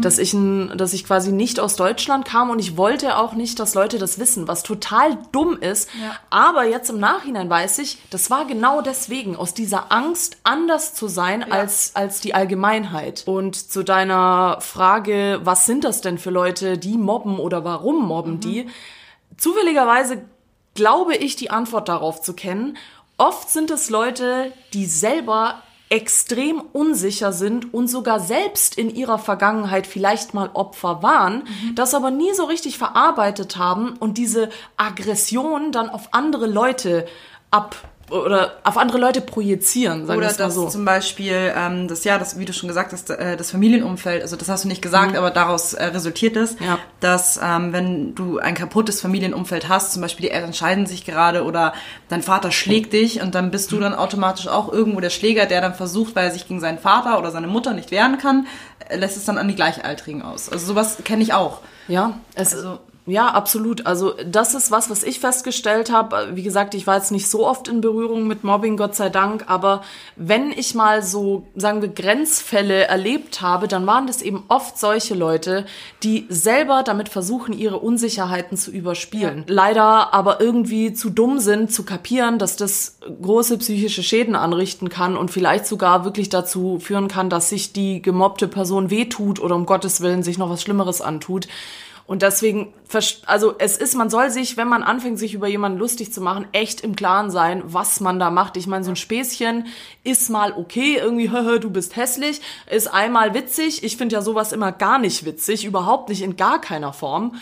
Dass, 0.00 0.18
ich 0.18 0.32
ein, 0.32 0.76
dass 0.76 0.92
ich 0.92 1.04
quasi 1.04 1.32
nicht 1.32 1.60
aus 1.60 1.76
Deutschland 1.76 2.24
kam 2.24 2.50
und 2.50 2.58
ich 2.58 2.76
wollte 2.76 3.16
auch 3.16 3.32
nicht, 3.32 3.58
dass 3.58 3.74
Leute 3.74 3.98
das 3.98 4.18
wissen, 4.18 4.48
was 4.48 4.62
total 4.62 5.18
dumm 5.32 5.58
ist. 5.58 5.88
Ja. 6.00 6.16
Aber 6.30 6.64
jetzt 6.64 6.90
im 6.90 7.00
Nachhinein 7.00 7.50
weiß 7.50 7.78
ich, 7.78 7.98
das 8.10 8.30
war 8.30 8.44
genau 8.44 8.80
deswegen, 8.80 9.36
aus 9.36 9.54
dieser 9.54 9.92
Angst, 9.92 10.36
anders 10.44 10.94
zu 10.94 11.08
sein 11.08 11.50
als, 11.50 11.92
als 11.94 12.20
die 12.20 12.34
Allgemeinheit. 12.34 13.24
Und 13.26 13.56
zu 13.56 13.82
deiner 13.82 14.58
Frage, 14.60 15.40
was 15.44 15.66
sind 15.66 15.84
das 15.84 16.00
denn 16.00 16.18
für 16.18 16.30
Leute, 16.30 16.78
die 16.78 16.96
mobben 16.96 17.38
oder 17.38 17.64
warum 17.64 18.06
mobben 18.06 18.40
die? 18.40 18.66
Zufälligerweise 19.36 20.22
glaube 20.74 21.16
ich, 21.16 21.36
die 21.36 21.50
Antwort 21.50 21.88
darauf 21.88 22.20
zu 22.20 22.34
kennen. 22.34 22.76
Oft 23.18 23.50
sind 23.50 23.70
es 23.70 23.90
Leute, 23.90 24.52
die 24.72 24.86
selber 24.86 25.62
extrem 25.92 26.62
unsicher 26.72 27.34
sind 27.34 27.74
und 27.74 27.86
sogar 27.86 28.18
selbst 28.18 28.78
in 28.78 28.88
ihrer 28.94 29.18
Vergangenheit 29.18 29.86
vielleicht 29.86 30.32
mal 30.32 30.48
Opfer 30.54 31.02
waren, 31.02 31.42
das 31.74 31.92
aber 31.92 32.10
nie 32.10 32.32
so 32.32 32.44
richtig 32.44 32.78
verarbeitet 32.78 33.58
haben 33.58 33.98
und 33.98 34.16
diese 34.16 34.48
Aggression 34.78 35.70
dann 35.70 35.90
auf 35.90 36.08
andere 36.12 36.46
Leute 36.46 37.04
ab 37.50 37.76
oder 38.12 38.52
auf 38.64 38.76
andere 38.76 38.98
Leute 38.98 39.20
projizieren, 39.20 40.06
sagen 40.06 40.08
wir 40.20 40.26
Oder 40.26 40.26
es 40.32 40.38
mal 40.38 40.44
dass 40.46 40.54
so. 40.54 40.68
zum 40.68 40.84
Beispiel 40.84 41.52
ähm, 41.56 41.88
das 41.88 42.04
ja, 42.04 42.18
das 42.18 42.38
wie 42.38 42.44
du 42.44 42.52
schon 42.52 42.68
gesagt 42.68 42.92
hast, 42.92 43.10
äh, 43.10 43.36
das 43.36 43.50
Familienumfeld, 43.50 44.22
also 44.22 44.36
das 44.36 44.48
hast 44.48 44.64
du 44.64 44.68
nicht 44.68 44.82
gesagt, 44.82 45.16
aber 45.16 45.30
daraus 45.30 45.72
äh, 45.72 45.84
resultiert 45.86 46.36
es, 46.36 46.58
Mhm. 46.60 46.66
Ja. 46.66 46.78
dass 47.00 47.40
ähm, 47.42 47.72
wenn 47.72 48.14
du 48.14 48.38
ein 48.38 48.54
kaputtes 48.54 49.00
Familienumfeld 49.00 49.68
hast, 49.68 49.92
zum 49.92 50.02
Beispiel 50.02 50.26
die 50.26 50.32
Eltern 50.32 50.52
scheiden 50.52 50.86
sich 50.86 51.04
gerade 51.04 51.44
oder 51.44 51.72
dein 52.08 52.22
Vater 52.22 52.52
schlägt 52.52 52.92
dich 52.92 53.20
und 53.22 53.34
dann 53.34 53.50
bist 53.50 53.72
du 53.72 53.80
dann 53.80 53.94
automatisch 53.94 54.46
auch 54.48 54.72
irgendwo 54.72 55.00
der 55.00 55.10
Schläger, 55.10 55.46
der 55.46 55.60
dann 55.60 55.74
versucht, 55.74 56.14
weil 56.14 56.26
er 56.26 56.30
sich 56.32 56.46
gegen 56.46 56.60
seinen 56.60 56.78
Vater 56.78 57.18
oder 57.18 57.30
seine 57.30 57.46
Mutter 57.46 57.72
nicht 57.72 57.90
wehren 57.90 58.18
kann, 58.18 58.46
äh, 58.88 58.96
lässt 58.96 59.16
es 59.16 59.24
dann 59.24 59.38
an 59.38 59.48
die 59.48 59.54
Gleichaltrigen 59.56 60.22
aus. 60.22 60.48
Also 60.50 60.66
sowas 60.66 60.98
kenne 61.04 61.22
ich 61.22 61.32
auch. 61.34 61.60
Ja, 61.88 62.18
es 62.34 62.54
Also- 62.54 62.78
ja, 63.04 63.28
absolut. 63.28 63.84
Also 63.84 64.14
das 64.24 64.54
ist 64.54 64.70
was, 64.70 64.88
was 64.88 65.02
ich 65.02 65.18
festgestellt 65.18 65.90
habe. 65.90 66.30
Wie 66.34 66.44
gesagt, 66.44 66.74
ich 66.74 66.86
war 66.86 66.96
jetzt 66.96 67.10
nicht 67.10 67.28
so 67.28 67.44
oft 67.44 67.66
in 67.66 67.80
Berührung 67.80 68.28
mit 68.28 68.44
Mobbing, 68.44 68.76
Gott 68.76 68.94
sei 68.94 69.08
Dank. 69.08 69.46
Aber 69.48 69.82
wenn 70.14 70.52
ich 70.52 70.76
mal 70.76 71.02
so, 71.02 71.44
sagen 71.56 71.82
wir, 71.82 71.88
Grenzfälle 71.88 72.84
erlebt 72.84 73.42
habe, 73.42 73.66
dann 73.66 73.88
waren 73.88 74.06
das 74.06 74.22
eben 74.22 74.44
oft 74.46 74.78
solche 74.78 75.14
Leute, 75.14 75.66
die 76.04 76.26
selber 76.28 76.84
damit 76.84 77.08
versuchen, 77.08 77.52
ihre 77.52 77.80
Unsicherheiten 77.80 78.56
zu 78.56 78.70
überspielen. 78.70 79.42
Leider 79.48 80.14
aber 80.14 80.40
irgendwie 80.40 80.92
zu 80.92 81.10
dumm 81.10 81.40
sind, 81.40 81.72
zu 81.72 81.84
kapieren, 81.84 82.38
dass 82.38 82.56
das 82.56 82.98
große 83.20 83.58
psychische 83.58 84.04
Schäden 84.04 84.36
anrichten 84.36 84.88
kann 84.88 85.16
und 85.16 85.32
vielleicht 85.32 85.66
sogar 85.66 86.04
wirklich 86.04 86.28
dazu 86.28 86.78
führen 86.78 87.08
kann, 87.08 87.30
dass 87.30 87.48
sich 87.48 87.72
die 87.72 88.00
gemobbte 88.00 88.46
Person 88.46 88.90
wehtut 88.90 89.40
oder 89.40 89.56
um 89.56 89.66
Gottes 89.66 90.00
Willen 90.02 90.22
sich 90.22 90.38
noch 90.38 90.50
was 90.50 90.62
Schlimmeres 90.62 91.00
antut. 91.00 91.48
Und 92.06 92.22
deswegen, 92.22 92.74
also 93.26 93.54
es 93.58 93.76
ist, 93.76 93.94
man 93.94 94.10
soll 94.10 94.30
sich, 94.30 94.56
wenn 94.56 94.68
man 94.68 94.82
anfängt, 94.82 95.18
sich 95.18 95.34
über 95.34 95.46
jemanden 95.46 95.78
lustig 95.78 96.12
zu 96.12 96.20
machen, 96.20 96.46
echt 96.52 96.80
im 96.80 96.96
Klaren 96.96 97.30
sein, 97.30 97.62
was 97.64 98.00
man 98.00 98.18
da 98.18 98.30
macht. 98.30 98.56
Ich 98.56 98.66
meine, 98.66 98.84
so 98.84 98.90
ein 98.90 98.96
Späßchen 98.96 99.66
ist 100.04 100.28
mal 100.28 100.52
okay, 100.52 100.96
irgendwie, 100.96 101.30
"Haha, 101.32 101.58
du 101.58 101.70
bist 101.70 101.96
hässlich, 101.96 102.40
ist 102.70 102.92
einmal 102.92 103.34
witzig. 103.34 103.84
Ich 103.84 103.96
finde 103.96 104.14
ja 104.14 104.22
sowas 104.22 104.52
immer 104.52 104.72
gar 104.72 104.98
nicht 104.98 105.24
witzig, 105.24 105.64
überhaupt 105.64 106.08
nicht, 106.08 106.22
in 106.22 106.36
gar 106.36 106.60
keiner 106.60 106.92
Form. 106.92 107.36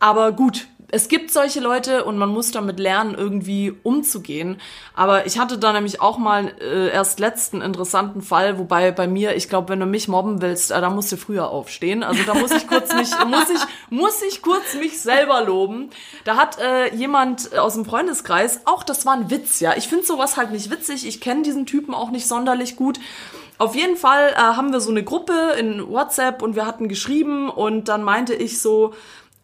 Aber 0.00 0.32
gut, 0.32 0.68
es 0.90 1.08
gibt 1.08 1.30
solche 1.30 1.60
Leute 1.60 2.04
und 2.04 2.16
man 2.16 2.30
muss 2.30 2.50
damit 2.50 2.80
lernen, 2.80 3.14
irgendwie 3.14 3.74
umzugehen. 3.82 4.58
Aber 4.94 5.26
ich 5.26 5.38
hatte 5.38 5.58
da 5.58 5.72
nämlich 5.72 6.00
auch 6.00 6.16
mal 6.16 6.54
äh, 6.60 6.88
erst 6.88 7.20
letzten 7.20 7.60
interessanten 7.60 8.22
Fall, 8.22 8.58
wobei 8.58 8.90
bei 8.90 9.06
mir, 9.06 9.36
ich 9.36 9.50
glaube, 9.50 9.68
wenn 9.68 9.80
du 9.80 9.86
mich 9.86 10.08
mobben 10.08 10.40
willst, 10.40 10.70
äh, 10.70 10.80
da 10.80 10.88
musst 10.88 11.12
du 11.12 11.18
früher 11.18 11.50
aufstehen. 11.50 12.02
Also 12.02 12.22
da 12.24 12.32
muss 12.32 12.52
ich 12.52 12.66
kurz 12.66 12.94
mich, 12.94 13.10
muss 13.26 13.50
ich, 13.50 13.60
muss 13.90 14.22
ich 14.22 14.40
kurz 14.40 14.74
mich 14.74 14.98
selber 14.98 15.42
loben. 15.42 15.90
Da 16.24 16.36
hat 16.36 16.58
äh, 16.58 16.94
jemand 16.94 17.56
aus 17.58 17.74
dem 17.74 17.84
Freundeskreis, 17.84 18.62
auch 18.64 18.82
das 18.82 19.04
war 19.04 19.12
ein 19.12 19.30
Witz, 19.30 19.60
ja. 19.60 19.76
Ich 19.76 19.88
finde 19.88 20.06
sowas 20.06 20.38
halt 20.38 20.52
nicht 20.52 20.70
witzig. 20.70 21.06
Ich 21.06 21.20
kenne 21.20 21.42
diesen 21.42 21.66
Typen 21.66 21.92
auch 21.92 22.10
nicht 22.10 22.26
sonderlich 22.26 22.76
gut. 22.76 22.98
Auf 23.58 23.74
jeden 23.74 23.96
Fall 23.96 24.32
äh, 24.34 24.36
haben 24.36 24.72
wir 24.72 24.80
so 24.80 24.90
eine 24.90 25.04
Gruppe 25.04 25.54
in 25.58 25.86
WhatsApp 25.86 26.40
und 26.40 26.56
wir 26.56 26.64
hatten 26.64 26.88
geschrieben 26.88 27.50
und 27.50 27.88
dann 27.88 28.04
meinte 28.04 28.32
ich 28.32 28.60
so, 28.60 28.94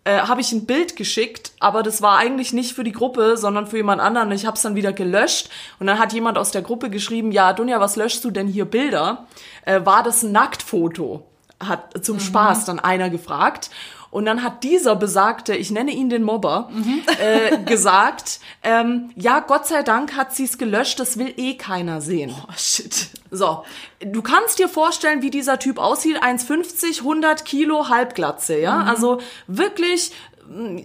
äh, 0.05 0.19
habe 0.19 0.41
ich 0.41 0.53
ein 0.53 0.67
Bild 0.67 0.97
geschickt, 0.97 1.53
aber 1.61 1.83
das 1.83 2.03
war 2.03 2.19
eigentlich 2.19 2.53
nicht 2.53 2.75
für 2.75 2.85
die 2.85 2.93
Gruppe, 2.93 3.37
sondern 3.37 3.67
für 3.67 3.79
jemand 3.79 4.01
anderen. 4.01 4.31
Ich 4.33 4.47
habe 4.47 4.57
es 4.57 4.63
dann 4.63 4.75
wieder 4.75 4.93
gelöscht 4.93 5.49
und 5.79 5.87
dann 5.87 5.99
hat 5.99 6.13
jemand 6.13 6.39
aus 6.39 6.51
der 6.51 6.63
Gruppe 6.63 6.91
geschrieben, 6.91 7.33
ja, 7.33 7.53
Dunja, 7.53 7.81
was 7.81 7.97
löschst 7.97 8.25
du 8.25 8.31
denn 8.31 8.47
hier 8.47 8.67
Bilder? 8.67 9.27
Äh, 9.65 9.85
war 9.85 10.03
das 10.03 10.23
ein 10.23 10.33
Nacktfoto? 10.33 11.27
Hat 11.61 12.05
zum 12.05 12.21
Spaß 12.21 12.67
dann 12.67 12.81
einer 12.81 13.09
gefragt. 13.09 13.71
Und 14.15 14.27
dann 14.27 14.45
hat 14.45 14.63
dieser 14.63 14.95
besagte, 14.95 15.57
ich 15.57 15.73
nenne 15.73 15.91
ihn 15.91 16.09
den 16.09 16.23
Mobber, 16.23 16.71
äh, 17.19 17.59
gesagt, 17.65 18.39
ähm, 18.63 19.11
ja, 19.17 19.41
Gott 19.41 19.67
sei 19.67 19.83
Dank 19.83 20.15
hat 20.15 20.33
sie 20.33 20.45
es 20.45 20.57
gelöscht, 20.57 21.01
das 21.01 21.19
will 21.19 21.35
eh 21.37 21.55
keiner 21.55 22.01
sehen. 22.01 22.33
Oh 22.49 22.53
shit. 22.57 23.09
So, 23.33 23.65
du 23.99 24.23
kannst 24.23 24.61
dir 24.61 24.69
vorstellen, 24.69 25.21
wie 25.23 25.31
dieser 25.31 25.59
Typ 25.59 25.79
aussieht. 25.79 26.23
1,50, 26.23 27.01
100 27.01 27.45
Kilo 27.45 27.89
Halbglatze, 27.89 28.57
ja? 28.57 28.83
Mhm. 28.83 28.89
Also 28.89 29.19
wirklich, 29.49 30.13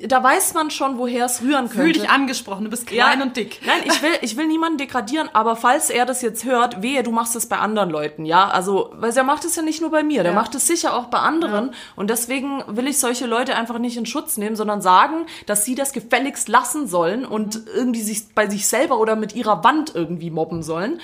da 0.08 0.24
weiß 0.24 0.54
man 0.54 0.72
schon, 0.72 0.98
woher 0.98 1.26
es 1.26 1.42
rühren 1.42 1.70
könnte. 1.70 1.84
Fühl 1.84 1.92
dich 1.94 2.10
angesprochen, 2.10 2.64
du 2.64 2.70
bist 2.70 2.88
klein 2.88 3.22
und 3.22 3.36
dick. 3.38 3.60
Nein, 3.66 3.82
ich 3.86 4.02
will, 4.02 4.12
ich 4.22 4.38
will 4.38 4.48
niemanden 4.48 4.78
degradieren, 4.78 5.30
aber 5.34 5.56
falls 5.56 5.90
er 5.90 6.06
das 6.06 6.22
jetzt 6.22 6.46
hört, 6.46 6.82
wehe, 6.82 7.04
du 7.04 7.12
machst 7.12 7.36
es 7.36 7.48
bei 7.48 7.58
anderen 7.58 7.90
Leuten, 7.90 8.26
ja? 8.26 8.48
Also, 8.48 8.92
weil 8.94 9.16
er 9.16 9.24
macht 9.24 9.44
es 9.46 9.56
ja 9.56 9.62
nicht 9.62 9.82
nur 9.82 9.92
bei 9.92 10.02
mir, 10.04 10.24
der 10.24 10.32
Ja. 10.32 10.40
macht 10.40 10.56
es 10.56 10.66
sicher 10.66 10.96
auch 10.96 11.06
bei 11.06 11.20
anderen. 11.20 11.72
Und 11.96 12.10
deswegen 12.10 12.64
will 12.68 12.88
ich 12.88 13.00
solche 13.00 13.26
Leute 13.28 13.56
einfach 13.56 13.80
nicht 13.80 13.98
in 13.98 14.06
Schutz 14.06 14.38
nehmen, 14.38 14.56
sondern 14.56 14.82
sagen, 14.82 15.26
dass 15.46 15.66
sie 15.66 15.76
das 15.76 15.94
gefälligst 15.94 16.48
lassen 16.48 16.88
sollen 16.88 17.26
und 17.26 17.62
irgendwie 17.76 18.02
sich 18.02 18.34
bei 18.34 18.50
sich 18.50 18.68
selber 18.68 19.00
oder 19.00 19.16
mit 19.16 19.36
ihrer 19.36 19.64
Wand 19.64 19.94
irgendwie 19.94 20.32
mobben 20.32 20.64
sollen. 20.64 21.00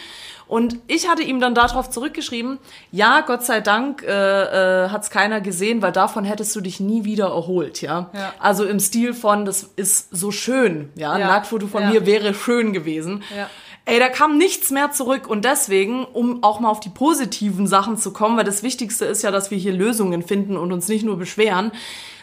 Und 0.47 0.77
ich 0.87 1.09
hatte 1.09 1.23
ihm 1.23 1.39
dann 1.39 1.55
darauf 1.55 1.89
zurückgeschrieben, 1.89 2.59
ja, 2.91 3.21
Gott 3.21 3.43
sei 3.43 3.61
Dank 3.61 4.03
äh, 4.03 4.85
äh, 4.85 4.89
hat 4.89 5.01
es 5.03 5.09
keiner 5.09 5.41
gesehen, 5.41 5.81
weil 5.81 5.91
davon 5.91 6.23
hättest 6.23 6.55
du 6.55 6.61
dich 6.61 6.79
nie 6.79 7.03
wieder 7.03 7.25
erholt, 7.29 7.81
ja. 7.81 8.09
Ja. 8.13 8.33
Also 8.39 8.63
im 8.65 8.79
Stil 8.79 9.13
von, 9.15 9.45
das 9.45 9.63
ist 9.75 10.09
so 10.15 10.31
schön, 10.31 10.89
ja. 10.95 11.13
Ein 11.13 11.21
Ja. 11.21 11.27
Nacktfoto 11.27 11.67
von 11.67 11.81
Ja. 11.83 11.89
mir 11.89 12.05
wäre 12.05 12.33
schön 12.35 12.73
gewesen. 12.73 13.23
Ja. 13.35 13.49
Ey, 13.87 13.99
da 13.99 14.09
kam 14.09 14.37
nichts 14.37 14.71
mehr 14.71 14.91
zurück 14.91 15.27
und 15.27 15.45
deswegen, 15.45 16.05
um 16.05 16.43
auch 16.43 16.59
mal 16.59 16.69
auf 16.69 16.79
die 16.79 16.89
positiven 16.89 17.67
Sachen 17.67 17.97
zu 17.97 18.11
kommen, 18.13 18.35
weil 18.37 18.43
das 18.43 18.63
Wichtigste 18.63 19.05
ist 19.05 19.21
ja, 19.21 19.29
dass 19.31 19.51
wir 19.51 19.57
hier 19.59 19.73
Lösungen 19.73 20.23
finden 20.23 20.57
und 20.57 20.71
uns 20.71 20.87
nicht 20.87 21.05
nur 21.05 21.17
beschweren. 21.17 21.71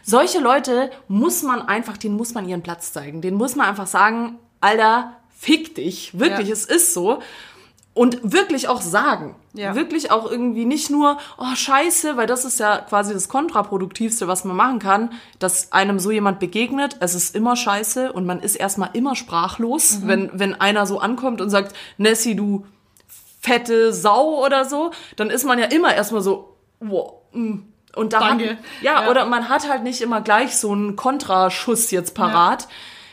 Solche 0.04 0.40
Leute 0.40 0.90
muss 1.06 1.42
man 1.44 1.62
einfach, 1.62 1.96
denen 1.96 2.16
muss 2.16 2.35
man 2.35 2.48
ihren 2.48 2.62
Platz 2.62 2.92
zeigen. 2.92 3.20
Denen 3.20 3.37
muss 3.37 3.54
man 3.54 3.66
einfach 3.68 3.87
sagen, 3.87 4.38
Alter, 4.61 5.12
fick 5.38 5.76
dich. 5.76 6.18
Wirklich, 6.18 6.48
Ja. 6.48 6.52
es 6.52 6.64
ist 6.64 6.94
so. 6.94 7.20
Und 7.94 8.20
wirklich 8.22 8.68
auch 8.68 8.81
sagen. 8.81 9.35
Ja. 9.52 9.74
Wirklich 9.74 10.11
auch 10.11 10.31
irgendwie 10.31 10.64
nicht 10.64 10.88
nur, 10.88 11.18
oh 11.37 11.55
scheiße, 11.55 12.16
weil 12.16 12.26
das 12.26 12.46
ist 12.46 12.59
ja 12.59 12.78
quasi 12.78 13.12
das 13.12 13.28
Kontraproduktivste, 13.28 14.26
was 14.26 14.44
man 14.44 14.57
machen 14.57 14.78
kann, 14.78 15.11
dass 15.38 15.72
einem 15.72 15.98
so 15.98 16.11
jemand 16.11 16.40
begegnet, 16.40 16.96
es 17.00 17.14
ist 17.14 17.37
immer 17.37 17.55
scheiße 17.55 18.11
und 18.12 18.24
man 18.24 18.40
ist 18.40 18.57
erstmal 18.57 18.90
immer 18.94 19.14
sprachlos, 19.14 19.98
Mhm. 19.98 20.09
wenn, 20.09 20.31
wenn 20.33 20.61
einer 20.61 20.87
so 20.87 21.00
ankommt 21.00 21.42
und 21.42 21.50
sagt, 21.50 21.76
Nessie, 21.98 22.35
du 22.35 22.64
fette 23.40 23.92
Sau 23.92 24.42
oder 24.42 24.64
so, 24.64 24.90
dann 25.16 25.28
ist 25.28 25.44
man 25.44 25.59
ja 25.59 25.66
immer 25.66 25.94
erstmal 25.94 26.22
so, 26.22 26.57
wow, 26.81 27.14
mm. 27.33 27.59
und 27.96 28.12
da 28.14 28.20
Danke. 28.20 28.50
Hat, 28.50 28.59
ja, 28.81 29.02
Ja. 29.02 29.11
oder 29.11 29.26
man 29.26 29.48
hat 29.50 29.68
halt 29.68 29.83
nicht 29.83 30.00
immer 30.00 30.20
gleich 30.22 30.57
so 30.57 30.72
einen 30.72 30.96
Kontraschuss 30.96 31.90
jetzt 31.90 32.14
parat. 32.14 32.68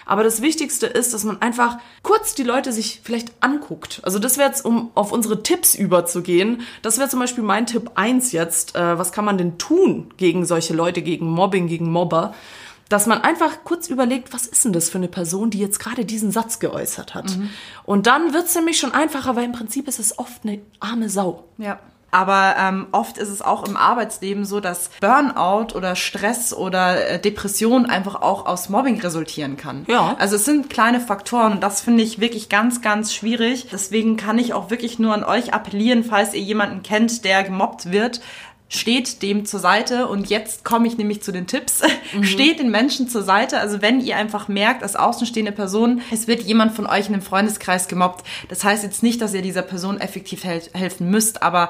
Aber 0.10 0.24
das 0.24 0.42
Wichtigste 0.42 0.88
ist, 0.88 1.14
dass 1.14 1.24
man 1.24 1.40
einfach 1.40 1.78
kurz 2.02 2.34
die 2.34 2.42
Leute 2.42 2.72
sich 2.72 3.02
vielleicht 3.04 3.32
anguckt. 3.42 4.02
Also 4.02 4.18
das 4.18 4.40
wäre 4.40 4.50
jetzt, 4.50 4.66
um 4.66 4.90
auf 4.96 5.12
unsere 5.12 5.44
Tipps 5.44 5.76
überzugehen, 5.76 6.62
das 6.82 6.98
wäre 6.98 7.10
zum 7.10 7.20
Beispiel 7.20 7.44
mein 7.44 7.68
Tipp 7.68 7.92
eins 7.94 8.32
jetzt. 8.32 8.76
Äh, 8.76 8.98
was 8.98 9.12
kann 9.12 9.24
man 9.24 9.38
denn 9.38 9.60
tun 9.60 10.12
gegen 10.18 10.46
solche 10.46 10.74
Leute, 10.74 11.04
gegen 11.04 11.30
Mobbing, 11.30 11.68
gegen 11.68 11.92
Mobber? 11.92 12.34
dass 12.90 13.06
man 13.06 13.22
einfach 13.22 13.64
kurz 13.66 13.88
überlegt, 13.88 14.34
was 14.34 14.48
ist 14.48 14.66
denn 14.66 14.74
das 14.74 14.90
für 14.90 14.98
eine 14.98 15.10
Person, 15.10 15.52
die 15.52 15.60
jetzt 15.60 15.78
gerade 15.78 16.06
diesen 16.06 16.32
Satz 16.32 16.58
geäußert 16.58 17.14
hat. 17.14 17.38
Und 17.84 18.08
dann 18.08 18.34
wird's 18.34 18.56
nämlich 18.56 18.80
schon 18.80 18.96
einfacher, 18.96 19.36
weil 19.36 19.44
im 19.44 19.52
Prinzip 19.52 19.88
ist 19.88 20.00
es 20.00 20.18
oft 20.18 20.44
eine 20.44 20.60
arme 20.80 21.08
Sau. 21.08 21.44
Ja. 21.60 21.80
Aber 22.12 22.56
ähm, 22.58 22.88
oft 22.92 23.18
ist 23.18 23.30
es 23.30 23.42
auch 23.42 23.68
im 23.68 23.78
Arbeitsleben 23.78 24.46
so, 24.46 24.60
dass 24.60 24.90
Burnout 25.00 25.76
oder 25.76 25.96
Stress 25.96 26.54
oder 26.54 27.08
äh, 27.08 27.20
Depression 27.20 27.86
einfach 27.86 28.22
auch 28.22 28.46
aus 28.46 28.70
Mobbing 28.70 29.00
resultieren 29.02 29.58
kann. 29.58 29.86
Ja. 29.88 30.16
Also 30.20 30.36
es 30.36 30.46
sind 30.46 30.70
kleine 30.70 31.00
Faktoren 31.00 31.54
und 31.54 31.64
das 31.64 31.82
finde 31.82 32.04
ich 32.04 32.20
wirklich 32.20 32.50
ganz, 32.50 32.82
ganz 32.82 33.14
schwierig. 33.14 33.68
Deswegen 33.72 34.18
kann 34.18 34.38
ich 34.38 34.54
auch 34.54 34.70
wirklich 34.70 35.00
nur 35.00 35.14
an 35.14 35.24
euch 35.24 35.54
appellieren, 35.54 36.04
falls 36.04 36.34
ihr 36.34 36.42
jemanden 36.42 36.84
kennt, 36.84 37.24
der 37.26 37.44
gemobbt 37.44 37.92
wird, 37.92 38.22
steht 38.70 39.24
dem 39.24 39.46
zur 39.46 39.60
Seite 39.60 40.08
und 40.08 40.30
jetzt 40.30 40.64
komme 40.64 40.88
ich 40.88 40.98
nämlich 40.98 41.24
zu 41.24 41.32
den 41.32 41.48
Tipps. 41.48 41.82
Steht 42.22 42.60
den 42.60 42.70
Menschen 42.70 43.10
zur 43.10 43.24
Seite. 43.24 43.60
Also 43.60 43.82
wenn 43.82 44.00
ihr 44.00 44.16
einfach 44.16 44.48
merkt, 44.48 44.84
als 44.84 44.96
außenstehende 44.96 45.52
Person, 45.52 46.02
es 46.12 46.28
wird 46.28 46.44
jemand 46.44 46.74
von 46.74 46.86
euch 46.86 47.08
in 47.08 47.14
einem 47.14 47.24
Freundeskreis 47.24 47.88
gemobbt. 47.88 48.26
Das 48.48 48.64
heißt 48.64 48.84
jetzt 48.84 49.02
nicht, 49.02 49.22
dass 49.22 49.34
ihr 49.34 49.42
dieser 49.42 49.64
Person 49.64 50.00
effektiv 50.00 50.44
hel 50.44 50.62
helfen 50.74 51.10
müsst, 51.10 51.42
aber 51.42 51.70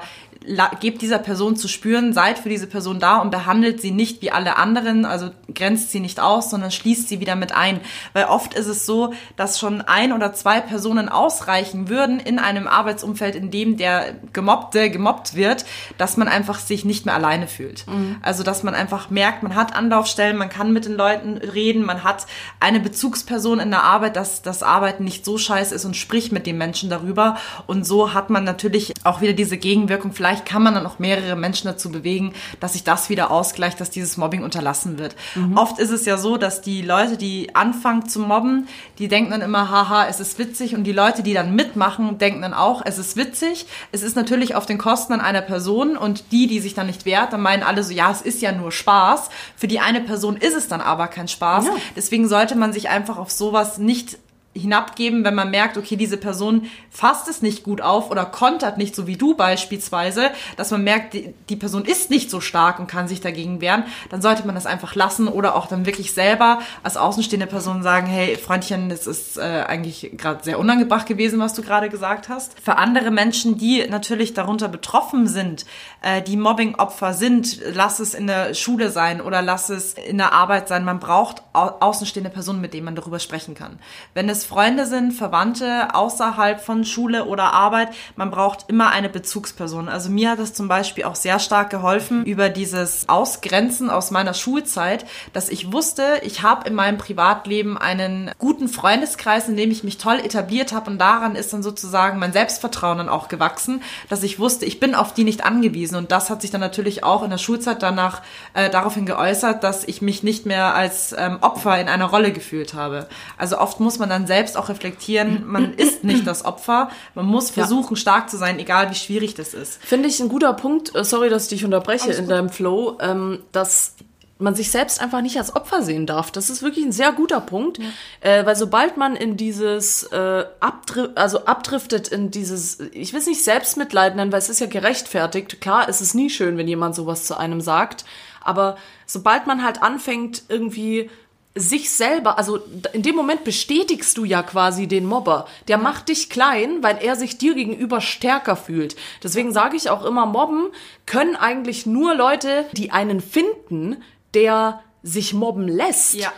gebt 0.80 1.02
dieser 1.02 1.18
Person 1.18 1.56
zu 1.56 1.68
spüren, 1.68 2.12
seid 2.12 2.38
für 2.38 2.48
diese 2.48 2.66
Person 2.66 2.98
da 2.98 3.18
und 3.18 3.30
behandelt 3.30 3.80
sie 3.80 3.90
nicht 3.90 4.22
wie 4.22 4.30
alle 4.30 4.56
anderen, 4.56 5.04
also 5.04 5.30
grenzt 5.54 5.92
sie 5.92 6.00
nicht 6.00 6.18
aus, 6.18 6.50
sondern 6.50 6.70
schließt 6.70 7.08
sie 7.08 7.20
wieder 7.20 7.36
mit 7.36 7.54
ein. 7.54 7.80
Weil 8.14 8.24
oft 8.24 8.54
ist 8.54 8.66
es 8.66 8.86
so, 8.86 9.12
dass 9.36 9.58
schon 9.58 9.82
ein 9.82 10.12
oder 10.12 10.32
zwei 10.32 10.60
Personen 10.60 11.08
ausreichen 11.08 11.88
würden 11.88 12.20
in 12.20 12.38
einem 12.38 12.66
Arbeitsumfeld, 12.66 13.34
in 13.34 13.50
dem 13.50 13.76
der 13.76 14.14
Gemobbte 14.32 14.90
gemobbt 14.90 15.34
wird, 15.34 15.66
dass 15.98 16.16
man 16.16 16.28
einfach 16.28 16.58
sich 16.58 16.84
nicht 16.90 17.06
mehr 17.06 17.14
alleine 17.14 17.46
fühlt. 17.46 17.86
Also 18.20 18.42
dass 18.42 18.62
man 18.62 18.74
einfach 18.74 19.08
merkt, 19.10 19.42
man 19.42 19.54
hat 19.54 19.74
Anlaufstellen, 19.74 20.36
man 20.36 20.50
kann 20.50 20.72
mit 20.72 20.84
den 20.84 20.96
Leuten 20.96 21.38
reden, 21.38 21.84
man 21.84 22.04
hat 22.04 22.26
eine 22.58 22.80
Bezugsperson 22.80 23.60
in 23.60 23.70
der 23.70 23.84
Arbeit, 23.84 24.16
dass 24.16 24.42
das 24.42 24.62
Arbeiten 24.62 25.04
nicht 25.04 25.24
so 25.24 25.38
scheiße 25.38 25.74
ist 25.74 25.84
und 25.84 25.96
spricht 25.96 26.32
mit 26.32 26.46
den 26.46 26.58
Menschen 26.58 26.90
darüber. 26.90 27.36
Und 27.66 27.86
so 27.86 28.12
hat 28.12 28.28
man 28.28 28.44
natürlich 28.44 28.92
auch 29.04 29.20
wieder 29.20 29.32
diese 29.32 29.56
Gegenwirkung. 29.56 30.12
Vielleicht 30.12 30.44
kann 30.44 30.62
man 30.62 30.74
dann 30.74 30.84
auch 30.84 30.98
mehrere 30.98 31.36
Menschen 31.36 31.68
dazu 31.68 31.90
bewegen, 31.90 32.32
dass 32.58 32.72
sich 32.72 32.82
das 32.82 33.08
wieder 33.08 33.30
ausgleicht, 33.30 33.80
dass 33.80 33.90
dieses 33.90 34.16
Mobbing 34.16 34.42
unterlassen 34.42 34.98
wird. 34.98 35.14
Oft 35.54 35.78
ist 35.78 35.90
es 35.90 36.04
ja 36.04 36.16
so, 36.16 36.36
dass 36.36 36.60
die 36.60 36.82
Leute, 36.82 37.16
die 37.16 37.54
anfangen 37.54 38.08
zu 38.08 38.18
mobben, 38.18 38.66
die 38.98 39.06
denken 39.06 39.30
dann 39.30 39.42
immer, 39.42 39.70
haha, 39.70 40.06
es 40.08 40.18
ist 40.18 40.38
witzig. 40.38 40.74
Und 40.74 40.84
die 40.84 40.92
Leute, 40.92 41.22
die 41.22 41.34
dann 41.34 41.54
mitmachen, 41.54 42.18
denken 42.18 42.42
dann 42.42 42.54
auch, 42.54 42.82
es 42.84 42.98
ist 42.98 43.16
witzig. 43.16 43.66
Es 43.92 44.02
ist 44.02 44.16
natürlich 44.16 44.54
auf 44.56 44.66
den 44.66 44.78
Kosten 44.78 45.12
an 45.12 45.20
einer 45.20 45.42
Person 45.42 45.96
und 45.96 46.32
die, 46.32 46.46
die 46.48 46.58
sich 46.58 46.74
dann 46.74 46.79
nicht 46.84 47.04
wehrt, 47.04 47.32
dann 47.32 47.42
meinen 47.42 47.62
alle 47.62 47.82
so, 47.82 47.92
ja, 47.92 48.10
es 48.10 48.22
ist 48.22 48.42
ja 48.42 48.52
nur 48.52 48.72
Spaß. 48.72 49.30
Für 49.56 49.68
die 49.68 49.80
eine 49.80 50.00
Person 50.00 50.36
ist 50.36 50.54
es 50.54 50.68
dann 50.68 50.80
aber 50.80 51.08
kein 51.08 51.28
Spaß. 51.28 51.66
Ja. 51.66 51.72
Deswegen 51.96 52.28
sollte 52.28 52.56
man 52.56 52.72
sich 52.72 52.88
einfach 52.88 53.18
auf 53.18 53.30
sowas 53.30 53.78
nicht 53.78 54.18
hinabgeben, 54.52 55.24
wenn 55.24 55.36
man 55.36 55.50
merkt, 55.50 55.78
okay, 55.78 55.94
diese 55.94 56.16
Person 56.16 56.68
fasst 56.90 57.28
es 57.28 57.40
nicht 57.40 57.62
gut 57.62 57.80
auf 57.80 58.10
oder 58.10 58.24
kontert 58.24 58.78
nicht 58.78 58.96
so 58.96 59.06
wie 59.06 59.16
du 59.16 59.34
beispielsweise, 59.36 60.30
dass 60.56 60.72
man 60.72 60.82
merkt, 60.82 61.14
die, 61.14 61.56
Person 61.56 61.84
ist 61.84 62.10
nicht 62.10 62.30
so 62.30 62.40
stark 62.40 62.80
und 62.80 62.88
kann 62.88 63.06
sich 63.06 63.20
dagegen 63.20 63.60
wehren, 63.60 63.84
dann 64.08 64.22
sollte 64.22 64.44
man 64.46 64.56
das 64.56 64.66
einfach 64.66 64.96
lassen 64.96 65.28
oder 65.28 65.54
auch 65.54 65.66
dann 65.66 65.86
wirklich 65.86 66.12
selber 66.12 66.60
als 66.82 66.96
außenstehende 66.96 67.46
Person 67.46 67.82
sagen, 67.82 68.06
hey, 68.06 68.36
Freundchen, 68.36 68.88
das 68.88 69.06
ist 69.06 69.36
äh, 69.36 69.64
eigentlich 69.68 70.12
gerade 70.16 70.42
sehr 70.42 70.58
unangebracht 70.58 71.06
gewesen, 71.06 71.38
was 71.38 71.54
du 71.54 71.62
gerade 71.62 71.88
gesagt 71.88 72.28
hast. 72.28 72.58
Für 72.60 72.76
andere 72.76 73.10
Menschen, 73.10 73.56
die 73.56 73.86
natürlich 73.88 74.34
darunter 74.34 74.68
betroffen 74.68 75.28
sind, 75.28 75.64
äh, 76.02 76.22
die 76.22 76.36
Mobbing-Opfer 76.36 77.12
sind, 77.12 77.60
lass 77.72 78.00
es 78.00 78.14
in 78.14 78.26
der 78.26 78.54
Schule 78.54 78.90
sein 78.90 79.20
oder 79.20 79.42
lass 79.42 79.68
es 79.68 79.94
in 79.94 80.18
der 80.18 80.32
Arbeit 80.32 80.66
sein, 80.66 80.84
man 80.84 80.98
braucht 80.98 81.42
au 81.52 81.70
außenstehende 81.80 82.30
Personen, 82.30 82.60
mit 82.60 82.74
denen 82.74 82.86
man 82.86 82.96
darüber 82.96 83.18
sprechen 83.18 83.54
kann. 83.54 83.78
Wenn 84.14 84.28
es 84.28 84.39
Freunde 84.44 84.86
sind, 84.86 85.12
Verwandte 85.12 85.94
außerhalb 85.94 86.60
von 86.60 86.84
Schule 86.84 87.24
oder 87.24 87.52
Arbeit, 87.52 87.90
man 88.16 88.30
braucht 88.30 88.68
immer 88.68 88.90
eine 88.90 89.08
Bezugsperson. 89.08 89.88
Also 89.88 90.10
mir 90.10 90.30
hat 90.30 90.38
es 90.38 90.54
zum 90.54 90.68
Beispiel 90.68 91.04
auch 91.04 91.14
sehr 91.14 91.38
stark 91.38 91.70
geholfen 91.70 92.24
über 92.24 92.48
dieses 92.48 93.08
Ausgrenzen 93.08 93.90
aus 93.90 94.10
meiner 94.10 94.34
Schulzeit, 94.34 95.06
dass 95.32 95.48
ich 95.48 95.72
wusste, 95.72 96.20
ich 96.22 96.42
habe 96.42 96.68
in 96.68 96.74
meinem 96.74 96.98
Privatleben 96.98 97.78
einen 97.78 98.30
guten 98.38 98.68
Freundeskreis, 98.68 99.48
in 99.48 99.56
dem 99.56 99.70
ich 99.70 99.84
mich 99.84 99.98
toll 99.98 100.18
etabliert 100.18 100.72
habe 100.72 100.90
und 100.90 100.98
daran 100.98 101.36
ist 101.36 101.52
dann 101.52 101.62
sozusagen 101.62 102.18
mein 102.18 102.32
Selbstvertrauen 102.32 102.98
dann 102.98 103.08
auch 103.08 103.28
gewachsen, 103.28 103.82
dass 104.08 104.22
ich 104.22 104.38
wusste, 104.38 104.66
ich 104.66 104.80
bin 104.80 104.94
auf 104.94 105.14
die 105.14 105.24
nicht 105.24 105.44
angewiesen 105.44 105.96
und 105.96 106.12
das 106.12 106.30
hat 106.30 106.42
sich 106.42 106.50
dann 106.50 106.60
natürlich 106.60 107.04
auch 107.04 107.22
in 107.22 107.30
der 107.30 107.38
Schulzeit 107.38 107.82
danach 107.82 108.22
äh, 108.54 108.70
daraufhin 108.70 109.06
geäußert, 109.06 109.62
dass 109.64 109.84
ich 109.84 110.02
mich 110.02 110.22
nicht 110.22 110.46
mehr 110.46 110.74
als 110.74 111.14
ähm, 111.16 111.38
Opfer 111.40 111.78
in 111.80 111.88
einer 111.88 112.06
Rolle 112.06 112.32
gefühlt 112.32 112.74
habe. 112.74 113.08
Also 113.36 113.58
oft 113.58 113.80
muss 113.80 113.98
man 113.98 114.08
dann 114.08 114.26
selbst 114.30 114.56
auch 114.56 114.68
reflektieren, 114.68 115.44
man 115.46 115.74
ist 115.76 116.04
nicht 116.04 116.24
das 116.24 116.44
Opfer, 116.44 116.90
man 117.16 117.26
muss 117.26 117.50
versuchen 117.50 117.96
stark 117.96 118.30
zu 118.30 118.36
sein, 118.36 118.60
egal 118.60 118.90
wie 118.90 118.94
schwierig 118.94 119.34
das 119.34 119.54
ist. 119.54 119.82
Finde 119.82 120.08
ich 120.08 120.20
ein 120.20 120.28
guter 120.28 120.52
Punkt, 120.52 120.94
äh, 120.94 121.02
sorry, 121.04 121.28
dass 121.28 121.44
ich 121.44 121.48
dich 121.50 121.64
unterbreche 121.64 122.12
in 122.12 122.28
deinem 122.28 122.48
Flow, 122.48 122.96
ähm, 123.00 123.40
dass 123.50 123.96
man 124.38 124.54
sich 124.54 124.70
selbst 124.70 125.00
einfach 125.00 125.20
nicht 125.20 125.36
als 125.38 125.54
Opfer 125.54 125.82
sehen 125.82 126.06
darf. 126.06 126.30
Das 126.30 126.48
ist 126.48 126.62
wirklich 126.62 126.84
ein 126.84 126.92
sehr 126.92 127.12
guter 127.12 127.40
Punkt, 127.40 127.78
äh, 128.20 128.44
weil 128.46 128.56
sobald 128.56 128.96
man 128.96 129.16
in 129.16 129.36
dieses 129.36 130.04
äh, 130.04 130.44
abdri 130.60 131.08
also 131.14 131.44
abdriftet 131.44 132.08
in 132.08 132.30
dieses, 132.30 132.80
ich 132.92 133.12
will 133.12 133.20
es 133.20 133.26
nicht 133.26 133.44
Selbstmitleid 133.44 134.16
nennen, 134.16 134.32
weil 134.32 134.38
es 134.38 134.48
ist 134.48 134.60
ja 134.60 134.66
gerechtfertigt. 134.66 135.60
Klar, 135.60 135.88
es 135.88 136.00
ist 136.00 136.14
nie 136.14 136.30
schön, 136.30 136.56
wenn 136.56 136.68
jemand 136.68 136.94
sowas 136.94 137.24
zu 137.24 137.36
einem 137.36 137.60
sagt, 137.60 138.04
aber 138.40 138.76
sobald 139.06 139.46
man 139.46 139.62
halt 139.62 139.82
anfängt 139.82 140.44
irgendwie 140.48 141.10
sich 141.54 141.90
selber, 141.90 142.38
also 142.38 142.60
in 142.92 143.02
dem 143.02 143.16
Moment 143.16 143.42
bestätigst 143.42 144.16
du 144.16 144.24
ja 144.24 144.42
quasi 144.42 144.86
den 144.86 145.04
Mobber. 145.04 145.48
Der 145.66 145.78
macht 145.78 146.08
dich 146.08 146.30
klein, 146.30 146.82
weil 146.82 146.98
er 147.02 147.16
sich 147.16 147.38
dir 147.38 147.54
gegenüber 147.54 148.00
stärker 148.00 148.54
fühlt. 148.54 148.94
Deswegen 149.22 149.52
sage 149.52 149.76
ich 149.76 149.90
auch 149.90 150.04
immer, 150.04 150.26
mobben 150.26 150.68
können 151.06 151.34
eigentlich 151.34 151.86
nur 151.86 152.14
Leute, 152.14 152.66
die 152.72 152.92
einen 152.92 153.20
finden, 153.20 154.02
der 154.34 154.82
sich 155.02 155.34
mobben 155.34 155.66
lässt. 155.66 156.14
Ja. 156.14 156.32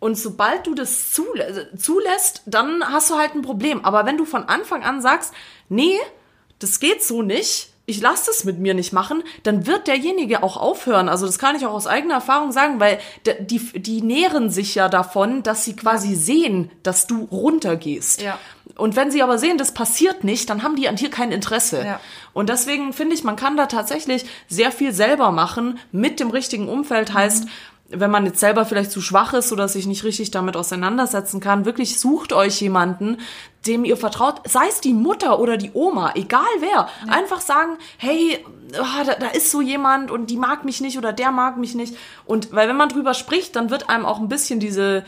Und 0.00 0.16
sobald 0.16 0.66
du 0.66 0.74
das 0.74 1.12
zulä 1.12 1.70
zulässt, 1.76 2.42
dann 2.46 2.84
hast 2.84 3.10
du 3.10 3.16
halt 3.16 3.34
ein 3.34 3.42
Problem. 3.42 3.84
Aber 3.84 4.04
wenn 4.06 4.18
du 4.18 4.26
von 4.26 4.44
Anfang 4.44 4.84
an 4.84 5.00
sagst, 5.00 5.32
nee, 5.68 5.98
das 6.58 6.78
geht 6.78 7.02
so 7.02 7.22
nicht, 7.22 7.70
ich 7.88 8.02
lasse 8.02 8.24
das 8.26 8.44
mit 8.44 8.58
mir 8.58 8.74
nicht 8.74 8.92
machen, 8.92 9.24
dann 9.44 9.66
wird 9.66 9.86
derjenige 9.86 10.42
auch 10.42 10.58
aufhören. 10.58 11.08
Also 11.08 11.24
das 11.24 11.38
kann 11.38 11.56
ich 11.56 11.64
auch 11.64 11.72
aus 11.72 11.86
eigener 11.86 12.14
Erfahrung 12.14 12.52
sagen, 12.52 12.80
weil 12.80 12.98
die, 13.40 13.58
die 13.80 14.02
nähren 14.02 14.50
sich 14.50 14.74
ja 14.74 14.90
davon, 14.90 15.42
dass 15.42 15.64
sie 15.64 15.74
quasi 15.74 16.14
sehen, 16.14 16.70
dass 16.82 17.06
du 17.06 17.24
runtergehst. 17.24 18.20
Ja. 18.20 18.38
Und 18.76 18.94
wenn 18.94 19.10
sie 19.10 19.22
aber 19.22 19.38
sehen, 19.38 19.56
das 19.56 19.72
passiert 19.72 20.22
nicht, 20.22 20.50
dann 20.50 20.62
haben 20.62 20.76
die 20.76 20.86
an 20.86 20.96
dir 20.96 21.08
kein 21.08 21.32
Interesse. 21.32 21.82
Ja. 21.82 22.00
Und 22.34 22.50
deswegen 22.50 22.92
finde 22.92 23.14
ich, 23.14 23.24
man 23.24 23.36
kann 23.36 23.56
da 23.56 23.64
tatsächlich 23.64 24.26
sehr 24.48 24.70
viel 24.70 24.92
selber 24.92 25.32
machen 25.32 25.78
mit 25.90 26.20
dem 26.20 26.28
richtigen 26.28 26.68
Umfeld. 26.68 27.14
Heißt, 27.14 27.46
wenn 27.90 28.10
man 28.10 28.26
jetzt 28.26 28.40
selber 28.40 28.66
vielleicht 28.66 28.90
zu 28.90 29.00
schwach 29.00 29.32
ist 29.32 29.50
oder 29.50 29.66
sich 29.66 29.86
nicht 29.86 30.04
richtig 30.04 30.30
damit 30.30 30.56
auseinandersetzen 30.56 31.40
kann, 31.40 31.64
wirklich 31.64 31.98
sucht 31.98 32.34
euch 32.34 32.60
jemanden, 32.60 33.16
dem 33.66 33.84
ihr 33.84 33.96
vertraut, 33.96 34.42
sei 34.46 34.66
es 34.68 34.80
die 34.80 34.92
Mutter 34.92 35.38
oder 35.40 35.56
die 35.56 35.70
Oma, 35.72 36.12
egal 36.14 36.42
wer. 36.60 36.88
Einfach 37.10 37.40
sagen, 37.40 37.78
hey, 37.96 38.44
ah, 38.78 39.04
da, 39.04 39.14
da 39.14 39.28
ist 39.28 39.50
so 39.50 39.62
jemand 39.62 40.10
und 40.10 40.28
die 40.28 40.36
mag 40.36 40.64
mich 40.64 40.80
nicht 40.82 40.98
oder 40.98 41.12
der 41.14 41.30
mag 41.30 41.56
mich 41.56 41.74
nicht. 41.74 41.96
Und 42.26 42.52
weil 42.52 42.68
wenn 42.68 42.76
man 42.76 42.90
drüber 42.90 43.14
spricht, 43.14 43.56
dann 43.56 43.70
wird 43.70 43.88
einem 43.88 44.04
auch 44.04 44.18
ein 44.20 44.28
bisschen 44.28 44.60
diese 44.60 45.04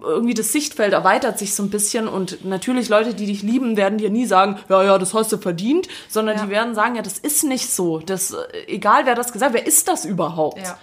irgendwie 0.00 0.32
das 0.32 0.52
Sichtfeld 0.52 0.92
erweitert 0.94 1.38
sich 1.38 1.54
so 1.54 1.62
ein 1.62 1.68
bisschen 1.68 2.08
und 2.08 2.44
natürlich 2.44 2.88
Leute, 2.88 3.14
die 3.14 3.26
dich 3.26 3.42
lieben, 3.42 3.76
werden 3.76 3.98
dir 3.98 4.10
nie 4.10 4.24
sagen, 4.24 4.58
ja, 4.70 4.82
ja, 4.82 4.96
das 4.96 5.12
hast 5.12 5.32
du 5.32 5.38
verdient, 5.38 5.86
sondern 6.08 6.38
Ja. 6.38 6.44
die 6.44 6.50
werden 6.50 6.74
sagen, 6.74 6.94
ja, 6.94 7.02
das 7.02 7.18
ist 7.18 7.44
nicht 7.44 7.70
so. 7.70 7.98
Das, 7.98 8.32
äh, 8.32 8.38
egal 8.68 9.04
wer 9.04 9.14
das 9.14 9.32
gesagt, 9.32 9.52
wer 9.52 9.66
ist 9.66 9.88
das 9.88 10.04
überhaupt? 10.06 10.62
Ja. 10.62 10.78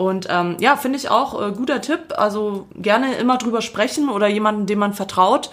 Und 0.00 0.28
ähm, 0.30 0.56
ja, 0.60 0.76
finde 0.76 0.96
ich 0.96 1.10
auch 1.10 1.38
äh, 1.38 1.52
guter 1.52 1.82
Tipp. 1.82 2.14
Also 2.16 2.66
gerne 2.74 3.16
immer 3.16 3.36
drüber 3.36 3.60
sprechen 3.60 4.08
oder 4.08 4.28
jemanden, 4.28 4.64
dem 4.64 4.78
man 4.78 4.94
vertraut, 4.94 5.50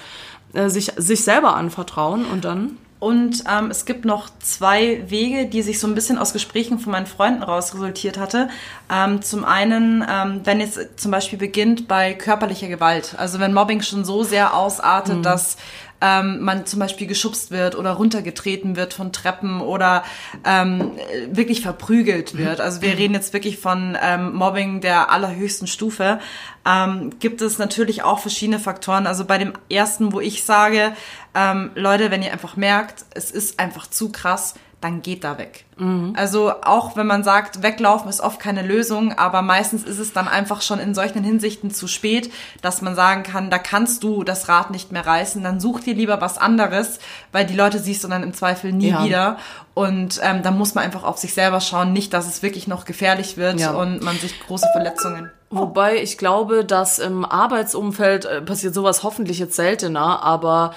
äh, 0.54 0.70
sich, 0.70 0.94
sich 0.96 1.26
selber 1.26 1.58
anvertrauen 1.58 2.24
und 2.26 2.46
dann. 2.46 2.78
Und 3.00 3.44
ähm, 3.52 3.70
es 3.70 3.84
gibt 3.84 4.06
noch 4.06 4.30
zwei 4.40 5.04
Wege, 5.10 5.48
die 5.48 5.62
sich 5.62 5.82
so 5.82 5.86
ein 5.86 5.96
bisschen 5.96 6.18
aus 6.18 6.32
Gesprächen 6.32 6.80
von 6.80 6.94
meinen 6.94 7.08
Freunden 7.08 7.44
raus 7.44 7.74
resultiert 7.74 8.18
hatte. 8.18 8.48
Ähm, 8.90 9.22
zum 9.22 9.44
einen, 9.44 10.04
ähm, 10.10 10.40
wenn 10.46 10.62
es 10.62 10.80
zum 10.96 11.12
Beispiel 11.12 11.38
beginnt 11.38 11.90
bei 11.90 12.14
körperlicher 12.14 12.70
Gewalt. 12.70 13.16
Also 13.18 13.40
wenn 13.40 13.54
Mobbing 13.54 13.82
schon 13.82 14.06
so 14.06 14.24
sehr 14.24 14.56
ausartet, 14.56 15.26
dass 15.26 15.58
ähm, 16.02 16.42
man 16.42 16.66
zum 16.66 16.80
Beispiel 16.80 17.08
geschubst 17.08 17.52
wird 17.52 17.76
oder 17.76 17.92
runtergetreten 17.92 18.76
wird 18.76 18.94
von 18.94 19.12
Treppen 19.12 19.62
oder 19.62 20.04
ähm, 20.46 20.92
wirklich 21.30 21.62
verprügelt 21.62 22.38
wird. 22.38 22.62
Also 22.62 22.82
wir 22.82 22.98
reden 22.98 23.14
jetzt 23.14 23.34
wirklich 23.34 23.58
von 23.58 23.98
ähm, 24.02 24.34
Mobbing 24.34 24.82
der 24.82 25.12
allerhöchsten 25.12 25.68
Stufe. 25.68 26.20
Ähm, 26.66 27.12
gibt 27.20 27.42
es 27.42 27.58
natürlich 27.58 28.04
auch 28.04 28.20
verschiedene 28.20 28.60
Faktoren. 28.60 29.08
Also 29.08 29.26
bei 29.26 29.38
dem 29.38 29.54
ersten, 29.70 30.14
wo 30.14 30.20
ich 30.20 30.44
sage, 30.44 30.94
ähm, 31.34 31.72
Leute, 31.76 32.12
wenn 32.12 32.24
ihr 32.24 32.32
einfach 32.32 32.58
merkt, 32.58 33.06
es 33.14 33.32
ist 33.32 33.60
einfach 33.60 33.88
zu 33.88 34.12
krass, 34.12 34.56
dann 34.82 35.02
geht 35.02 35.24
da 35.24 35.38
weg. 35.38 35.67
Mhm. 35.78 36.14
Also 36.16 36.52
auch 36.64 36.96
wenn 36.96 37.08
man 37.08 37.24
sagt, 37.24 37.64
weglaufen 37.64 38.10
ist 38.10 38.22
oft 38.22 38.40
keine 38.40 38.62
Lösung, 38.62 39.14
aber 39.14 39.42
meistens 39.42 39.84
ist 39.84 40.00
es 40.00 40.14
dann 40.14 40.28
einfach 40.28 40.62
schon 40.62 40.80
in 40.80 40.94
solchen 40.94 41.24
Hinsichten 41.24 41.72
zu 41.72 41.88
spät, 41.88 42.32
dass 42.62 42.82
man 42.82 42.96
sagen 42.96 43.24
kann, 43.24 43.50
da 43.50 43.60
kannst 43.60 44.04
du 44.04 44.24
das 44.24 44.50
Rad 44.50 44.72
nicht 44.72 44.92
mehr 44.92 45.06
reißen, 45.06 45.44
dann 45.44 45.60
such 45.60 45.82
dir 45.82 45.94
lieber 45.94 46.22
was 46.22 46.38
anderes, 46.38 47.00
weil 47.32 47.46
die 47.46 47.56
Leute 47.56 47.80
siehst 47.80 48.04
du 48.04 48.08
dann 48.08 48.24
im 48.24 48.34
Zweifel 48.34 48.72
nie 48.72 48.90
ja. 48.90 49.04
wieder. 49.04 49.38
Und 49.74 50.20
ähm, 50.24 50.42
da 50.42 50.50
muss 50.50 50.74
man 50.74 50.84
einfach 50.84 51.04
auf 51.04 51.20
sich 51.20 51.36
selber 51.36 51.62
schauen, 51.62 51.94
nicht, 51.94 52.12
dass 52.12 52.28
es 52.28 52.42
wirklich 52.42 52.68
noch 52.68 52.86
gefährlich 52.86 53.38
wird 53.38 53.60
ja. 53.60 53.72
und 53.72 54.02
man 54.02 54.18
sich 54.18 54.40
große 54.40 54.68
Verletzungen. 54.74 55.30
Wobei 55.50 56.02
ich 56.02 56.18
glaube, 56.18 56.66
dass 56.66 57.00
im 57.00 57.24
Arbeitsumfeld 57.24 58.26
äh, 58.26 58.42
passiert 58.42 58.74
sowas 58.74 59.04
hoffentlich 59.04 59.40
jetzt 59.40 59.56
seltener, 59.56 60.22
aber 60.22 60.74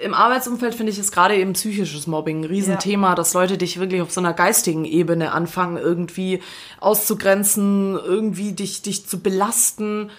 äh, 0.00 0.04
im 0.04 0.14
Arbeitsumfeld 0.14 0.74
finde 0.74 0.92
ich 0.92 0.98
es 0.98 1.12
gerade 1.12 1.36
eben 1.36 1.52
psychisches 1.52 2.06
Mobbing 2.06 2.40
ein 2.40 2.44
Riesenthema, 2.44 3.10
ja. 3.10 3.14
dass 3.16 3.34
Leute 3.34 3.58
dich 3.58 3.78
wirklich 3.78 4.00
auf 4.00 4.10
so 4.10 4.20
einer 4.20 4.32
geistigen 4.44 4.84
Ebene 4.84 5.32
anfangen, 5.32 5.78
irgendwie 5.78 6.42
auszugrenzen, 6.80 7.94
irgendwie 7.94 8.52
dich, 8.52 8.82
dich 8.82 9.06
zu 9.06 9.20
belasten. 9.20 10.10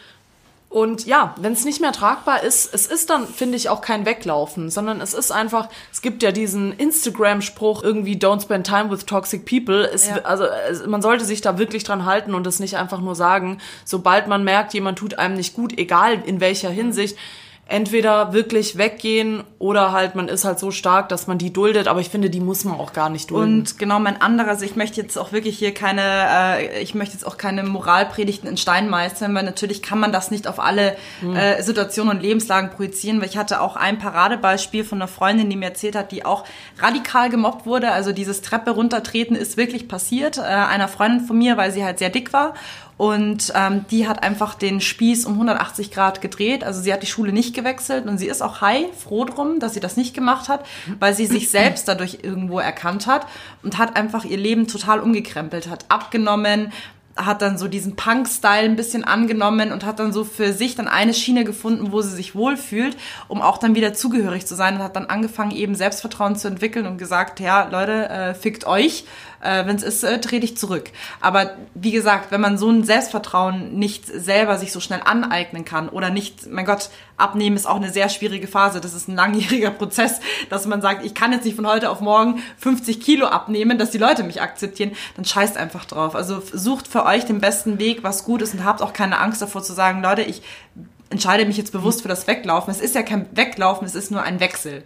Und 0.67 1.05
ja, 1.05 1.35
wenn 1.39 1.53
es 1.53 1.63
nicht 1.63 1.79
mehr 1.79 1.91
tragbar 1.91 2.41
ist, 2.41 2.73
es 2.73 2.87
ist 2.87 3.11
dann, 3.11 3.27
finde 3.27 3.55
ich, 3.55 3.69
auch 3.69 3.81
kein 3.81 4.05
Weglaufen, 4.05 4.71
sondern 4.71 4.99
es 4.99 5.13
ist 5.13 5.31
einfach, 5.31 5.69
es 5.93 6.01
gibt 6.01 6.23
ja 6.23 6.31
diesen 6.31 6.73
Instagram-Spruch, 6.73 7.83
irgendwie 7.83 8.15
don't 8.15 8.41
spend 8.41 8.65
time 8.65 8.89
with 8.89 9.05
toxic 9.05 9.45
people. 9.45 9.85
Es, 9.85 10.07
ja. 10.07 10.17
Also 10.23 10.45
es, 10.69 10.85
man 10.87 11.03
sollte 11.03 11.23
sich 11.23 11.41
da 11.41 11.59
wirklich 11.59 11.83
dran 11.83 12.05
halten 12.05 12.33
und 12.33 12.47
es 12.47 12.59
nicht 12.59 12.77
einfach 12.77 12.99
nur 12.99 13.15
sagen, 13.15 13.59
sobald 13.85 14.27
man 14.27 14.43
merkt, 14.43 14.73
jemand 14.73 14.97
tut 14.97 15.19
einem 15.19 15.35
nicht 15.35 15.53
gut, 15.53 15.77
egal 15.77 16.23
in 16.25 16.39
welcher 16.39 16.71
Hinsicht, 16.71 17.15
entweder 17.67 18.31
wirklich 18.31 18.77
weggehen 18.77 19.43
oder 19.57 19.91
halt 19.91 20.13
man 20.13 20.27
ist 20.27 20.45
halt 20.45 20.59
so 20.59 20.69
stark, 20.69 21.09
dass 21.09 21.25
man 21.25 21.39
die 21.39 21.51
duldet, 21.51 21.87
aber 21.87 21.99
ich 21.99 22.09
finde, 22.09 22.29
die 22.29 22.39
muss 22.39 22.63
man 22.63 22.79
auch 22.79 22.93
gar 22.93 23.09
nicht 23.09 23.31
dulden. 23.31 23.59
Und 23.59 23.79
genau 23.79 23.99
mein 23.99 24.21
anderer, 24.21 24.49
also 24.49 24.63
ich 24.63 24.75
möchte 24.75 25.01
jetzt 25.01 25.17
auch 25.17 25.31
wirklich 25.31 25.57
hier 25.57 25.73
keine, 25.73 26.01
äh, 26.59 26.81
ich 26.83 26.93
möchte 26.93 27.15
jetzt 27.15 27.25
auch 27.25 27.37
keine 27.37 27.63
Moralpredigten 27.63 28.47
in 28.47 28.57
Stein 28.57 28.87
meistern, 28.87 29.33
weil 29.33 29.43
natürlich 29.43 29.81
kann 29.81 29.99
man 29.99 30.11
das 30.11 30.29
nicht 30.29 30.47
auf 30.47 30.59
alle 30.59 30.95
mhm. 31.21 31.35
äh, 31.35 31.63
Situationen 31.63 32.17
und 32.17 32.21
Lebenslagen 32.21 32.69
projizieren, 32.69 33.19
weil 33.19 33.29
ich 33.29 33.37
hatte 33.37 33.59
auch 33.61 33.75
ein 33.75 33.97
Paradebeispiel 33.97 34.83
von 34.83 34.99
einer 34.99 35.07
Freundin, 35.07 35.49
die 35.49 35.55
mir 35.55 35.65
erzählt 35.65 35.95
hat, 35.95 36.11
die 36.11 36.23
auch 36.23 36.45
radikal 36.77 37.31
gemobbt 37.31 37.65
wurde, 37.65 37.91
also 37.91 38.11
dieses 38.11 38.43
Treppe 38.43 38.71
runtertreten 38.71 39.35
ist 39.35 39.57
wirklich 39.57 39.87
passiert, 39.87 40.37
äh, 40.37 40.41
einer 40.41 40.87
Freundin 40.87 41.25
von 41.25 41.39
mir, 41.39 41.57
weil 41.57 41.71
sie 41.71 41.83
halt 41.83 41.97
sehr 41.97 42.11
dick 42.11 42.31
war 42.31 42.53
und 42.97 43.51
ähm, 43.55 43.85
die 43.91 44.07
hat 44.07 44.23
einfach 44.23 44.55
den 44.55 44.79
Spieß 44.79 45.25
um 45.25 45.33
180 45.33 45.91
Grad 45.91 46.21
gedreht. 46.21 46.63
Also 46.63 46.81
sie 46.81 46.93
hat 46.93 47.03
die 47.03 47.07
Schule 47.07 47.33
nicht 47.33 47.53
gewechselt 47.53 48.05
und 48.07 48.17
sie 48.17 48.27
ist 48.27 48.41
auch 48.41 48.61
high, 48.61 48.85
froh 48.97 49.25
drum, 49.25 49.59
dass 49.59 49.73
sie 49.73 49.81
das 49.81 49.97
nicht 49.97 50.13
gemacht 50.13 50.47
hat, 50.47 50.65
weil 50.99 51.13
sie 51.13 51.25
sich 51.25 51.49
selbst 51.49 51.87
dadurch 51.87 52.19
irgendwo 52.23 52.59
erkannt 52.59 53.07
hat 53.07 53.27
und 53.63 53.77
hat 53.77 53.97
einfach 53.97 54.23
ihr 54.23 54.37
Leben 54.37 54.67
total 54.67 55.01
umgekrempelt, 55.01 55.69
hat 55.69 55.85
abgenommen, 55.89 56.71
hat 57.17 57.41
dann 57.41 57.57
so 57.57 57.67
diesen 57.67 57.95
Punk-Style 57.95 58.65
ein 58.65 58.75
bisschen 58.75 59.05
angenommen 59.05 59.71
und 59.71 59.85
hat 59.85 59.99
dann 59.99 60.11
so 60.11 60.25
für 60.25 60.51
sich 60.51 60.75
dann 60.75 60.87
eine 60.87 61.13
Schiene 61.13 61.45
gefunden, 61.45 61.91
wo 61.91 62.01
sie 62.01 62.13
sich 62.13 62.35
wohlfühlt, 62.35 62.97
um 63.27 63.41
auch 63.41 63.57
dann 63.57 63.75
wieder 63.75 63.93
zugehörig 63.93 64.45
zu 64.45 64.55
sein 64.55 64.75
und 64.75 64.83
hat 64.83 64.95
dann 64.95 65.05
angefangen, 65.05 65.51
eben 65.51 65.75
Selbstvertrauen 65.75 66.35
zu 66.35 66.47
entwickeln 66.47 66.85
und 66.85 66.97
gesagt, 66.97 67.39
ja, 67.39 67.69
Leute, 67.69 68.09
äh, 68.09 68.33
fickt 68.33 68.67
euch, 68.67 69.05
äh, 69.45 69.65
wenn 69.67 69.75
es 69.75 69.83
ist, 69.83 70.03
äh, 70.03 70.19
trete 70.19 70.45
ich 70.45 70.57
zurück. 70.57 70.91
Aber 71.21 71.51
wie 71.73 71.91
gesagt, 71.91 72.31
wenn 72.31 72.41
man 72.41 72.57
so 72.57 72.69
ein 72.69 72.83
Selbstvertrauen 72.83 73.77
nicht 73.77 74.05
selber 74.05 74.57
sich 74.57 74.71
so 74.71 74.79
schnell 74.79 75.01
aneignen 75.05 75.63
kann 75.63 75.89
oder 75.89 76.09
nicht, 76.09 76.47
mein 76.51 76.65
Gott, 76.65 76.89
abnehmen 77.17 77.55
ist 77.55 77.67
auch 77.67 77.77
eine 77.77 77.91
sehr 77.91 78.09
schwierige 78.09 78.47
Phase. 78.47 78.81
Das 78.81 78.93
ist 78.93 79.07
ein 79.07 79.15
langjähriger 79.15 79.69
Prozess, 79.71 80.19
dass 80.49 80.65
man 80.65 80.81
sagt, 80.81 81.05
ich 81.05 81.13
kann 81.13 81.31
jetzt 81.31 81.45
nicht 81.45 81.55
von 81.55 81.67
heute 81.67 81.89
auf 81.89 82.01
morgen 82.01 82.41
50 82.57 82.99
Kilo 82.99 83.27
abnehmen, 83.27 83.77
dass 83.77 83.91
die 83.91 83.97
Leute 83.97 84.23
mich 84.23 84.41
akzeptieren. 84.41 84.91
Dann 85.15 85.25
scheißt 85.25 85.57
einfach 85.57 85.85
drauf. 85.85 86.15
Also 86.15 86.41
sucht 86.51 86.87
für 86.87 87.05
euch 87.05 87.25
den 87.25 87.39
besten 87.39 87.79
Weg, 87.79 88.03
was 88.03 88.25
gut 88.25 88.41
ist 88.41 88.53
und 88.53 88.65
habt 88.65 88.81
auch 88.81 88.93
keine 88.93 89.19
Angst 89.19 89.41
davor 89.41 89.63
zu 89.63 89.73
sagen, 89.73 90.01
Leute, 90.01 90.23
ich 90.23 90.41
entscheide 91.09 91.45
mich 91.45 91.57
jetzt 91.57 91.71
bewusst 91.71 92.01
für 92.01 92.07
das 92.07 92.27
Weglaufen. 92.27 92.71
Es 92.71 92.81
ist 92.81 92.95
ja 92.95 93.03
kein 93.03 93.27
Weglaufen, 93.31 93.85
es 93.85 93.95
ist 93.95 94.11
nur 94.11 94.23
ein 94.23 94.39
Wechsel. 94.39 94.83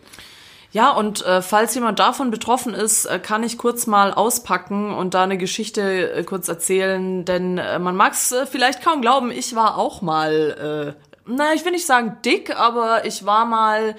Ja, 0.71 0.91
und 0.91 1.25
äh, 1.25 1.41
falls 1.41 1.73
jemand 1.73 1.99
davon 1.99 2.29
betroffen 2.29 2.73
ist, 2.75 3.05
äh, 3.05 3.19
kann 3.19 3.41
ich 3.43 3.57
kurz 3.57 3.87
mal 3.87 4.13
auspacken 4.13 4.93
und 4.93 5.15
da 5.15 5.23
eine 5.23 5.37
Geschichte 5.37 6.11
äh, 6.11 6.23
kurz 6.23 6.47
erzählen, 6.47 7.25
denn 7.25 7.57
äh, 7.57 7.79
man 7.79 7.95
mag 7.95 8.13
es 8.13 8.31
äh, 8.31 8.45
vielleicht 8.45 8.83
kaum 8.83 9.01
glauben, 9.01 9.31
ich 9.31 9.55
war 9.55 9.77
auch 9.77 10.01
mal, 10.03 10.95
äh, 10.95 11.31
naja, 11.31 11.53
ich 11.55 11.65
will 11.65 11.71
nicht 11.71 11.87
sagen 11.87 12.17
dick, 12.23 12.55
aber 12.55 13.05
ich 13.05 13.25
war 13.25 13.45
mal 13.45 13.95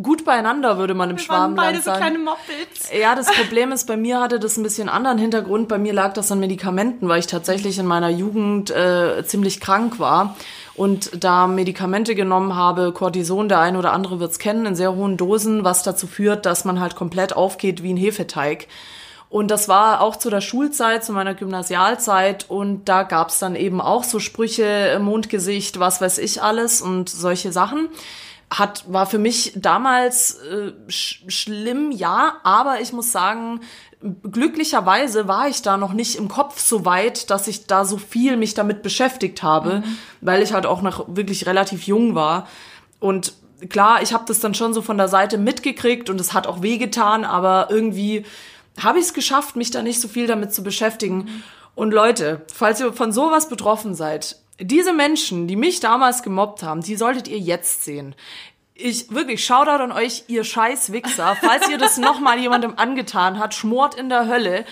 gut 0.00 0.24
beieinander, 0.24 0.78
würde 0.78 0.94
man 0.94 1.10
im 1.10 1.16
Wir 1.16 1.24
Schwabenland 1.24 1.56
waren 1.56 1.66
beide 1.72 1.82
sagen. 1.82 1.96
So 1.96 2.02
kleine 2.02 2.18
Moppets. 2.18 2.90
Ja, 2.92 3.14
das 3.14 3.26
Problem 3.26 3.72
ist, 3.72 3.86
bei 3.86 3.96
mir 3.96 4.20
hatte 4.20 4.38
das 4.38 4.56
ein 4.56 4.62
bisschen 4.62 4.88
anderen 4.88 5.18
Hintergrund. 5.18 5.68
Bei 5.68 5.78
mir 5.78 5.92
lag 5.92 6.12
das 6.12 6.30
an 6.30 6.40
Medikamenten, 6.40 7.08
weil 7.08 7.20
ich 7.20 7.26
tatsächlich 7.26 7.78
in 7.78 7.86
meiner 7.86 8.08
Jugend 8.08 8.70
äh, 8.70 9.24
ziemlich 9.26 9.60
krank 9.60 9.98
war 9.98 10.36
und 10.80 11.22
da 11.22 11.46
Medikamente 11.46 12.14
genommen 12.14 12.56
habe, 12.56 12.92
Cortison, 12.92 13.50
der 13.50 13.60
eine 13.60 13.78
oder 13.78 13.92
andere 13.92 14.18
wird's 14.18 14.38
kennen, 14.38 14.64
in 14.64 14.74
sehr 14.74 14.94
hohen 14.94 15.18
Dosen, 15.18 15.62
was 15.62 15.82
dazu 15.82 16.06
führt, 16.06 16.46
dass 16.46 16.64
man 16.64 16.80
halt 16.80 16.96
komplett 16.96 17.36
aufgeht 17.36 17.82
wie 17.82 17.92
ein 17.92 17.98
Hefeteig. 17.98 18.66
Und 19.28 19.50
das 19.50 19.68
war 19.68 20.00
auch 20.00 20.16
zu 20.16 20.30
der 20.30 20.40
Schulzeit, 20.40 21.04
zu 21.04 21.12
meiner 21.12 21.34
Gymnasialzeit. 21.34 22.48
Und 22.48 22.86
da 22.86 23.02
gab's 23.02 23.38
dann 23.38 23.56
eben 23.56 23.82
auch 23.82 24.04
so 24.04 24.20
Sprüche, 24.20 24.98
Mondgesicht, 25.02 25.78
was 25.78 26.00
weiß 26.00 26.16
ich 26.16 26.42
alles 26.42 26.80
und 26.80 27.10
solche 27.10 27.52
Sachen. 27.52 27.90
Hat, 28.50 28.90
war 28.90 29.04
für 29.04 29.18
mich 29.18 29.52
damals 29.56 30.38
äh, 30.38 30.72
sch 30.88 31.24
schlimm, 31.28 31.90
ja, 31.90 32.38
aber 32.42 32.80
ich 32.80 32.94
muss 32.94 33.12
sagen, 33.12 33.60
glücklicherweise 34.02 35.28
war 35.28 35.48
ich 35.48 35.62
da 35.62 35.76
noch 35.76 35.92
nicht 35.92 36.16
im 36.16 36.28
Kopf 36.28 36.58
so 36.58 36.84
weit, 36.84 37.30
dass 37.30 37.48
ich 37.48 37.66
da 37.66 37.84
so 37.84 37.98
viel 37.98 38.36
mich 38.36 38.54
damit 38.54 38.82
beschäftigt 38.82 39.42
habe, 39.42 39.80
mhm. 39.80 39.98
weil 40.20 40.42
ich 40.42 40.52
halt 40.52 40.66
auch 40.66 40.82
noch 40.82 41.04
wirklich 41.08 41.46
relativ 41.46 41.82
jung 41.84 42.14
war. 42.14 42.48
Und 42.98 43.34
klar, 43.68 44.02
ich 44.02 44.14
habe 44.14 44.24
das 44.26 44.40
dann 44.40 44.54
schon 44.54 44.72
so 44.72 44.80
von 44.80 44.96
der 44.96 45.08
Seite 45.08 45.36
mitgekriegt 45.36 46.08
und 46.08 46.20
es 46.20 46.32
hat 46.32 46.46
auch 46.46 46.62
wehgetan, 46.62 47.24
aber 47.24 47.68
irgendwie 47.70 48.24
habe 48.82 48.98
ich 48.98 49.06
es 49.06 49.14
geschafft, 49.14 49.56
mich 49.56 49.70
da 49.70 49.82
nicht 49.82 50.00
so 50.00 50.08
viel 50.08 50.26
damit 50.26 50.54
zu 50.54 50.62
beschäftigen. 50.62 51.16
Mhm. 51.16 51.42
Und 51.74 51.92
Leute, 51.92 52.42
falls 52.52 52.80
ihr 52.80 52.92
von 52.92 53.12
sowas 53.12 53.48
betroffen 53.48 53.94
seid, 53.94 54.36
diese 54.58 54.92
Menschen, 54.92 55.46
die 55.46 55.56
mich 55.56 55.80
damals 55.80 56.22
gemobbt 56.22 56.62
haben, 56.62 56.82
die 56.82 56.96
solltet 56.96 57.28
ihr 57.28 57.38
jetzt 57.38 57.84
sehen 57.84 58.14
ich 58.80 59.12
wirklich 59.12 59.44
Shoutout 59.44 59.82
an 59.82 59.92
euch, 59.92 60.24
ihr 60.28 60.44
scheiß 60.44 60.92
Wichser. 60.92 61.36
Falls 61.40 61.68
ihr 61.68 61.78
das 61.78 61.98
nochmal 61.98 62.38
jemandem 62.38 62.74
angetan 62.76 63.38
hat, 63.38 63.54
schmort 63.54 63.94
in 63.94 64.08
der 64.08 64.26
Hölle. 64.26 64.64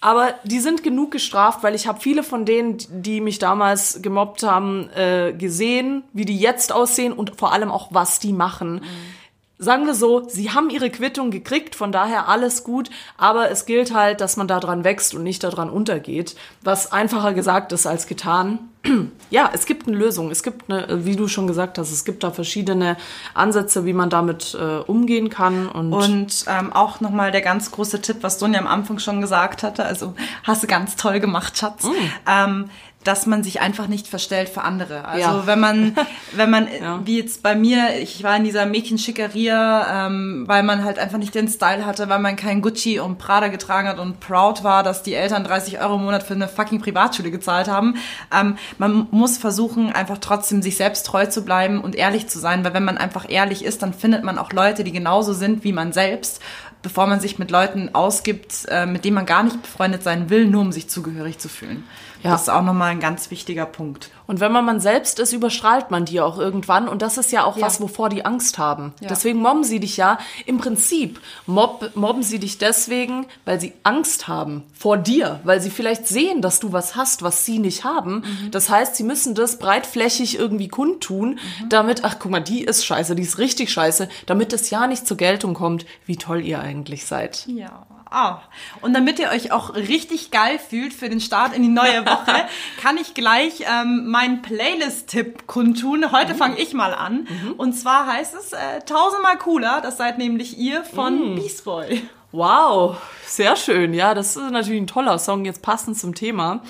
Aber 0.00 0.34
die 0.44 0.60
sind 0.60 0.82
genug 0.82 1.10
gestraft, 1.10 1.62
weil 1.62 1.74
ich 1.74 1.86
habe 1.86 2.00
viele 2.00 2.22
von 2.22 2.44
denen, 2.44 2.78
die 2.90 3.20
mich 3.20 3.38
damals 3.38 4.02
gemobbt 4.02 4.42
haben, 4.42 4.90
äh, 4.90 5.32
gesehen, 5.32 6.04
wie 6.12 6.24
die 6.24 6.38
jetzt 6.38 6.72
aussehen 6.72 7.12
und 7.12 7.36
vor 7.38 7.52
allem 7.52 7.70
auch, 7.70 7.88
was 7.92 8.18
die 8.18 8.32
machen. 8.32 8.74
Mhm. 8.74 8.82
Sagen 9.58 9.86
wir 9.86 9.94
so, 9.94 10.28
sie 10.28 10.50
haben 10.50 10.68
ihre 10.68 10.90
Quittung 10.90 11.30
gekriegt, 11.30 11.74
von 11.74 11.90
daher 11.90 12.28
alles 12.28 12.62
gut, 12.62 12.90
aber 13.16 13.50
es 13.50 13.64
gilt 13.64 13.94
halt, 13.94 14.20
dass 14.20 14.36
man 14.36 14.48
daran 14.48 14.84
wächst 14.84 15.14
und 15.14 15.22
nicht 15.22 15.42
daran 15.42 15.70
untergeht, 15.70 16.36
was 16.62 16.92
einfacher 16.92 17.32
gesagt 17.32 17.72
ist 17.72 17.86
als 17.86 18.06
getan 18.06 18.58
ja, 19.30 19.50
es 19.52 19.66
gibt 19.66 19.86
eine 19.86 19.96
Lösung. 19.96 20.30
Es 20.30 20.42
gibt 20.42 20.70
eine, 20.70 21.04
wie 21.04 21.16
du 21.16 21.28
schon 21.28 21.46
gesagt 21.46 21.78
hast, 21.78 21.90
es 21.90 22.04
gibt 22.04 22.22
da 22.22 22.30
verschiedene 22.30 22.96
Ansätze, 23.34 23.84
wie 23.84 23.92
man 23.92 24.10
damit 24.10 24.56
äh, 24.58 24.78
umgehen 24.78 25.30
kann. 25.30 25.68
Und, 25.68 25.92
und 25.92 26.44
ähm, 26.48 26.72
auch 26.72 27.00
nochmal 27.00 27.32
der 27.32 27.40
ganz 27.40 27.70
große 27.70 28.00
Tipp, 28.00 28.18
was 28.20 28.38
Sonja 28.38 28.60
am 28.60 28.66
Anfang 28.66 28.98
schon 28.98 29.20
gesagt 29.20 29.62
hatte. 29.62 29.84
Also 29.84 30.14
hast 30.42 30.62
du 30.62 30.66
ganz 30.66 30.96
toll 30.96 31.20
gemacht, 31.20 31.56
Schatz. 31.56 31.84
Mm. 31.84 31.90
Ähm, 32.26 32.70
dass 33.06 33.26
man 33.26 33.42
sich 33.42 33.60
einfach 33.60 33.86
nicht 33.86 34.08
verstellt 34.08 34.48
für 34.48 34.62
andere. 34.62 35.04
Also 35.04 35.20
ja. 35.20 35.46
wenn 35.46 35.60
man, 35.60 35.96
wenn 36.32 36.50
man, 36.50 36.68
ja. 36.68 37.00
wie 37.04 37.18
jetzt 37.18 37.42
bei 37.42 37.54
mir, 37.54 38.00
ich 38.00 38.22
war 38.22 38.36
in 38.36 38.44
dieser 38.44 38.66
Mädchenschickeria, 38.66 40.06
ähm, 40.06 40.44
weil 40.46 40.62
man 40.62 40.84
halt 40.84 40.98
einfach 40.98 41.18
nicht 41.18 41.34
den 41.34 41.48
Style 41.48 41.86
hatte, 41.86 42.08
weil 42.08 42.18
man 42.18 42.36
kein 42.36 42.62
Gucci 42.62 42.98
und 42.98 43.18
Prada 43.18 43.48
getragen 43.48 43.88
hat 43.88 43.98
und 43.98 44.20
proud 44.20 44.64
war, 44.64 44.82
dass 44.82 45.02
die 45.02 45.14
Eltern 45.14 45.44
30 45.44 45.80
Euro 45.80 45.96
im 45.96 46.04
Monat 46.04 46.22
für 46.22 46.34
eine 46.34 46.48
fucking 46.48 46.80
Privatschule 46.80 47.30
gezahlt 47.30 47.68
haben. 47.68 47.96
Ähm, 48.34 48.56
man 48.78 49.06
muss 49.10 49.38
versuchen, 49.38 49.92
einfach 49.92 50.18
trotzdem 50.18 50.62
sich 50.62 50.76
selbst 50.76 51.06
treu 51.06 51.26
zu 51.26 51.44
bleiben 51.44 51.80
und 51.80 51.94
ehrlich 51.94 52.26
zu 52.28 52.38
sein, 52.38 52.64
weil 52.64 52.74
wenn 52.74 52.84
man 52.84 52.98
einfach 52.98 53.26
ehrlich 53.28 53.64
ist, 53.64 53.82
dann 53.82 53.94
findet 53.94 54.24
man 54.24 54.38
auch 54.38 54.52
Leute, 54.52 54.84
die 54.84 54.92
genauso 54.92 55.32
sind 55.32 55.64
wie 55.64 55.72
man 55.72 55.92
selbst 55.92 56.40
bevor 56.82 57.06
man 57.06 57.20
sich 57.20 57.38
mit 57.38 57.50
Leuten 57.50 57.94
ausgibt, 57.94 58.66
äh, 58.68 58.86
mit 58.86 59.04
denen 59.04 59.14
man 59.14 59.26
gar 59.26 59.42
nicht 59.42 59.60
befreundet 59.62 60.02
sein 60.02 60.30
will, 60.30 60.46
nur 60.46 60.62
um 60.62 60.72
sich 60.72 60.88
zugehörig 60.88 61.38
zu 61.38 61.48
fühlen. 61.48 61.84
Ja. 62.22 62.32
Das 62.32 62.42
ist 62.42 62.48
auch 62.48 62.62
nochmal 62.62 62.90
ein 62.90 63.00
ganz 63.00 63.30
wichtiger 63.30 63.66
Punkt. 63.66 64.10
Und 64.26 64.40
wenn 64.40 64.50
man 64.50 64.64
man 64.64 64.80
selbst 64.80 65.20
ist, 65.20 65.32
überstrahlt 65.32 65.90
man 65.90 66.04
die 66.04 66.20
auch 66.20 66.38
irgendwann. 66.38 66.88
Und 66.88 67.02
das 67.02 67.16
ist 67.16 67.30
ja 67.30 67.44
auch 67.44 67.56
ja. 67.56 67.64
was, 67.64 67.80
wovor 67.80 68.08
die 68.08 68.24
Angst 68.24 68.58
haben. 68.58 68.92
Ja. 69.00 69.08
Deswegen 69.08 69.38
mobben 69.38 69.62
sie 69.62 69.78
dich 69.78 69.96
ja. 69.96 70.18
Im 70.46 70.58
Prinzip 70.58 71.20
mob, 71.46 71.92
mobben 71.94 72.24
sie 72.24 72.40
dich 72.40 72.58
deswegen, 72.58 73.26
weil 73.44 73.60
sie 73.60 73.72
Angst 73.84 74.26
haben 74.26 74.64
vor 74.74 74.96
dir. 74.96 75.40
Weil 75.44 75.60
sie 75.60 75.70
vielleicht 75.70 76.08
sehen, 76.08 76.42
dass 76.42 76.58
du 76.58 76.72
was 76.72 76.96
hast, 76.96 77.22
was 77.22 77.44
sie 77.44 77.60
nicht 77.60 77.84
haben. 77.84 78.16
Mhm. 78.16 78.50
Das 78.50 78.68
heißt, 78.68 78.96
sie 78.96 79.04
müssen 79.04 79.36
das 79.36 79.58
breitflächig 79.58 80.36
irgendwie 80.36 80.68
kundtun, 80.68 81.38
mhm. 81.62 81.68
damit, 81.68 82.04
ach 82.04 82.16
guck 82.18 82.32
mal, 82.32 82.40
die 82.40 82.64
ist 82.64 82.84
scheiße, 82.84 83.14
die 83.14 83.22
ist 83.22 83.38
richtig 83.38 83.70
scheiße, 83.70 84.08
damit 84.26 84.52
es 84.52 84.70
ja 84.70 84.88
nicht 84.88 85.06
zur 85.06 85.16
Geltung 85.16 85.54
kommt, 85.54 85.86
wie 86.06 86.16
toll 86.16 86.44
ihr 86.44 86.58
eigentlich 86.66 87.06
seid. 87.06 87.46
Ja. 87.46 87.86
ah. 88.10 88.40
Und 88.82 88.94
damit 88.94 89.18
ihr 89.18 89.30
euch 89.30 89.52
auch 89.52 89.74
richtig 89.74 90.30
geil 90.30 90.58
fühlt 90.58 90.92
für 90.92 91.08
den 91.08 91.20
Start 91.20 91.54
in 91.54 91.62
die 91.62 91.68
neue 91.68 92.04
Woche, 92.04 92.34
kann 92.82 92.96
ich 92.98 93.14
gleich 93.14 93.60
ähm, 93.60 94.08
meinen 94.08 94.42
Playlist-Tipp 94.42 95.46
kundtun. 95.46 96.12
Heute 96.12 96.34
mhm. 96.34 96.38
fange 96.38 96.58
ich 96.58 96.74
mal 96.74 96.92
an. 96.92 97.26
Mhm. 97.28 97.52
Und 97.56 97.72
zwar 97.72 98.06
heißt 98.06 98.34
es 98.34 98.52
äh, 98.52 98.80
tausendmal 98.84 99.38
cooler. 99.38 99.80
Das 99.80 99.96
seid 99.96 100.18
nämlich 100.18 100.58
ihr 100.58 100.84
von 100.84 101.32
mhm. 101.32 101.34
Beast 101.36 101.64
Boy. 101.64 102.02
Wow, 102.32 102.96
sehr 103.24 103.56
schön. 103.56 103.94
Ja, 103.94 104.12
das 104.12 104.36
ist 104.36 104.50
natürlich 104.50 104.82
ein 104.82 104.86
toller 104.86 105.18
Song, 105.18 105.44
jetzt 105.44 105.62
passend 105.62 105.98
zum 105.98 106.14
Thema 106.14 106.62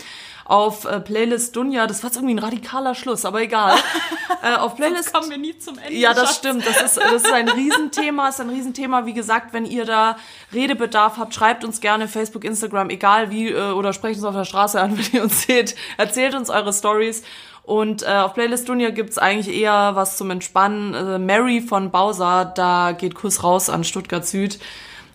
auf 0.46 0.84
äh, 0.84 1.00
Playlist 1.00 1.56
Dunja, 1.56 1.88
das 1.88 2.02
war 2.02 2.10
jetzt 2.10 2.16
irgendwie 2.16 2.34
ein 2.34 2.38
radikaler 2.38 2.94
Schluss, 2.94 3.24
aber 3.24 3.42
egal. 3.42 3.74
äh, 4.42 4.54
auf 4.54 4.76
Playlist 4.76 5.12
kommen 5.12 5.28
wir 5.28 5.38
nie 5.38 5.58
zum 5.58 5.76
Ende. 5.76 5.92
Ja, 5.92 6.14
das 6.14 6.28
Schatz. 6.28 6.36
stimmt. 6.36 6.66
Das 6.66 6.80
ist, 6.80 6.96
das 6.96 7.12
ist 7.12 7.32
ein 7.32 7.48
Riesenthema, 7.48 8.28
ist 8.28 8.40
ein 8.40 8.50
Riesenthema. 8.50 9.06
Wie 9.06 9.12
gesagt, 9.12 9.52
wenn 9.52 9.66
ihr 9.66 9.84
da 9.84 10.16
Redebedarf 10.52 11.16
habt, 11.18 11.34
schreibt 11.34 11.64
uns 11.64 11.80
gerne 11.80 12.06
Facebook, 12.06 12.44
Instagram, 12.44 12.90
egal 12.90 13.30
wie, 13.30 13.48
äh, 13.48 13.72
oder 13.72 13.92
sprecht 13.92 14.16
uns 14.16 14.24
auf 14.24 14.36
der 14.36 14.44
Straße 14.44 14.80
an, 14.80 14.96
wenn 14.98 15.06
ihr 15.12 15.24
uns 15.24 15.42
seht. 15.42 15.74
Erzählt 15.96 16.36
uns 16.36 16.48
eure 16.48 16.72
Stories. 16.72 17.24
Und 17.64 18.04
äh, 18.04 18.06
auf 18.06 18.34
Playlist 18.34 18.68
Dunja 18.68 18.90
gibt's 18.90 19.18
eigentlich 19.18 19.52
eher 19.52 19.96
was 19.96 20.16
zum 20.16 20.30
Entspannen. 20.30 20.94
Äh, 20.94 21.18
Mary 21.18 21.60
von 21.60 21.90
Bowser, 21.90 22.44
da 22.44 22.92
geht 22.92 23.16
Kuss 23.16 23.42
raus 23.42 23.68
an 23.68 23.82
Stuttgart 23.82 24.24
Süd. 24.24 24.60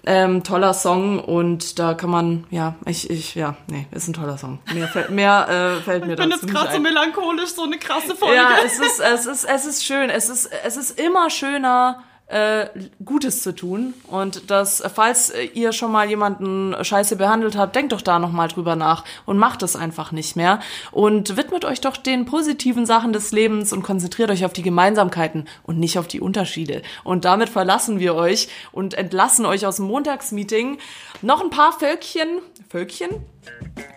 Ähm, 0.04 0.44
toller 0.44 0.74
Song 0.74 1.20
und 1.20 1.78
da 1.78 1.94
kann 1.94 2.10
man, 2.10 2.46
ja, 2.50 2.74
ich, 2.88 3.10
ich, 3.12 3.36
ja, 3.36 3.56
nee, 3.68 3.86
ist 3.92 4.08
ein 4.08 4.14
toller 4.14 4.38
Song. 4.38 4.58
Mehr, 4.74 4.88
fällt, 4.88 5.12
mehr 5.12 5.78
äh, 5.80 5.84
fällt 5.84 6.06
mir 6.08 6.16
dazu 6.16 6.30
Ich 6.30 6.40
bin 6.40 6.50
jetzt 6.50 6.56
gerade 6.56 6.74
so 6.74 6.80
melancholisch, 6.80 7.52
so 7.52 7.64
eine 7.64 7.78
krasse 7.78 8.16
Folge. 8.16 8.36
Ja, 8.36 8.50
es 8.66 8.80
ist, 8.80 9.00
es 9.00 9.26
ist, 9.28 9.44
es 9.44 9.66
ist 9.66 9.86
schön. 9.86 10.10
Es 10.10 10.28
ist, 10.30 10.50
es 10.66 10.76
ist 10.76 11.00
immer 11.00 11.30
schöner, 11.30 12.04
äh, 12.32 12.68
Gutes 13.04 13.44
zu 13.44 13.54
tun. 13.54 13.94
Und 14.08 14.50
das, 14.50 14.82
falls 14.94 15.34
ihr 15.54 15.74
schon 15.74 15.92
mal 15.92 16.10
jemanden 16.10 16.74
scheiße 16.82 17.18
behandelt 17.18 17.58
habt, 17.58 17.76
denkt 17.76 17.92
doch 17.92 18.02
da 18.02 18.20
nochmal 18.20 18.48
drüber 18.48 18.76
nach 18.76 19.04
und 19.26 19.38
macht 19.38 19.64
es 19.64 19.76
einfach 19.76 20.12
nicht 20.12 20.36
mehr. 20.36 20.60
Und 20.92 21.36
widmet 21.36 21.66
euch 21.66 21.82
doch 21.82 21.98
den 21.98 22.26
positiven 22.26 22.86
Sachen 22.86 23.14
des 23.14 23.32
Lebens 23.32 23.74
und 23.74 23.84
konzentriert 23.84 24.32
euch 24.32 24.46
auf 24.46 24.54
die 24.54 24.62
Gemeinsamkeiten 24.62 25.48
und 25.64 25.80
nicht 25.80 26.00
auf 26.00 26.08
die 26.08 26.22
Unterschiede. 26.22 26.82
Und 27.04 27.26
damit 27.26 27.50
verlassen 27.50 28.00
wir 28.00 28.16
euch 28.16 28.48
und 28.72 28.94
entlassen 28.94 29.46
euch 29.46 29.66
aus 29.66 29.76
dem 29.76 29.86
Montagsmeeting. 29.86 30.78
Noch 31.22 31.42
ein 31.42 31.50
paar 31.50 31.74
Völkchen. 31.74 32.28
Völkchen? 32.72 33.10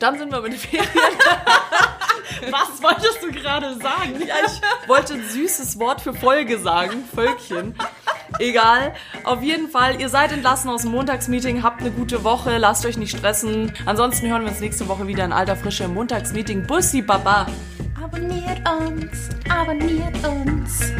Dann 0.00 0.18
sind 0.18 0.32
wir 0.32 0.40
mit 0.40 0.52
den 0.52 0.58
Ferien. 0.58 0.88
Was 2.50 2.82
wolltest 2.82 3.22
du 3.22 3.30
gerade 3.30 3.72
sagen? 3.76 4.20
Ja, 4.26 4.34
ich 4.44 4.88
wollte 4.88 5.14
ein 5.14 5.22
süßes 5.28 5.78
Wort 5.78 6.00
für 6.00 6.12
Folge 6.12 6.58
sagen. 6.58 7.04
Völkchen. 7.14 7.76
Egal. 8.40 8.94
Auf 9.22 9.42
jeden 9.42 9.68
Fall, 9.68 10.00
ihr 10.00 10.08
seid 10.08 10.32
entlassen 10.32 10.70
aus 10.70 10.82
dem 10.82 10.90
Montagsmeeting, 10.90 11.62
habt 11.62 11.82
eine 11.82 11.92
gute 11.92 12.24
Woche, 12.24 12.58
lasst 12.58 12.84
euch 12.84 12.96
nicht 12.96 13.16
stressen. 13.16 13.72
Ansonsten 13.86 14.26
hören 14.28 14.42
wir 14.42 14.50
uns 14.50 14.58
nächste 14.58 14.88
Woche 14.88 15.06
wieder 15.06 15.24
in 15.24 15.32
alter 15.32 15.54
Frische 15.54 15.84
im 15.84 15.94
Montagsmeeting. 15.94 16.66
Bussi 16.66 17.00
Baba. 17.00 17.46
Abonniert 18.02 18.60
uns, 18.68 19.28
abonniert 19.48 20.16
uns. 20.26 20.92